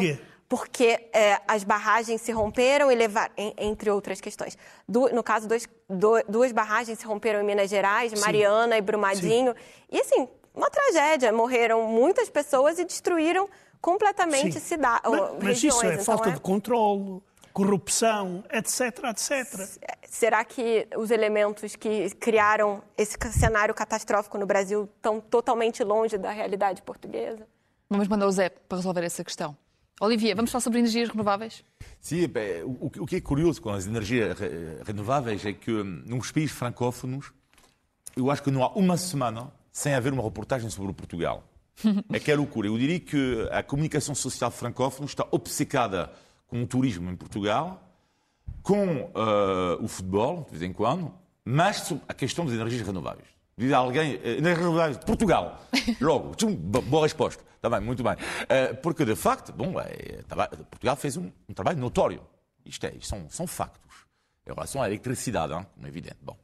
Porque 0.50 1.10
é, 1.12 1.42
as 1.48 1.64
barragens 1.64 2.22
se 2.22 2.32
romperam 2.32 2.90
e 2.90 2.96
levaram, 2.96 3.34
entre 3.58 3.90
outras 3.90 4.22
questões. 4.22 4.58
Du, 4.88 5.14
no 5.14 5.22
caso, 5.22 5.48
dois, 5.48 5.68
do, 5.90 6.24
duas 6.28 6.54
barragens 6.54 7.00
se 7.00 7.06
romperam 7.06 7.42
em 7.42 7.44
Minas 7.44 7.70
Gerais, 7.70 8.14
Sim. 8.14 8.20
Mariana 8.22 8.78
e 8.78 8.82
Brumadinho. 8.82 9.54
Sim. 9.54 9.58
E 9.92 10.00
assim, 10.00 10.28
uma 10.56 10.70
tragédia. 10.70 11.34
Morreram 11.34 11.84
muitas 11.88 12.30
pessoas 12.30 12.80
e 12.80 12.86
destruíram 12.86 13.50
completamente 13.82 14.60
cidades. 14.60 15.10
Mas, 15.10 15.44
mas 15.44 15.64
isso 15.64 15.86
é 15.86 15.94
então, 15.94 16.06
falta 16.06 16.30
é... 16.30 16.34
de 16.34 16.40
controle, 16.40 17.22
corrupção, 17.54 18.44
etc, 18.52 19.04
etc. 19.10 19.88
Será 20.08 20.46
que 20.46 20.88
os 20.96 21.12
elementos 21.12 21.76
que 21.76 22.10
criaram 22.16 22.82
esse 22.98 23.18
cenário 23.32 23.76
catastrófico 23.76 24.38
no 24.38 24.46
Brasil 24.46 24.90
estão 24.96 25.20
totalmente 25.20 25.84
longe 25.84 26.18
da 26.18 26.32
realidade 26.32 26.82
portuguesa? 26.82 27.46
Vamos 27.90 28.08
mandar 28.08 28.28
o 28.28 28.32
Zé 28.32 28.50
para 28.50 28.78
resolver 28.78 29.04
essa 29.04 29.24
questão. 29.24 29.56
Olivia, 30.00 30.36
vamos 30.36 30.52
falar 30.52 30.62
sobre 30.62 30.80
energias 30.80 31.10
renováveis? 31.10 31.64
Sim, 32.00 32.28
bem, 32.28 32.64
o, 32.64 32.92
o, 33.00 33.06
que 33.06 33.16
é 33.16 33.22
curioso 33.22 33.62
com 33.62 33.70
as 33.70 33.88
energias 33.88 34.38
renováveis 34.86 35.46
é 35.46 35.54
que 35.54 35.72
nos 35.72 36.32
países 36.32 36.52
francófonos, 36.52 37.32
eu 38.16 38.30
acho 38.30 38.44
que 38.44 38.52
não 38.52 38.64
há 38.64 38.70
uma 38.74 38.96
semana 38.96 39.52
sem 39.72 39.94
haver 39.94 40.14
uma 40.14 40.24
reportagem 40.24 40.70
sobre 40.70 40.92
o 40.92 40.94
Portugal. 40.94 41.44
É 42.12 42.20
que 42.20 42.32
é 42.32 42.36
loucura. 42.36 42.68
Eu 42.68 42.78
diria 42.78 43.00
que 43.00 43.48
a 43.52 43.62
comunicação 43.62 44.16
social 44.16 44.50
francófona 44.50 45.06
está 45.06 45.28
obcecada 45.30 46.12
com 46.48 46.64
o 46.64 46.68
turismo 46.68 47.12
em 47.12 47.16
Portugal, 47.16 47.84
com 48.64 49.04
uh, 49.04 49.84
o 49.84 49.88
futebol, 49.88 50.44
de 50.46 50.58
vez 50.58 50.64
em 50.64 50.74
quando, 50.74 51.14
mas 51.46 51.94
a 52.08 52.14
questão 52.14 52.46
das 52.46 52.56
energias 52.56 52.86
renováveis. 52.86 53.37
Diz 53.58 53.74
alguém, 53.74 54.20
eh, 54.24 54.38
energias 54.38 54.60
renováveis, 54.60 54.98
Portugal. 55.00 55.60
Logo, 56.00 56.36
boa 56.84 57.04
resposta. 57.04 57.44
Está 57.56 57.68
bem, 57.72 57.82
muito 57.82 58.04
bem. 58.04 58.14
Uh, 58.14 58.78
porque, 58.84 59.04
de 59.04 59.16
facto, 59.16 59.52
bom, 59.52 59.80
é, 59.80 60.22
tá 60.28 60.48
Portugal 60.48 60.96
fez 60.96 61.18
um, 61.18 61.32
um, 61.50 61.54
trabalho 61.56 61.80
notório. 61.80 62.22
Isto, 62.64 62.86
é, 62.86 62.90
isto 62.90 63.08
são, 63.08 63.28
são 63.30 63.48
factos. 63.48 64.06
Em 64.46 64.54
relação 64.54 64.80
à 64.80 64.88
eletricidade, 64.88 65.54
hein, 65.54 65.66
como 65.74 65.88
é 65.88 65.90
evidente. 65.90 66.18
Bom. 66.22 66.38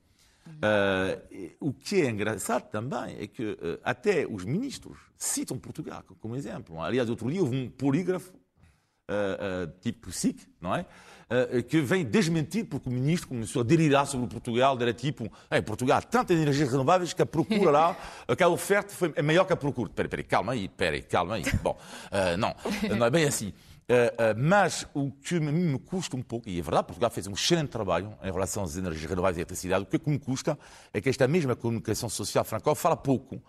Uh, 0.48 1.52
o 1.60 1.72
que 1.72 2.02
é 2.02 2.10
engraçado 2.10 2.68
também 2.70 3.16
é 3.20 3.28
que 3.28 3.44
uh, 3.44 3.80
até 3.84 4.26
os 4.26 4.44
ministros 4.44 4.98
citam 5.16 5.60
Portugal 5.60 6.04
como 6.20 6.36
exemplo. 6.36 6.82
Aliás, 6.82 7.12
outro 7.12 7.32
dia 7.32 7.42
houve 7.42 7.56
um 7.56 7.70
polígrafo, 7.70 8.34
tipo 9.82 10.12
SIC, 10.12 10.48
não 10.60 10.74
é? 10.74 10.86
Eh, 11.30 11.62
que 11.64 11.82
vem 11.82 12.06
desmentir, 12.06 12.66
porque 12.66 12.90
o 12.90 12.92
ministro 12.92 13.30
começou 13.30 13.62
a 13.62 13.66
delirar 13.66 14.06
sobre 14.06 14.28
Portugal, 14.28 14.78
era 14.80 14.94
tipo, 14.94 15.32
é, 15.50 15.62
Portugal 15.62 15.98
há 15.98 16.02
tantas 16.02 16.38
energias 16.38 16.70
renováveis 16.70 17.14
que 17.14 17.22
a 17.22 17.26
procura 17.26 17.72
lá, 17.72 17.98
que 18.38 18.44
a 18.44 18.48
oferta 18.48 18.94
foi, 18.94 19.14
é 19.16 19.22
maior 19.22 19.46
que 19.46 19.54
a 19.54 19.56
procura. 19.56 19.90
Espera, 19.90 20.08
espera, 20.08 20.24
calma 20.24 20.54
aí, 20.54 20.66
espera, 20.66 21.02
calma 21.02 21.36
aí. 21.36 21.44
Bom, 21.62 21.78
uh, 22.12 22.38
não, 22.38 22.56
não 22.98 23.06
é 23.06 23.10
bem 23.10 23.26
assim. 23.26 23.48
Uh, 23.50 23.52
uh, 23.52 24.36
mas 24.38 24.86
o 24.94 25.12
que 25.12 25.40
me, 25.40 25.78
custa 25.80 26.16
um 26.16 26.22
pouco, 26.22 26.48
e 26.48 26.60
é 26.60 26.62
verdade, 26.62 26.88
Portugal 26.88 27.10
fez 27.10 27.28
um 27.28 27.34
excelente 27.34 27.70
trabalho 27.70 28.16
em 28.22 28.32
relação 28.32 28.64
às 28.64 28.78
energias 28.78 29.10
renováveis 29.10 29.38
e 29.38 29.40
à 29.40 29.42
eletricidade, 29.42 29.84
o 29.84 29.88
que, 29.88 29.96
é 29.96 30.00
que 30.00 30.10
me 30.10 30.20
custa 30.20 30.58
é 30.94 31.02
que 31.02 31.10
esta 31.10 31.28
mesma 31.28 31.56
comunicação 31.56 32.10
social 32.10 32.44
francófona 32.44 32.76
fala 32.76 32.98
pouco 32.98 33.42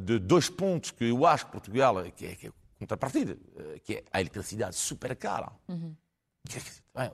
de 0.00 0.20
dois 0.20 0.48
pontos 0.48 0.92
que 0.92 1.04
eu 1.06 1.26
acho 1.26 1.46
que 1.46 1.52
Portugal, 1.52 1.96
que 2.14 2.26
é, 2.26 2.34
que 2.36 2.46
é 2.46 2.50
contrapartida, 2.78 3.36
que 3.82 3.94
é 3.94 4.04
a 4.12 4.20
eletricidade 4.20 4.76
super 4.76 5.16
cara. 5.16 5.50
Uhum. 5.66 5.96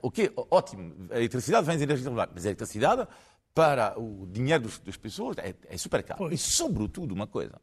Ok, 0.01 0.31
ótimo. 0.35 1.07
A 1.09 1.17
eletricidade 1.17 1.65
vem 1.65 1.75
das 1.75 1.83
energias 1.83 2.05
renováveis, 2.05 2.33
mas 2.35 2.45
a 2.45 2.49
eletricidade 2.49 3.07
para 3.53 3.99
o 3.99 4.27
dinheiro 4.27 4.69
das 4.85 4.97
pessoas 4.97 5.37
é, 5.37 5.55
é 5.67 5.77
super 5.77 6.03
caro. 6.03 6.19
Pois. 6.19 6.33
E, 6.33 6.37
sobretudo, 6.37 7.13
uma 7.13 7.27
coisa. 7.27 7.59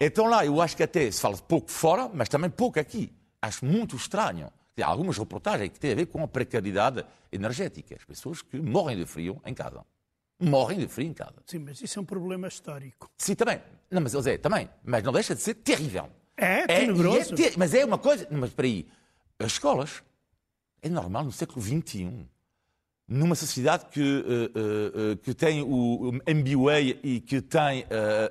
Então, 0.00 0.26
lá, 0.26 0.44
eu 0.44 0.60
acho 0.60 0.76
que 0.76 0.82
até 0.82 1.10
se 1.10 1.20
fala 1.20 1.36
pouco 1.36 1.70
fora, 1.70 2.10
mas 2.12 2.28
também 2.28 2.50
pouco 2.50 2.78
aqui. 2.78 3.12
Acho 3.40 3.64
muito 3.64 3.96
estranho. 3.96 4.52
Há 4.80 4.86
algumas 4.86 5.18
reportagens 5.18 5.70
que 5.70 5.80
têm 5.80 5.92
a 5.92 5.94
ver 5.96 6.06
com 6.06 6.22
a 6.22 6.28
precariedade 6.28 7.04
energética. 7.32 7.96
As 7.96 8.04
pessoas 8.04 8.42
que 8.42 8.60
morrem 8.60 8.96
de 8.96 9.06
frio 9.06 9.40
em 9.44 9.54
casa. 9.54 9.84
Morrem 10.40 10.78
de 10.78 10.86
frio 10.86 11.08
em 11.08 11.12
casa. 11.12 11.34
Sim, 11.46 11.60
mas 11.60 11.80
isso 11.80 11.98
é 11.98 12.02
um 12.02 12.04
problema 12.04 12.46
histórico. 12.46 13.10
Sim, 13.16 13.34
também. 13.34 13.60
Não, 13.90 14.00
mas, 14.00 14.12
José, 14.12 14.38
também. 14.38 14.68
Mas 14.84 15.02
não 15.02 15.12
deixa 15.12 15.34
de 15.34 15.40
ser 15.40 15.54
terrível. 15.54 16.08
É, 16.36 16.60
é 16.60 16.66
tenebroso. 16.66 17.30
É, 17.30 17.32
é 17.32 17.36
ter... 17.36 17.58
Mas 17.58 17.74
é 17.74 17.84
uma 17.84 17.98
coisa... 17.98 18.26
Mas, 18.30 18.50
espera 18.50 18.68
aí. 18.68 18.86
As 19.40 19.52
escolas 19.52 20.02
é 20.82 20.88
normal 20.88 21.24
no 21.24 21.32
século 21.32 21.60
XXI, 21.60 22.26
numa 23.08 23.34
sociedade 23.34 23.86
que, 23.86 24.00
uh, 24.00 25.12
uh, 25.12 25.16
que 25.18 25.32
tem 25.32 25.62
o 25.62 26.12
MBA 26.12 26.80
e 27.02 27.20
que 27.20 27.40
tem 27.40 27.82
uh, 27.84 27.86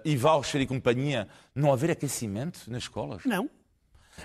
e-voucher 0.05 0.61
e 0.61 0.67
companhia, 0.67 1.27
não 1.55 1.73
haver 1.73 1.91
aquecimento 1.91 2.59
nas 2.67 2.83
escolas? 2.83 3.23
Não. 3.25 3.49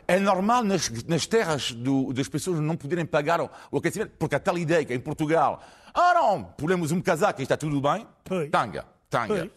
É 0.06 0.18
normal 0.18 0.62
nas, 0.64 0.90
nas 1.04 1.26
terras 1.26 1.72
do, 1.72 2.12
das 2.12 2.28
pessoas 2.28 2.60
não 2.60 2.76
poderem 2.76 3.04
pagar 3.04 3.40
o, 3.40 3.50
o, 3.70 3.78
aquecimento, 3.78 4.12
porque 4.18 4.34
a 4.34 4.40
tal 4.40 4.58
ideia 4.58 4.84
que 4.84 4.94
em 4.94 5.00
Portugal, 5.00 5.62
ah 5.92 6.14
não, 6.14 6.44
pulemos 6.44 6.92
um 6.92 7.00
casaco 7.00 7.40
e 7.40 7.44
está 7.44 7.56
tudo 7.56 7.80
bem, 7.80 8.06
tanga, 8.50 8.86
tanga. 9.08 9.50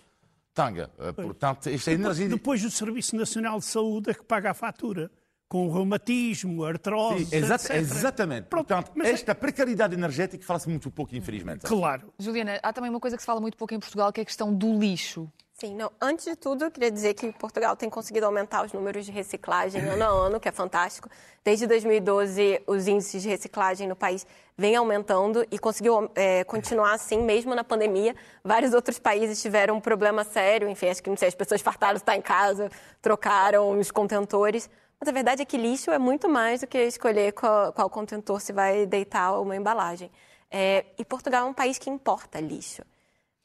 Tanga. 0.54 0.90
Portanto, 1.14 1.68
esta 1.68 1.92
é 1.92 1.96
energia... 1.96 2.30
Depois 2.30 2.64
o 2.64 2.72
Serviço 2.72 3.18
Nacional 3.18 3.60
de 3.60 3.66
Saúde 3.66 4.12
é 4.12 4.14
que 4.14 4.24
paga 4.24 4.52
a 4.52 4.54
fatura 4.54 5.12
com 5.56 5.72
reumatismo, 5.72 6.66
artrose, 6.66 7.28
Sim, 7.28 7.36
exata, 7.38 7.78
Exatamente. 7.78 8.48
Pronto, 8.48 8.68
Portanto, 8.68 8.92
mas... 8.94 9.08
É- 9.08 9.12
esta 9.12 9.34
precariedade 9.34 9.94
energética 9.94 10.46
fala-se 10.46 10.68
muito 10.68 10.92
pouco, 10.92 11.16
infelizmente. 11.16 11.62
Claro. 11.62 12.14
Juliana, 12.20 12.60
há 12.62 12.74
também 12.74 12.90
uma 12.90 13.00
coisa 13.00 13.16
que 13.16 13.24
se 13.24 13.26
fala 13.26 13.40
muito 13.40 13.56
pouco 13.56 13.74
em 13.74 13.80
Portugal, 13.80 14.12
que 14.12 14.20
é 14.20 14.24
a 14.24 14.26
questão 14.26 14.54
do 14.54 14.78
lixo. 14.78 15.32
Sim, 15.54 15.74
não. 15.74 15.90
Antes 16.02 16.26
de 16.26 16.36
tudo, 16.36 16.66
eu 16.66 16.72
queria 16.72 16.92
dizer 16.92 17.14
que 17.14 17.32
Portugal 17.32 17.78
tem 17.78 17.90
conseguido 17.90 18.26
aumentar 18.26 18.66
os 18.66 18.74
números 18.74 19.06
de 19.06 19.12
reciclagem 19.14 19.82
ano 19.82 20.04
a 20.04 20.08
ano, 20.08 20.38
que 20.38 20.50
é 20.50 20.52
fantástico. 20.52 21.08
Desde 21.46 21.66
2012, 21.66 22.62
os 22.68 22.90
índices 22.90 23.24
de 23.24 23.30
reciclagem 23.30 23.88
no 23.88 23.96
país 23.96 24.28
vêm 24.58 24.76
aumentando 24.76 25.46
e 25.50 25.58
conseguiu 25.58 26.12
é, 26.14 26.44
continuar 26.44 26.96
assim, 26.96 27.22
mesmo 27.22 27.56
na 27.56 27.64
pandemia. 27.64 28.14
Vários 28.44 28.74
outros 28.74 29.00
países 29.00 29.42
tiveram 29.42 29.78
um 29.78 29.80
problema 29.80 30.26
sério, 30.26 30.68
enfim, 30.68 30.90
acho 30.90 31.02
que 31.02 31.10
não 31.10 31.16
sei, 31.16 31.30
as 31.30 31.36
pessoas 31.36 31.62
fartaram 31.62 31.94
de 31.94 32.02
estar 32.02 32.18
em 32.18 32.22
casa, 32.22 32.70
trocaram 33.02 33.80
os 33.80 33.90
contentores. 33.92 34.70
Mas 35.06 35.10
a 35.10 35.12
verdade 35.12 35.44
é 35.44 35.46
que 35.46 35.56
lixo 35.56 35.92
é 35.92 36.00
muito 36.00 36.28
mais 36.28 36.62
do 36.62 36.68
que 36.68 36.80
escolher 36.80 37.32
qual, 37.34 37.72
qual 37.72 37.88
contentor 37.92 38.42
se 38.42 38.52
vai 38.52 38.88
deitar 38.88 39.40
uma 39.40 39.56
embalagem. 39.56 40.10
É, 40.50 40.84
e 40.98 41.06
Portugal 41.06 41.46
é 41.46 41.50
um 41.52 41.54
país 41.54 41.78
que 41.78 41.92
importa 41.92 42.40
lixo. 42.40 42.82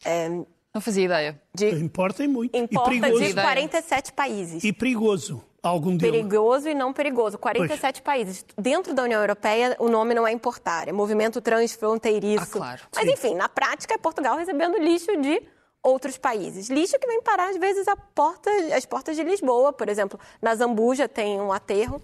É, 0.03 0.31
não 0.73 0.81
fazia 0.81 1.05
ideia. 1.05 1.43
De, 1.55 1.69
importa 1.75 2.25
e 2.25 2.29
muito. 2.29 2.57
Importa 2.57 2.95
e 2.95 3.01
perigoso. 3.03 3.25
de 3.25 3.35
47 3.35 4.13
países. 4.15 4.65
E 4.65 4.73
perigoso. 4.73 5.45
Algum 5.63 5.95
deles. 5.95 6.17
Perigoso 6.17 6.67
e 6.67 6.75
não 6.75 6.95
perigoso. 6.95 7.37
47 7.37 8.01
pois. 8.01 8.01
países. 8.01 8.43
Dentro 8.57 8.95
da 8.95 9.03
União 9.03 9.21
Europeia, 9.21 9.77
o 9.79 9.91
nome 9.91 10.15
não 10.15 10.27
é 10.27 10.33
importar, 10.33 10.89
é 10.89 10.93
movimento 10.93 11.43
transfronteiriço. 11.43 12.43
Ah, 12.43 12.59
claro. 12.59 12.81
Mas, 12.97 13.05
Sim. 13.05 13.13
enfim, 13.13 13.35
na 13.35 13.51
prática, 13.51 13.93
é 13.93 13.99
Portugal 13.99 14.39
recebendo 14.39 14.79
lixo 14.79 15.15
de 15.21 15.43
outros 15.83 16.19
países. 16.19 16.69
Lixo 16.69 16.99
que 16.99 17.07
vem 17.07 17.23
parar, 17.23 17.51
às 17.51 17.57
vezes, 17.57 17.89
a 17.89 17.97
porta, 17.97 18.51
as 18.75 18.85
portas 18.85 19.17
de 19.17 19.23
Lisboa, 19.23 19.73
por 19.73 19.89
exemplo. 19.89 20.19
Na 20.41 20.55
Zambuja 20.55 21.09
tem 21.09 21.41
um 21.41 21.53
aterro. 21.53 22.03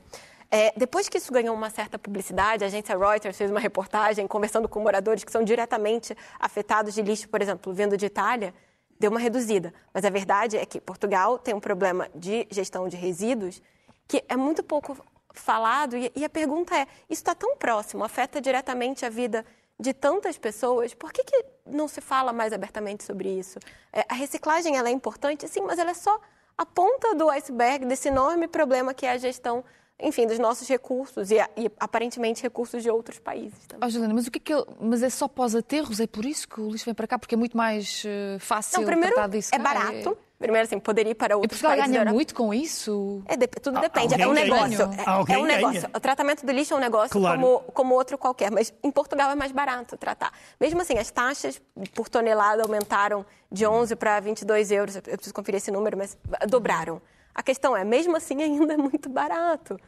É, 0.50 0.72
depois 0.76 1.08
que 1.08 1.18
isso 1.18 1.32
ganhou 1.32 1.54
uma 1.54 1.70
certa 1.70 1.98
publicidade, 1.98 2.62
a 2.62 2.68
agência 2.68 2.96
Reuters 2.96 3.36
fez 3.36 3.50
uma 3.50 3.60
reportagem 3.60 4.26
conversando 4.26 4.68
com 4.68 4.80
moradores 4.80 5.24
que 5.24 5.32
são 5.32 5.42
diretamente 5.42 6.16
afetados 6.38 6.94
de 6.94 7.02
lixo, 7.02 7.28
por 7.28 7.42
exemplo, 7.42 7.72
vindo 7.72 7.96
de 7.96 8.06
Itália, 8.06 8.54
deu 8.98 9.10
uma 9.10 9.20
reduzida. 9.20 9.74
Mas 9.92 10.04
a 10.04 10.10
verdade 10.10 10.56
é 10.56 10.64
que 10.64 10.80
Portugal 10.80 11.38
tem 11.38 11.54
um 11.54 11.60
problema 11.60 12.08
de 12.14 12.46
gestão 12.50 12.88
de 12.88 12.96
resíduos 12.96 13.60
que 14.06 14.24
é 14.28 14.36
muito 14.36 14.62
pouco 14.62 14.96
falado 15.34 15.96
e, 15.96 16.12
e 16.14 16.24
a 16.24 16.28
pergunta 16.28 16.76
é: 16.76 16.86
isso 17.10 17.20
está 17.20 17.34
tão 17.34 17.56
próximo, 17.56 18.04
afeta 18.04 18.40
diretamente 18.40 19.04
a 19.04 19.08
vida 19.08 19.44
de 19.78 19.92
tantas 19.92 20.38
pessoas, 20.38 20.94
por 20.94 21.12
que, 21.12 21.22
que 21.22 21.44
não 21.66 21.86
se 21.86 22.00
fala 22.00 22.32
mais 22.32 22.52
abertamente 22.52 23.04
sobre 23.04 23.28
isso? 23.28 23.58
É, 23.92 24.04
a 24.08 24.14
reciclagem 24.14 24.76
ela 24.76 24.88
é 24.88 24.92
importante, 24.92 25.46
sim, 25.48 25.60
mas 25.60 25.78
ela 25.78 25.90
é 25.90 25.94
só 25.94 26.18
a 26.56 26.64
ponta 26.64 27.14
do 27.14 27.28
iceberg 27.28 27.84
desse 27.84 28.08
enorme 28.08 28.48
problema 28.48 28.94
que 28.94 29.04
é 29.04 29.10
a 29.10 29.18
gestão 29.18 29.62
enfim, 29.98 30.26
dos 30.26 30.38
nossos 30.38 30.68
recursos 30.68 31.30
e, 31.30 31.36
e, 31.56 31.70
aparentemente 31.80 32.42
recursos 32.42 32.82
de 32.82 32.90
outros 32.90 33.18
países. 33.18 33.58
Também. 33.66 33.86
Oh, 33.86 33.90
Juliana, 33.90 34.14
mas 34.14 34.26
o 34.26 34.30
que 34.30 34.38
é 34.38 34.40
que 34.40 34.52
ele, 34.52 34.64
mas 34.78 35.02
é 35.02 35.08
só 35.08 35.26
pós-aterros? 35.26 36.00
É 36.00 36.06
por 36.06 36.24
isso 36.24 36.46
que 36.46 36.60
o 36.60 36.70
lixo 36.70 36.84
vem 36.84 36.94
para 36.94 37.06
cá? 37.06 37.18
Porque 37.18 37.34
é 37.34 37.38
muito 37.38 37.56
mais 37.56 38.04
uh, 38.04 38.38
fácil 38.38 38.80
Não, 38.80 38.86
primeiro, 38.86 39.14
tratar 39.14 39.28
disso? 39.28 39.54
É 39.54 39.58
barato. 39.58 40.18
É... 40.38 40.42
Primeiro, 40.44 40.66
assim, 40.66 40.78
poderia 40.78 41.10
ir 41.10 41.14
para 41.14 41.36
outros 41.36 41.58
e 41.58 41.62
Portugal 41.62 41.84
países. 41.84 42.02
ganha 42.02 42.12
muito 42.12 42.34
com 42.34 42.52
isso? 42.52 43.22
É, 43.26 43.36
de, 43.36 43.46
tudo 43.46 43.80
depende. 43.80 44.20
é 44.20 44.26
um 44.26 44.32
negócio. 44.32 44.90
É, 44.92 45.34
é, 45.34 45.38
um 45.38 45.44
negócio. 45.44 45.80
Ganha. 45.80 45.90
O 45.96 46.00
tratamento 46.00 46.44
do 46.44 46.52
lixo 46.52 46.74
é 46.74 46.76
um 46.76 46.80
negócio 46.80 47.18
claro. 47.18 47.40
como, 47.40 47.60
como 47.72 47.94
outro 47.94 48.18
qualquer. 48.18 48.50
Mas 48.50 48.72
em 48.82 48.90
Portugal 48.90 49.30
é 49.30 49.34
mais 49.34 49.52
barato 49.52 49.96
tratar. 49.96 50.32
Mesmo 50.60 50.80
assim, 50.82 50.98
as 50.98 51.10
taxas 51.10 51.60
por 51.94 52.08
tonelada 52.08 52.62
aumentaram 52.62 53.24
de 53.50 53.66
11 53.66 53.96
para 53.96 54.20
22 54.20 54.70
euros. 54.70 54.96
Eu 54.96 55.02
preciso 55.02 55.34
conferir 55.34 55.58
esse 55.58 55.70
número, 55.70 55.96
mas 55.96 56.16
dobraram. 56.48 57.00
A 57.34 57.42
questão 57.42 57.76
é, 57.76 57.84
mesmo 57.84 58.16
assim, 58.16 58.40
ainda 58.42 58.74
é 58.74 58.76
muito 58.76 59.08
barato. 59.08 59.78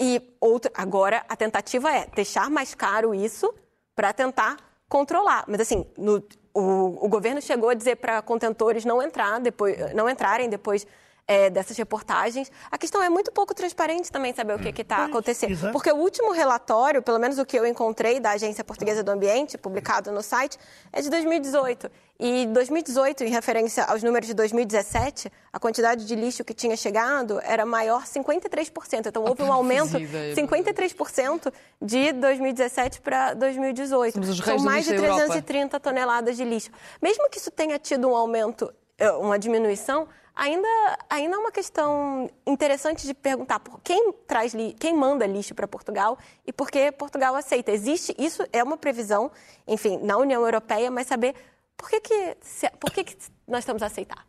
E 0.00 0.20
outro, 0.40 0.70
agora 0.74 1.24
a 1.28 1.36
tentativa 1.36 1.92
é 1.92 2.06
deixar 2.14 2.50
mais 2.50 2.74
caro 2.74 3.14
isso 3.14 3.52
para 3.94 4.12
tentar 4.12 4.56
controlar. 4.88 5.44
Mas 5.46 5.60
assim, 5.60 5.86
no, 5.96 6.22
o, 6.54 7.06
o, 7.06 7.08
governo 7.08 7.40
chegou 7.40 7.70
a 7.70 7.74
dizer 7.74 7.96
para 7.96 8.20
contentores 8.22 8.84
não 8.84 9.02
entrar 9.02 9.40
depois, 9.40 9.94
não 9.94 10.08
entrarem 10.08 10.48
depois 10.48 10.86
é, 11.26 11.50
dessas 11.50 11.76
reportagens. 11.76 12.50
A 12.70 12.76
questão 12.76 13.02
é 13.02 13.08
muito 13.08 13.30
pouco 13.32 13.54
transparente 13.54 14.10
também 14.10 14.34
saber 14.34 14.54
o 14.54 14.58
que 14.58 14.82
está 14.82 15.04
acontecendo. 15.04 15.72
Porque 15.72 15.90
o 15.90 15.96
último 15.96 16.32
relatório, 16.32 17.02
pelo 17.02 17.18
menos 17.18 17.38
o 17.38 17.46
que 17.46 17.58
eu 17.58 17.66
encontrei 17.66 18.20
da 18.20 18.30
Agência 18.30 18.64
Portuguesa 18.64 19.02
do 19.02 19.10
Ambiente, 19.10 19.56
publicado 19.56 20.10
no 20.10 20.22
site, 20.22 20.58
é 20.92 21.00
de 21.00 21.10
2018. 21.10 21.90
E 22.20 22.46
2018, 22.46 23.24
em 23.24 23.30
referência 23.30 23.82
aos 23.84 24.00
números 24.02 24.28
de 24.28 24.34
2017, 24.34 25.30
a 25.52 25.58
quantidade 25.58 26.04
de 26.04 26.14
lixo 26.14 26.44
que 26.44 26.54
tinha 26.54 26.76
chegado 26.76 27.40
era 27.42 27.66
maior 27.66 28.04
53%. 28.04 29.06
Então 29.06 29.24
houve 29.24 29.42
um 29.42 29.52
aumento 29.52 29.98
53% 29.98 31.52
de 31.80 32.12
2017 32.12 33.00
para 33.00 33.34
2018. 33.34 34.34
São 34.36 34.58
mais 34.58 34.84
de 34.84 34.94
330 34.94 35.80
toneladas 35.80 36.36
de 36.36 36.44
lixo. 36.44 36.70
Mesmo 37.00 37.28
que 37.28 37.38
isso 37.38 37.50
tenha 37.50 37.76
tido 37.78 38.08
um 38.08 38.14
aumento, 38.14 38.72
uma 39.10 39.38
diminuição, 39.38 40.08
ainda, 40.34 40.68
ainda 41.08 41.36
é 41.36 41.38
uma 41.38 41.52
questão 41.52 42.30
interessante 42.46 43.06
de 43.06 43.14
perguntar 43.14 43.60
por 43.60 43.80
quem 43.80 44.12
traz 44.26 44.52
quem 44.78 44.94
manda 44.94 45.26
lixo 45.26 45.54
para 45.54 45.66
Portugal 45.68 46.18
e 46.46 46.52
por 46.52 46.70
que 46.70 46.90
Portugal 46.92 47.34
aceita. 47.34 47.70
Existe 47.70 48.14
isso 48.18 48.44
é 48.52 48.62
uma 48.62 48.76
previsão, 48.76 49.30
enfim, 49.66 49.98
na 49.98 50.16
União 50.16 50.42
Europeia, 50.42 50.90
mas 50.90 51.06
saber 51.06 51.34
por 51.76 51.90
que 51.90 52.00
que, 52.00 52.36
por 52.78 52.90
que, 52.92 53.04
que 53.04 53.16
nós 53.46 53.60
estamos 53.60 53.82
a 53.82 53.86
aceitar. 53.86 54.26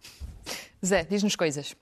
Zé, 0.84 1.04
diz-nos 1.04 1.36
coisas. 1.36 1.76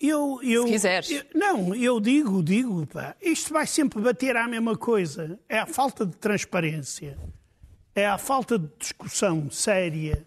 Eu, 0.00 0.40
eu, 0.42 0.66
Se 0.66 0.72
quiseres. 0.72 1.10
Eu, 1.10 1.24
não, 1.34 1.74
eu 1.74 2.00
digo, 2.00 2.42
digo, 2.42 2.86
pá, 2.86 3.14
isto 3.20 3.52
vai 3.52 3.66
sempre 3.66 4.00
bater 4.00 4.36
à 4.36 4.46
mesma 4.48 4.76
coisa. 4.76 5.38
É 5.48 5.58
a 5.58 5.66
falta 5.66 6.06
de 6.06 6.16
transparência, 6.16 7.18
é 7.94 8.06
a 8.06 8.18
falta 8.18 8.58
de 8.58 8.68
discussão 8.78 9.50
séria 9.50 10.26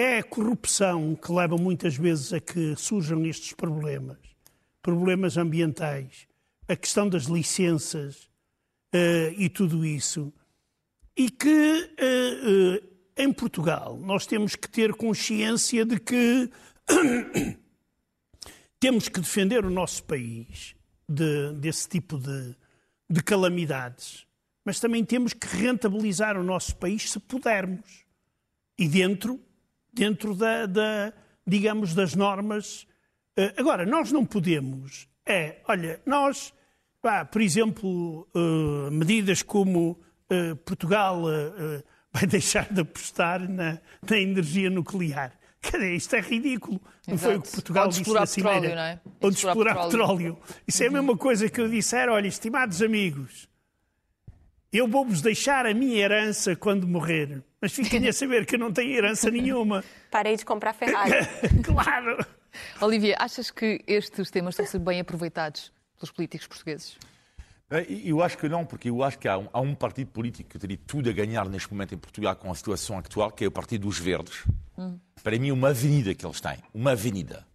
é 0.00 0.18
a 0.18 0.22
corrupção 0.22 1.14
que 1.14 1.30
leva 1.30 1.58
muitas 1.58 1.94
vezes 1.94 2.32
a 2.32 2.40
que 2.40 2.74
surjam 2.74 3.26
estes 3.26 3.52
problemas, 3.52 4.16
problemas 4.80 5.36
ambientais, 5.36 6.26
a 6.66 6.74
questão 6.74 7.06
das 7.06 7.24
licenças 7.24 8.30
uh, 8.94 9.34
e 9.36 9.50
tudo 9.50 9.84
isso. 9.84 10.32
E 11.14 11.28
que 11.28 11.48
uh, 11.48 12.82
uh, 12.82 12.88
em 13.14 13.30
Portugal 13.30 13.98
nós 13.98 14.26
temos 14.26 14.56
que 14.56 14.70
ter 14.70 14.94
consciência 14.94 15.84
de 15.84 16.00
que 16.00 16.50
temos 18.80 19.06
que 19.06 19.20
defender 19.20 19.66
o 19.66 19.70
nosso 19.70 20.02
país 20.04 20.74
de, 21.06 21.52
desse 21.54 21.86
tipo 21.86 22.16
de, 22.16 22.56
de 23.10 23.22
calamidades, 23.22 24.26
mas 24.64 24.80
também 24.80 25.04
temos 25.04 25.34
que 25.34 25.46
rentabilizar 25.46 26.38
o 26.38 26.42
nosso 26.42 26.74
país 26.76 27.10
se 27.10 27.20
pudermos. 27.20 28.06
E 28.78 28.88
dentro 28.88 29.38
dentro 29.92 30.34
da, 30.34 30.66
da 30.66 31.12
digamos, 31.46 31.94
das 31.94 32.14
normas. 32.14 32.86
Eh, 33.36 33.54
agora, 33.56 33.84
nós 33.84 34.12
não 34.12 34.24
podemos, 34.24 35.08
é, 35.26 35.56
olha, 35.68 36.00
nós, 36.06 36.52
pá, 37.00 37.24
por 37.24 37.40
exemplo, 37.40 38.28
uh, 38.34 38.90
medidas 38.90 39.42
como 39.42 40.00
uh, 40.30 40.56
Portugal 40.64 41.22
uh, 41.22 41.82
vai 42.12 42.26
deixar 42.28 42.72
de 42.72 42.80
apostar 42.80 43.48
na, 43.48 43.78
na 44.08 44.18
energia 44.18 44.70
nuclear. 44.70 45.32
Dizer, 45.62 45.94
isto 45.94 46.16
é 46.16 46.20
ridículo. 46.20 46.80
Não 47.06 47.18
foi 47.18 47.36
o 47.36 47.42
que 47.42 47.50
Portugal 47.50 47.84
Ou 47.84 47.90
disse 47.90 48.12
na 48.12 48.24
Cimeira. 48.24 48.60
Petróleo, 48.60 48.76
não 48.76 48.82
é? 48.82 49.00
Ou 49.20 49.30
de 49.30 49.36
explorar 49.36 49.74
petróleo. 49.74 50.34
petróleo. 50.34 50.38
Isso 50.66 50.82
é 50.82 50.86
a 50.86 50.90
mesma 50.90 51.16
coisa 51.16 51.48
que 51.50 51.60
eu 51.60 51.68
disser, 51.68 52.08
olha, 52.08 52.26
estimados 52.26 52.80
amigos, 52.80 53.46
eu 54.72 54.88
vou-vos 54.88 55.20
deixar 55.20 55.66
a 55.66 55.74
minha 55.74 55.98
herança 55.98 56.56
quando 56.56 56.88
morrer. 56.88 57.44
Mas 57.60 57.72
fiquem 57.72 58.08
a 58.08 58.12
saber 58.12 58.46
que 58.46 58.54
eu 58.54 58.58
não 58.58 58.72
tenho 58.72 58.92
herança 58.92 59.28
nenhuma. 59.32 59.84
Parei 60.10 60.36
de 60.36 60.44
comprar 60.44 60.72
Ferrari. 60.72 61.12
claro. 61.62 62.24
Olivia, 62.80 63.16
achas 63.18 63.50
que 63.50 63.82
estes 63.86 64.30
temas 64.30 64.54
estão 64.54 64.64
a 64.64 64.68
ser 64.68 64.78
bem 64.78 65.00
aproveitados 65.00 65.72
pelos 65.96 66.10
políticos 66.10 66.46
portugueses? 66.46 66.96
Eu 68.04 68.20
acho 68.20 68.36
que 68.36 68.48
não, 68.48 68.66
porque 68.66 68.90
eu 68.90 69.00
acho 69.04 69.16
que 69.16 69.28
há 69.28 69.38
um, 69.38 69.48
há 69.52 69.60
um, 69.60 69.76
partido 69.76 70.10
político 70.10 70.50
que 70.50 70.58
teria 70.58 70.78
tudo 70.84 71.08
a 71.08 71.12
ganhar 71.12 71.48
neste 71.48 71.70
momento 71.72 71.94
em 71.94 71.98
Portugal 71.98 72.34
com 72.34 72.50
a 72.50 72.54
situação 72.54 72.98
atual, 72.98 73.30
que 73.30 73.44
é 73.44 73.46
o 73.46 73.50
Partido 73.50 73.86
dos 73.86 73.96
Verdes. 73.96 74.44
Hum. 74.76 74.98
Para 75.22 75.38
mim, 75.38 75.52
uma 75.52 75.68
avenida 75.68 76.12
que 76.12 76.26
eles 76.26 76.40
têm, 76.40 76.58
uma 76.74 76.92
avenida. 76.92 77.46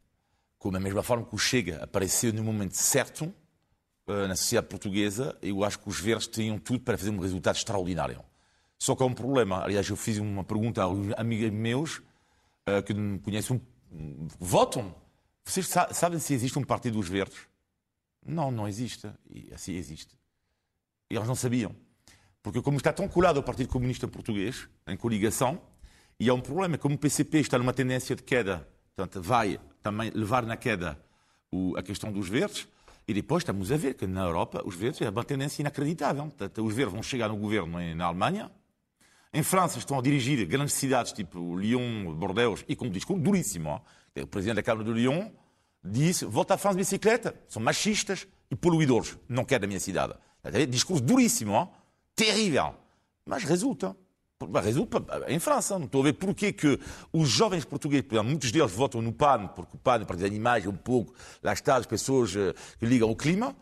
Como 0.57 0.71
da 0.71 0.79
mesma 0.79 1.03
forma 1.03 1.25
que 1.25 1.35
o 1.35 1.37
Chega 1.37 1.83
apareceu 1.83 2.31
no 2.31 2.45
momento 2.45 2.75
certo, 2.75 3.33
eh, 4.07 4.27
na 4.27 4.37
sociedade 4.37 4.67
portuguesa, 4.67 5.37
eu 5.41 5.65
acho 5.65 5.79
que 5.79 5.89
os 5.89 5.99
verdes 5.99 6.27
tinham 6.27 6.57
tudo 6.57 6.79
para 6.79 6.97
fazer 6.97 7.09
um 7.09 7.19
resultado 7.19 7.57
extraordinário. 7.57 8.23
Só 8.79 8.95
que 8.95 9.03
há 9.03 9.05
um 9.05 9.13
problema. 9.13 9.63
Aliás, 9.63 9.87
eu 9.89 9.95
fiz 9.95 10.17
uma 10.17 10.43
pergunta 10.43 10.83
a 10.83 11.21
amigos 11.21 11.51
meus 11.51 11.97
uh, 11.97 12.83
que 12.85 12.93
me 12.93 13.19
conhecem. 13.19 13.61
Votam. 14.39 14.93
Vocês 15.43 15.67
sabem 15.91 16.19
se 16.19 16.33
existe 16.33 16.57
um 16.57 16.63
Partido 16.63 16.97
dos 16.97 17.07
Verdes? 17.07 17.37
Não, 18.25 18.51
não 18.51 18.67
existe. 18.67 19.09
E 19.29 19.53
assim 19.53 19.73
existe. 19.73 20.17
E 21.09 21.15
eles 21.15 21.27
não 21.27 21.35
sabiam. 21.35 21.75
Porque 22.41 22.61
como 22.61 22.77
está 22.77 22.91
tão 22.91 23.07
colado 23.07 23.37
ao 23.37 23.43
Partido 23.43 23.69
Comunista 23.69 24.07
Português, 24.07 24.67
em 24.87 24.97
coligação, 24.97 25.61
e 26.19 26.29
há 26.29 26.33
um 26.33 26.41
problema, 26.41 26.77
como 26.77 26.95
o 26.95 26.97
PCP 26.97 27.39
está 27.39 27.57
numa 27.57 27.73
tendência 27.73 28.15
de 28.15 28.23
queda, 28.23 28.67
portanto, 28.95 29.21
vai 29.21 29.59
também 29.81 30.11
levar 30.11 30.45
na 30.45 30.55
queda 30.55 30.99
o, 31.51 31.75
a 31.77 31.83
questão 31.83 32.11
dos 32.11 32.29
verdes, 32.29 32.67
e 33.07 33.13
depois 33.13 33.41
estamos 33.41 33.71
a 33.71 33.77
ver 33.77 33.93
que 33.93 34.07
na 34.07 34.23
Europa 34.23 34.61
os 34.65 34.75
verdes 34.75 35.01
é 35.01 35.09
uma 35.09 35.23
tendência 35.23 35.61
inacreditável. 35.61 36.31
Os 36.57 36.73
verdes 36.73 36.93
vão 36.93 37.03
chegar 37.03 37.29
no 37.29 37.37
governo 37.37 37.79
na 37.95 38.05
Alemanha. 38.05 38.51
Em 39.35 39.43
França 39.43 39.77
estão 39.77 39.99
a 39.99 40.01
dirigir 40.01 40.45
grandes 40.45 40.75
cidades 40.75 41.11
tipo 41.11 41.57
Lyon, 41.57 42.15
Bordeaux, 42.15 42.63
e 42.69 42.73
com 42.73 42.85
um 42.85 42.89
discurso 42.89 43.21
duríssimo. 43.21 43.81
O 44.15 44.27
presidente 44.27 44.55
da 44.55 44.63
Câmara 44.63 44.85
de 44.85 44.93
Lyon 44.93 45.29
disse: 45.83 46.23
volta 46.23 46.53
à 46.53 46.57
France 46.57 46.77
de 46.77 46.83
bicicleta. 46.83 47.35
São 47.45 47.61
machistas 47.61 48.25
e 48.49 48.55
poluidores. 48.55 49.17
Não 49.27 49.43
quero 49.43 49.63
da 49.63 49.67
minha 49.67 49.81
cidade. 49.81 50.13
Discurso 50.69 51.03
duríssimo, 51.03 51.69
terrível. 52.15 52.75
Mas 53.25 53.43
resulta. 53.43 53.93
Resulta 54.63 55.03
em 55.27 55.37
França. 55.37 55.77
Não 55.77 55.85
estou 55.85 55.99
a 55.99 56.05
ver 56.05 56.13
porquê 56.13 56.53
que 56.53 56.79
os 57.11 57.27
jovens 57.27 57.65
portugueses, 57.65 58.07
muitos 58.23 58.53
deles 58.53 58.71
votam 58.71 59.01
no 59.01 59.11
PAN, 59.11 59.47
porque 59.47 59.75
o 59.75 59.79
PAN, 59.79 60.05
para 60.05 60.15
os 60.15 60.23
animais, 60.23 60.65
é 60.65 60.69
um 60.69 60.77
pouco, 60.77 61.13
lá 61.43 61.51
está, 61.51 61.75
as 61.75 61.85
pessoas 61.85 62.33
eh, 62.33 62.53
que 62.79 62.85
ligam 62.85 63.09
ao 63.09 63.15
clima. 63.17 63.53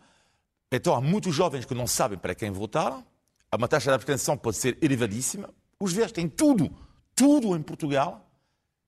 Então 0.70 0.94
há 0.94 1.00
muitos 1.00 1.34
jovens 1.34 1.64
que 1.64 1.74
não 1.74 1.88
sabem 1.88 2.16
para 2.16 2.32
quem 2.32 2.52
votar. 2.52 3.04
Uma 3.52 3.66
taxa 3.66 3.90
de 3.90 3.94
abstenção 3.96 4.36
pode 4.36 4.56
ser 4.56 4.78
elevadíssima. 4.80 5.52
Os 5.78 5.92
verdes 5.92 6.12
têm 6.12 6.28
tudo, 6.28 6.70
tudo 7.14 7.56
em 7.56 7.62
Portugal, 7.62 8.30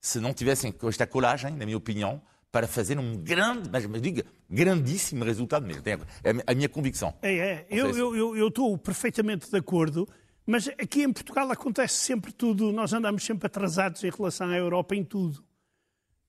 se 0.01 0.21
não 0.21 0.33
tivessem 0.33 0.75
esta 0.89 1.07
colagem, 1.07 1.57
na 1.57 1.65
minha 1.65 1.77
opinião, 1.77 2.23
para 2.51 2.67
fazer 2.67 2.99
um 2.99 3.17
grande, 3.19 3.69
mas, 3.71 3.85
mas 3.87 4.01
diga, 4.01 4.25
grandíssimo 4.49 5.25
resultado 5.25 5.67
mesmo. 5.67 5.83
É 5.85 6.53
a 6.53 6.55
minha 6.55 6.69
convicção. 6.69 7.15
É, 7.21 7.35
é. 7.35 7.67
Eu, 7.69 8.15
eu, 8.15 8.37
eu 8.37 8.49
estou 8.49 8.77
perfeitamente 8.79 9.51
de 9.51 9.57
acordo. 9.57 10.09
Mas 10.47 10.69
aqui 10.69 11.03
em 11.03 11.13
Portugal 11.13 11.51
acontece 11.51 11.95
sempre 11.99 12.33
tudo, 12.33 12.71
nós 12.71 12.93
andamos 12.93 13.25
sempre 13.25 13.47
atrasados 13.47 14.05
em 14.05 14.11
relação 14.11 14.49
à 14.49 14.57
Europa 14.57 14.95
em 14.95 15.03
tudo. 15.03 15.45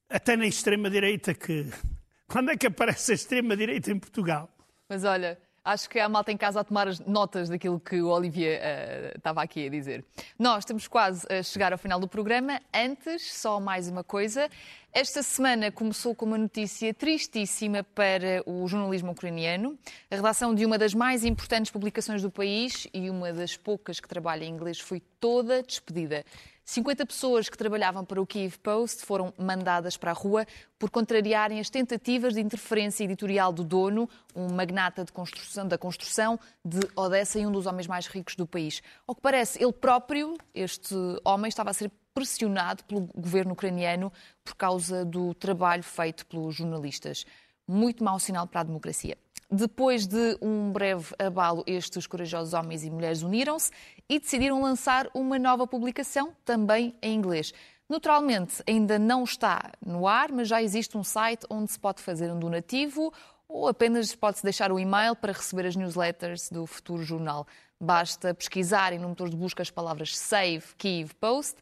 Até 0.09 0.35
na 0.35 0.47
extrema-direita, 0.47 1.35
que. 1.35 1.67
Quando 2.27 2.49
é 2.49 2.57
que 2.57 2.67
aparece 2.67 3.11
a 3.11 3.15
extrema-direita 3.15 3.91
em 3.91 3.99
Portugal? 3.99 4.49
Mas 4.89 5.03
olha, 5.03 5.39
Acho 5.67 5.89
que 5.89 5.99
há 5.99 6.07
malta 6.07 6.31
em 6.31 6.37
casa 6.37 6.61
a 6.61 6.63
tomar 6.63 6.87
as 6.87 6.97
notas 7.01 7.49
daquilo 7.49 7.77
que 7.77 8.01
o 8.01 8.07
Olivier 8.07 8.61
uh, 8.61 9.17
estava 9.17 9.41
aqui 9.41 9.67
a 9.67 9.69
dizer. 9.69 10.05
Nós 10.39 10.59
estamos 10.59 10.87
quase 10.87 11.27
a 11.29 11.43
chegar 11.43 11.73
ao 11.73 11.77
final 11.77 11.99
do 11.99 12.07
programa. 12.07 12.61
Antes, 12.73 13.33
só 13.33 13.59
mais 13.59 13.89
uma 13.89 14.01
coisa. 14.01 14.49
Esta 14.93 15.21
semana 15.21 15.69
começou 15.69 16.15
com 16.15 16.25
uma 16.25 16.37
notícia 16.37 16.93
tristíssima 16.93 17.83
para 17.83 18.41
o 18.45 18.65
jornalismo 18.65 19.11
ucraniano. 19.11 19.77
A 20.09 20.15
redação 20.15 20.55
de 20.55 20.65
uma 20.65 20.77
das 20.77 20.93
mais 20.93 21.25
importantes 21.25 21.69
publicações 21.69 22.21
do 22.21 22.31
país 22.31 22.87
e 22.93 23.09
uma 23.09 23.33
das 23.33 23.57
poucas 23.57 23.99
que 23.99 24.07
trabalha 24.07 24.45
em 24.45 24.53
inglês 24.53 24.79
foi 24.79 25.01
toda 25.19 25.61
despedida. 25.61 26.23
50 26.69 27.05
pessoas 27.05 27.47
que 27.47 27.57
trabalhavam 27.57 28.03
para 28.03 28.21
o 28.21 28.27
Kiev 28.27 28.57
Post 28.59 29.05
foram 29.05 29.33
mandadas 29.37 29.95
para 29.95 30.11
a 30.11 30.13
rua 30.13 30.45
por 30.77 30.89
contrariarem 30.89 31.61
as 31.61 31.69
tentativas 31.69 32.33
de 32.33 32.41
interferência 32.41 33.05
editorial 33.05 33.53
do 33.53 33.63
dono, 33.63 34.09
um 34.35 34.53
magnata 34.53 35.05
de 35.05 35.13
construção, 35.13 35.65
da 35.65 35.77
construção 35.77 36.37
de 36.65 36.81
Odessa 36.93 37.39
e 37.39 37.47
um 37.47 37.51
dos 37.53 37.65
homens 37.67 37.87
mais 37.87 38.07
ricos 38.07 38.35
do 38.35 38.45
país. 38.45 38.83
Ao 39.07 39.15
que 39.15 39.21
parece, 39.21 39.63
ele 39.63 39.71
próprio, 39.71 40.35
este 40.53 40.93
homem, 41.23 41.47
estava 41.47 41.69
a 41.69 41.73
ser 41.73 41.89
pressionado 42.13 42.83
pelo 42.83 43.07
governo 43.15 43.53
ucraniano 43.53 44.11
por 44.43 44.55
causa 44.55 45.05
do 45.05 45.33
trabalho 45.35 45.83
feito 45.83 46.25
pelos 46.25 46.53
jornalistas. 46.53 47.25
Muito 47.65 48.03
mau 48.03 48.19
sinal 48.19 48.45
para 48.45 48.59
a 48.59 48.63
democracia. 48.65 49.17
Depois 49.49 50.05
de 50.05 50.37
um 50.41 50.73
breve 50.73 51.15
abalo, 51.17 51.63
estes 51.65 52.05
corajosos 52.05 52.53
homens 52.53 52.83
e 52.83 52.91
mulheres 52.91 53.21
uniram-se 53.21 53.71
e 54.09 54.19
decidiram 54.19 54.61
lançar 54.61 55.09
uma 55.13 55.37
nova 55.37 55.67
publicação, 55.67 56.33
também 56.45 56.95
em 57.01 57.13
inglês. 57.15 57.53
Naturalmente, 57.89 58.61
ainda 58.67 58.99
não 58.99 59.23
está 59.23 59.71
no 59.85 60.07
ar, 60.07 60.31
mas 60.31 60.47
já 60.47 60.61
existe 60.61 60.97
um 60.97 61.03
site 61.03 61.45
onde 61.49 61.71
se 61.71 61.79
pode 61.79 62.01
fazer 62.01 62.31
um 62.31 62.39
donativo 62.39 63.13
ou 63.47 63.67
apenas 63.67 64.13
pode-se 64.13 64.43
deixar 64.43 64.71
o 64.71 64.79
e-mail 64.79 65.15
para 65.15 65.31
receber 65.31 65.65
as 65.65 65.75
newsletters 65.75 66.49
do 66.49 66.65
futuro 66.65 67.01
jornal. 67.03 67.47
Basta 67.79 68.33
pesquisarem 68.33 68.99
no 68.99 69.09
motor 69.09 69.29
de 69.29 69.37
busca 69.37 69.61
as 69.61 69.71
palavras 69.71 70.17
Save 70.17 70.63
Kiev 70.77 71.13
Post 71.15 71.61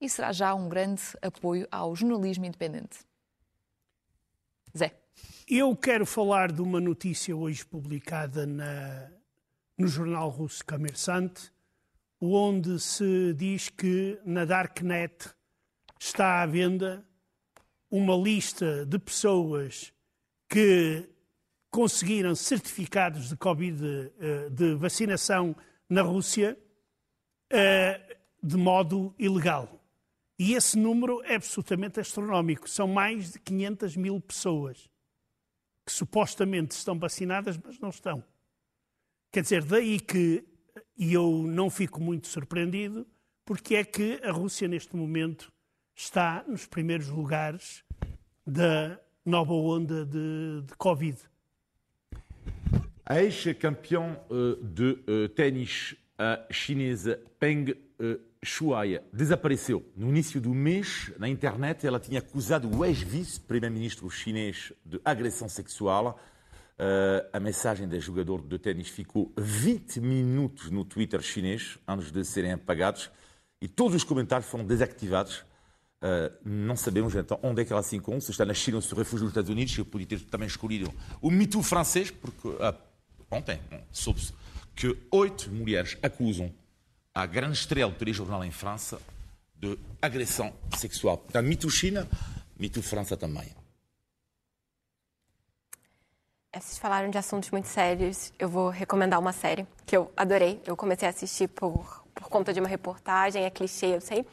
e 0.00 0.08
será 0.08 0.32
já 0.32 0.52
um 0.52 0.68
grande 0.68 1.02
apoio 1.22 1.68
ao 1.70 1.94
jornalismo 1.94 2.44
independente. 2.44 2.98
Zé. 4.76 4.96
Eu 5.46 5.76
quero 5.76 6.06
falar 6.06 6.50
de 6.50 6.60
uma 6.62 6.80
notícia 6.80 7.36
hoje 7.36 7.64
publicada 7.64 8.46
na, 8.46 9.10
no 9.78 9.86
jornal 9.86 10.28
russo 10.28 10.64
Kommersant, 10.64 11.52
onde 12.30 12.78
se 12.78 13.34
diz 13.34 13.68
que 13.68 14.20
na 14.24 14.44
Darknet 14.44 15.30
está 15.98 16.42
à 16.42 16.46
venda 16.46 17.04
uma 17.90 18.14
lista 18.14 18.86
de 18.86 18.98
pessoas 18.98 19.92
que 20.48 21.08
conseguiram 21.70 22.34
certificados 22.34 23.28
de 23.30 23.36
Covid, 23.36 24.12
eh, 24.20 24.48
de 24.50 24.74
vacinação 24.74 25.56
na 25.88 26.02
Rússia, 26.02 26.56
eh, 27.50 28.18
de 28.42 28.56
modo 28.56 29.14
ilegal. 29.18 29.80
E 30.38 30.54
esse 30.54 30.78
número 30.78 31.22
é 31.24 31.34
absolutamente 31.34 32.00
astronómico. 32.00 32.68
São 32.68 32.86
mais 32.86 33.32
de 33.32 33.38
500 33.38 33.96
mil 33.96 34.20
pessoas 34.20 34.90
que 35.84 35.92
supostamente 35.92 36.72
estão 36.72 36.98
vacinadas, 36.98 37.58
mas 37.58 37.78
não 37.78 37.90
estão. 37.90 38.22
Quer 39.32 39.42
dizer, 39.42 39.64
daí 39.64 39.98
que, 39.98 40.44
e 40.96 41.12
eu 41.12 41.44
não 41.46 41.70
fico 41.70 42.00
muito 42.00 42.26
surpreendido, 42.26 43.06
porque 43.44 43.74
é 43.74 43.84
que 43.84 44.20
a 44.22 44.30
Rússia, 44.30 44.68
neste 44.68 44.96
momento, 44.96 45.52
está 45.94 46.44
nos 46.46 46.66
primeiros 46.66 47.08
lugares 47.08 47.84
da 48.46 48.98
nova 49.24 49.52
onda 49.52 50.04
de, 50.04 50.62
de 50.66 50.74
Covid. 50.76 51.18
A 53.04 53.20
ex-campeão 53.22 54.18
uh, 54.30 54.64
de 54.64 54.92
uh, 55.08 55.28
ténis 55.30 55.96
chinesa 56.50 57.20
Peng 57.38 57.72
uh, 57.72 58.20
Shuai 58.44 59.00
desapareceu. 59.12 59.84
No 59.96 60.08
início 60.08 60.40
do 60.40 60.54
mês, 60.54 61.12
na 61.18 61.28
internet, 61.28 61.86
ela 61.86 61.98
tinha 61.98 62.20
acusado 62.20 62.68
o 62.68 62.84
ex-vice-primeiro-ministro 62.84 64.08
chinês 64.10 64.72
de 64.84 65.00
agressão 65.04 65.48
sexual. 65.48 66.20
Uh, 66.78 67.28
a 67.32 67.38
mensagem 67.38 67.86
da 67.86 67.98
jogador 67.98 68.42
de 68.42 68.58
ténis 68.58 68.88
ficou 68.88 69.32
20 69.36 70.00
minutos 70.00 70.70
no 70.70 70.84
Twitter 70.84 71.20
chinês 71.20 71.78
antes 71.86 72.10
de 72.10 72.24
serem 72.24 72.52
apagados 72.52 73.10
e 73.60 73.68
todos 73.68 73.94
os 73.94 74.04
comentários 74.04 74.50
foram 74.50 74.64
desativados. 74.64 75.44
Uh, 76.02 76.34
não 76.44 76.74
sabemos 76.74 77.14
então 77.14 77.38
onde 77.42 77.62
é 77.62 77.64
que 77.64 77.72
ela 77.72 77.82
se 77.82 77.94
encontra, 77.94 78.20
se 78.22 78.32
está 78.32 78.44
na 78.44 78.54
China 78.54 78.78
ou 78.78 78.82
se 78.82 78.92
refugia 78.94 79.24
nos 79.24 79.30
Estados 79.30 79.50
Unidos. 79.50 79.76
Eu 79.78 79.84
podia 79.84 80.06
ter 80.06 80.20
também 80.22 80.48
escolhido 80.48 80.92
o 81.20 81.30
mito 81.30 81.62
francês, 81.62 82.10
porque 82.10 82.48
uh, 82.48 82.74
ontem 83.30 83.60
soube-se 83.92 84.32
que 84.74 84.96
oito 85.12 85.50
mulheres 85.50 85.96
acusam 86.02 86.52
a 87.14 87.26
grande 87.26 87.58
estrela 87.58 87.92
do 87.92 87.98
telejornal 87.98 88.42
em 88.44 88.50
França 88.50 89.00
de 89.54 89.78
agressão 90.00 90.52
sexual. 90.76 91.18
Portanto, 91.18 91.46
mito 91.46 91.70
China, 91.70 92.08
mito 92.58 92.82
França 92.82 93.16
também. 93.16 93.61
Vocês 96.54 96.78
falaram 96.78 97.08
de 97.08 97.16
assuntos 97.16 97.50
muito 97.50 97.66
sérios. 97.66 98.30
Eu 98.38 98.48
vou 98.48 98.68
recomendar 98.68 99.18
uma 99.18 99.32
série 99.32 99.66
que 99.86 99.96
eu 99.96 100.12
adorei. 100.14 100.60
Eu 100.66 100.76
comecei 100.76 101.08
a 101.08 101.10
assistir 101.10 101.48
por, 101.48 102.04
por 102.14 102.28
conta 102.28 102.52
de 102.52 102.60
uma 102.60 102.68
reportagem, 102.68 103.44
é 103.44 103.50
clichê, 103.50 103.96
eu 103.96 104.00
sei. 104.02 104.26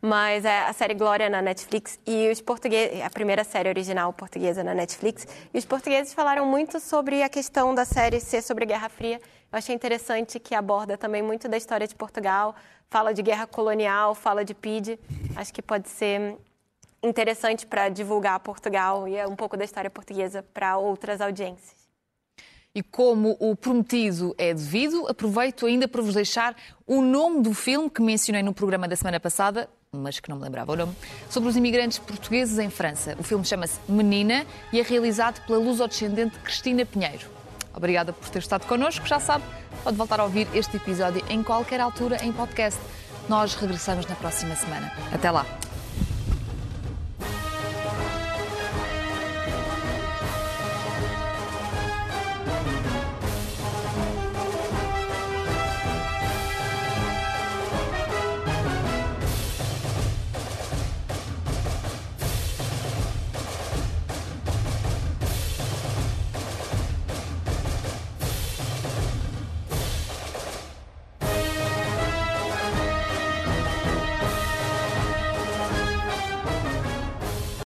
Mas 0.00 0.44
é 0.44 0.64
a 0.64 0.72
série 0.74 0.92
Glória 0.92 1.30
na 1.30 1.40
Netflix 1.40 1.98
e 2.06 2.30
os 2.30 2.40
portugueses, 2.42 3.00
a 3.00 3.08
primeira 3.08 3.42
série 3.42 3.70
original 3.70 4.12
portuguesa 4.12 4.62
na 4.62 4.74
Netflix, 4.74 5.26
e 5.54 5.58
os 5.58 5.64
portugueses 5.64 6.12
falaram 6.12 6.44
muito 6.44 6.78
sobre 6.78 7.22
a 7.22 7.28
questão 7.28 7.74
da 7.74 7.84
série 7.84 8.20
ser 8.20 8.42
sobre 8.42 8.66
Guerra 8.66 8.88
Fria 8.88 9.20
eu 9.52 9.58
achei 9.58 9.74
interessante 9.74 10.40
que 10.40 10.54
aborda 10.54 10.96
também 10.96 11.20
muito 11.20 11.46
da 11.46 11.58
história 11.58 11.86
de 11.86 11.94
Portugal, 11.94 12.56
fala 12.88 13.12
de 13.12 13.20
guerra 13.20 13.46
colonial, 13.46 14.14
fala 14.14 14.42
de 14.46 14.54
PID. 14.54 14.98
Acho 15.36 15.52
que 15.52 15.60
pode 15.60 15.90
ser 15.90 16.38
interessante 17.02 17.66
para 17.66 17.88
divulgar 17.88 18.38
Portugal 18.40 19.08
e 19.08 19.24
um 19.26 19.36
pouco 19.36 19.56
da 19.56 19.64
história 19.64 19.90
portuguesa 19.90 20.44
para 20.54 20.76
outras 20.78 21.20
audiências. 21.20 21.82
E 22.74 22.82
como 22.82 23.36
o 23.38 23.54
prometido 23.54 24.34
é 24.38 24.54
devido, 24.54 25.06
aproveito 25.06 25.66
ainda 25.66 25.86
para 25.86 26.00
vos 26.00 26.14
deixar 26.14 26.56
o 26.86 27.02
nome 27.02 27.42
do 27.42 27.52
filme 27.52 27.90
que 27.90 28.00
mencionei 28.00 28.42
no 28.42 28.54
programa 28.54 28.88
da 28.88 28.96
semana 28.96 29.20
passada, 29.20 29.68
mas 29.94 30.18
que 30.18 30.30
não 30.30 30.38
me 30.38 30.44
lembrava 30.44 30.72
o 30.72 30.76
nome, 30.76 30.96
sobre 31.28 31.50
os 31.50 31.56
imigrantes 31.56 31.98
portugueses 31.98 32.58
em 32.58 32.70
França. 32.70 33.14
O 33.18 33.22
filme 33.22 33.44
chama-se 33.44 33.78
Menina 33.86 34.46
e 34.72 34.80
é 34.80 34.82
realizado 34.82 35.44
pela 35.46 35.58
luso-descendente 35.58 36.38
Cristina 36.38 36.86
Pinheiro. 36.86 37.28
Obrigada 37.74 38.12
por 38.12 38.28
ter 38.30 38.38
estado 38.38 38.66
connosco. 38.66 39.06
Já 39.06 39.20
sabe, 39.20 39.44
pode 39.84 39.96
voltar 39.96 40.20
a 40.20 40.24
ouvir 40.24 40.48
este 40.54 40.78
episódio 40.78 41.22
em 41.28 41.42
qualquer 41.42 41.80
altura 41.80 42.24
em 42.24 42.32
podcast. 42.32 42.80
Nós 43.28 43.54
regressamos 43.54 44.06
na 44.06 44.14
próxima 44.14 44.56
semana. 44.56 44.90
Até 45.12 45.30
lá. 45.30 45.44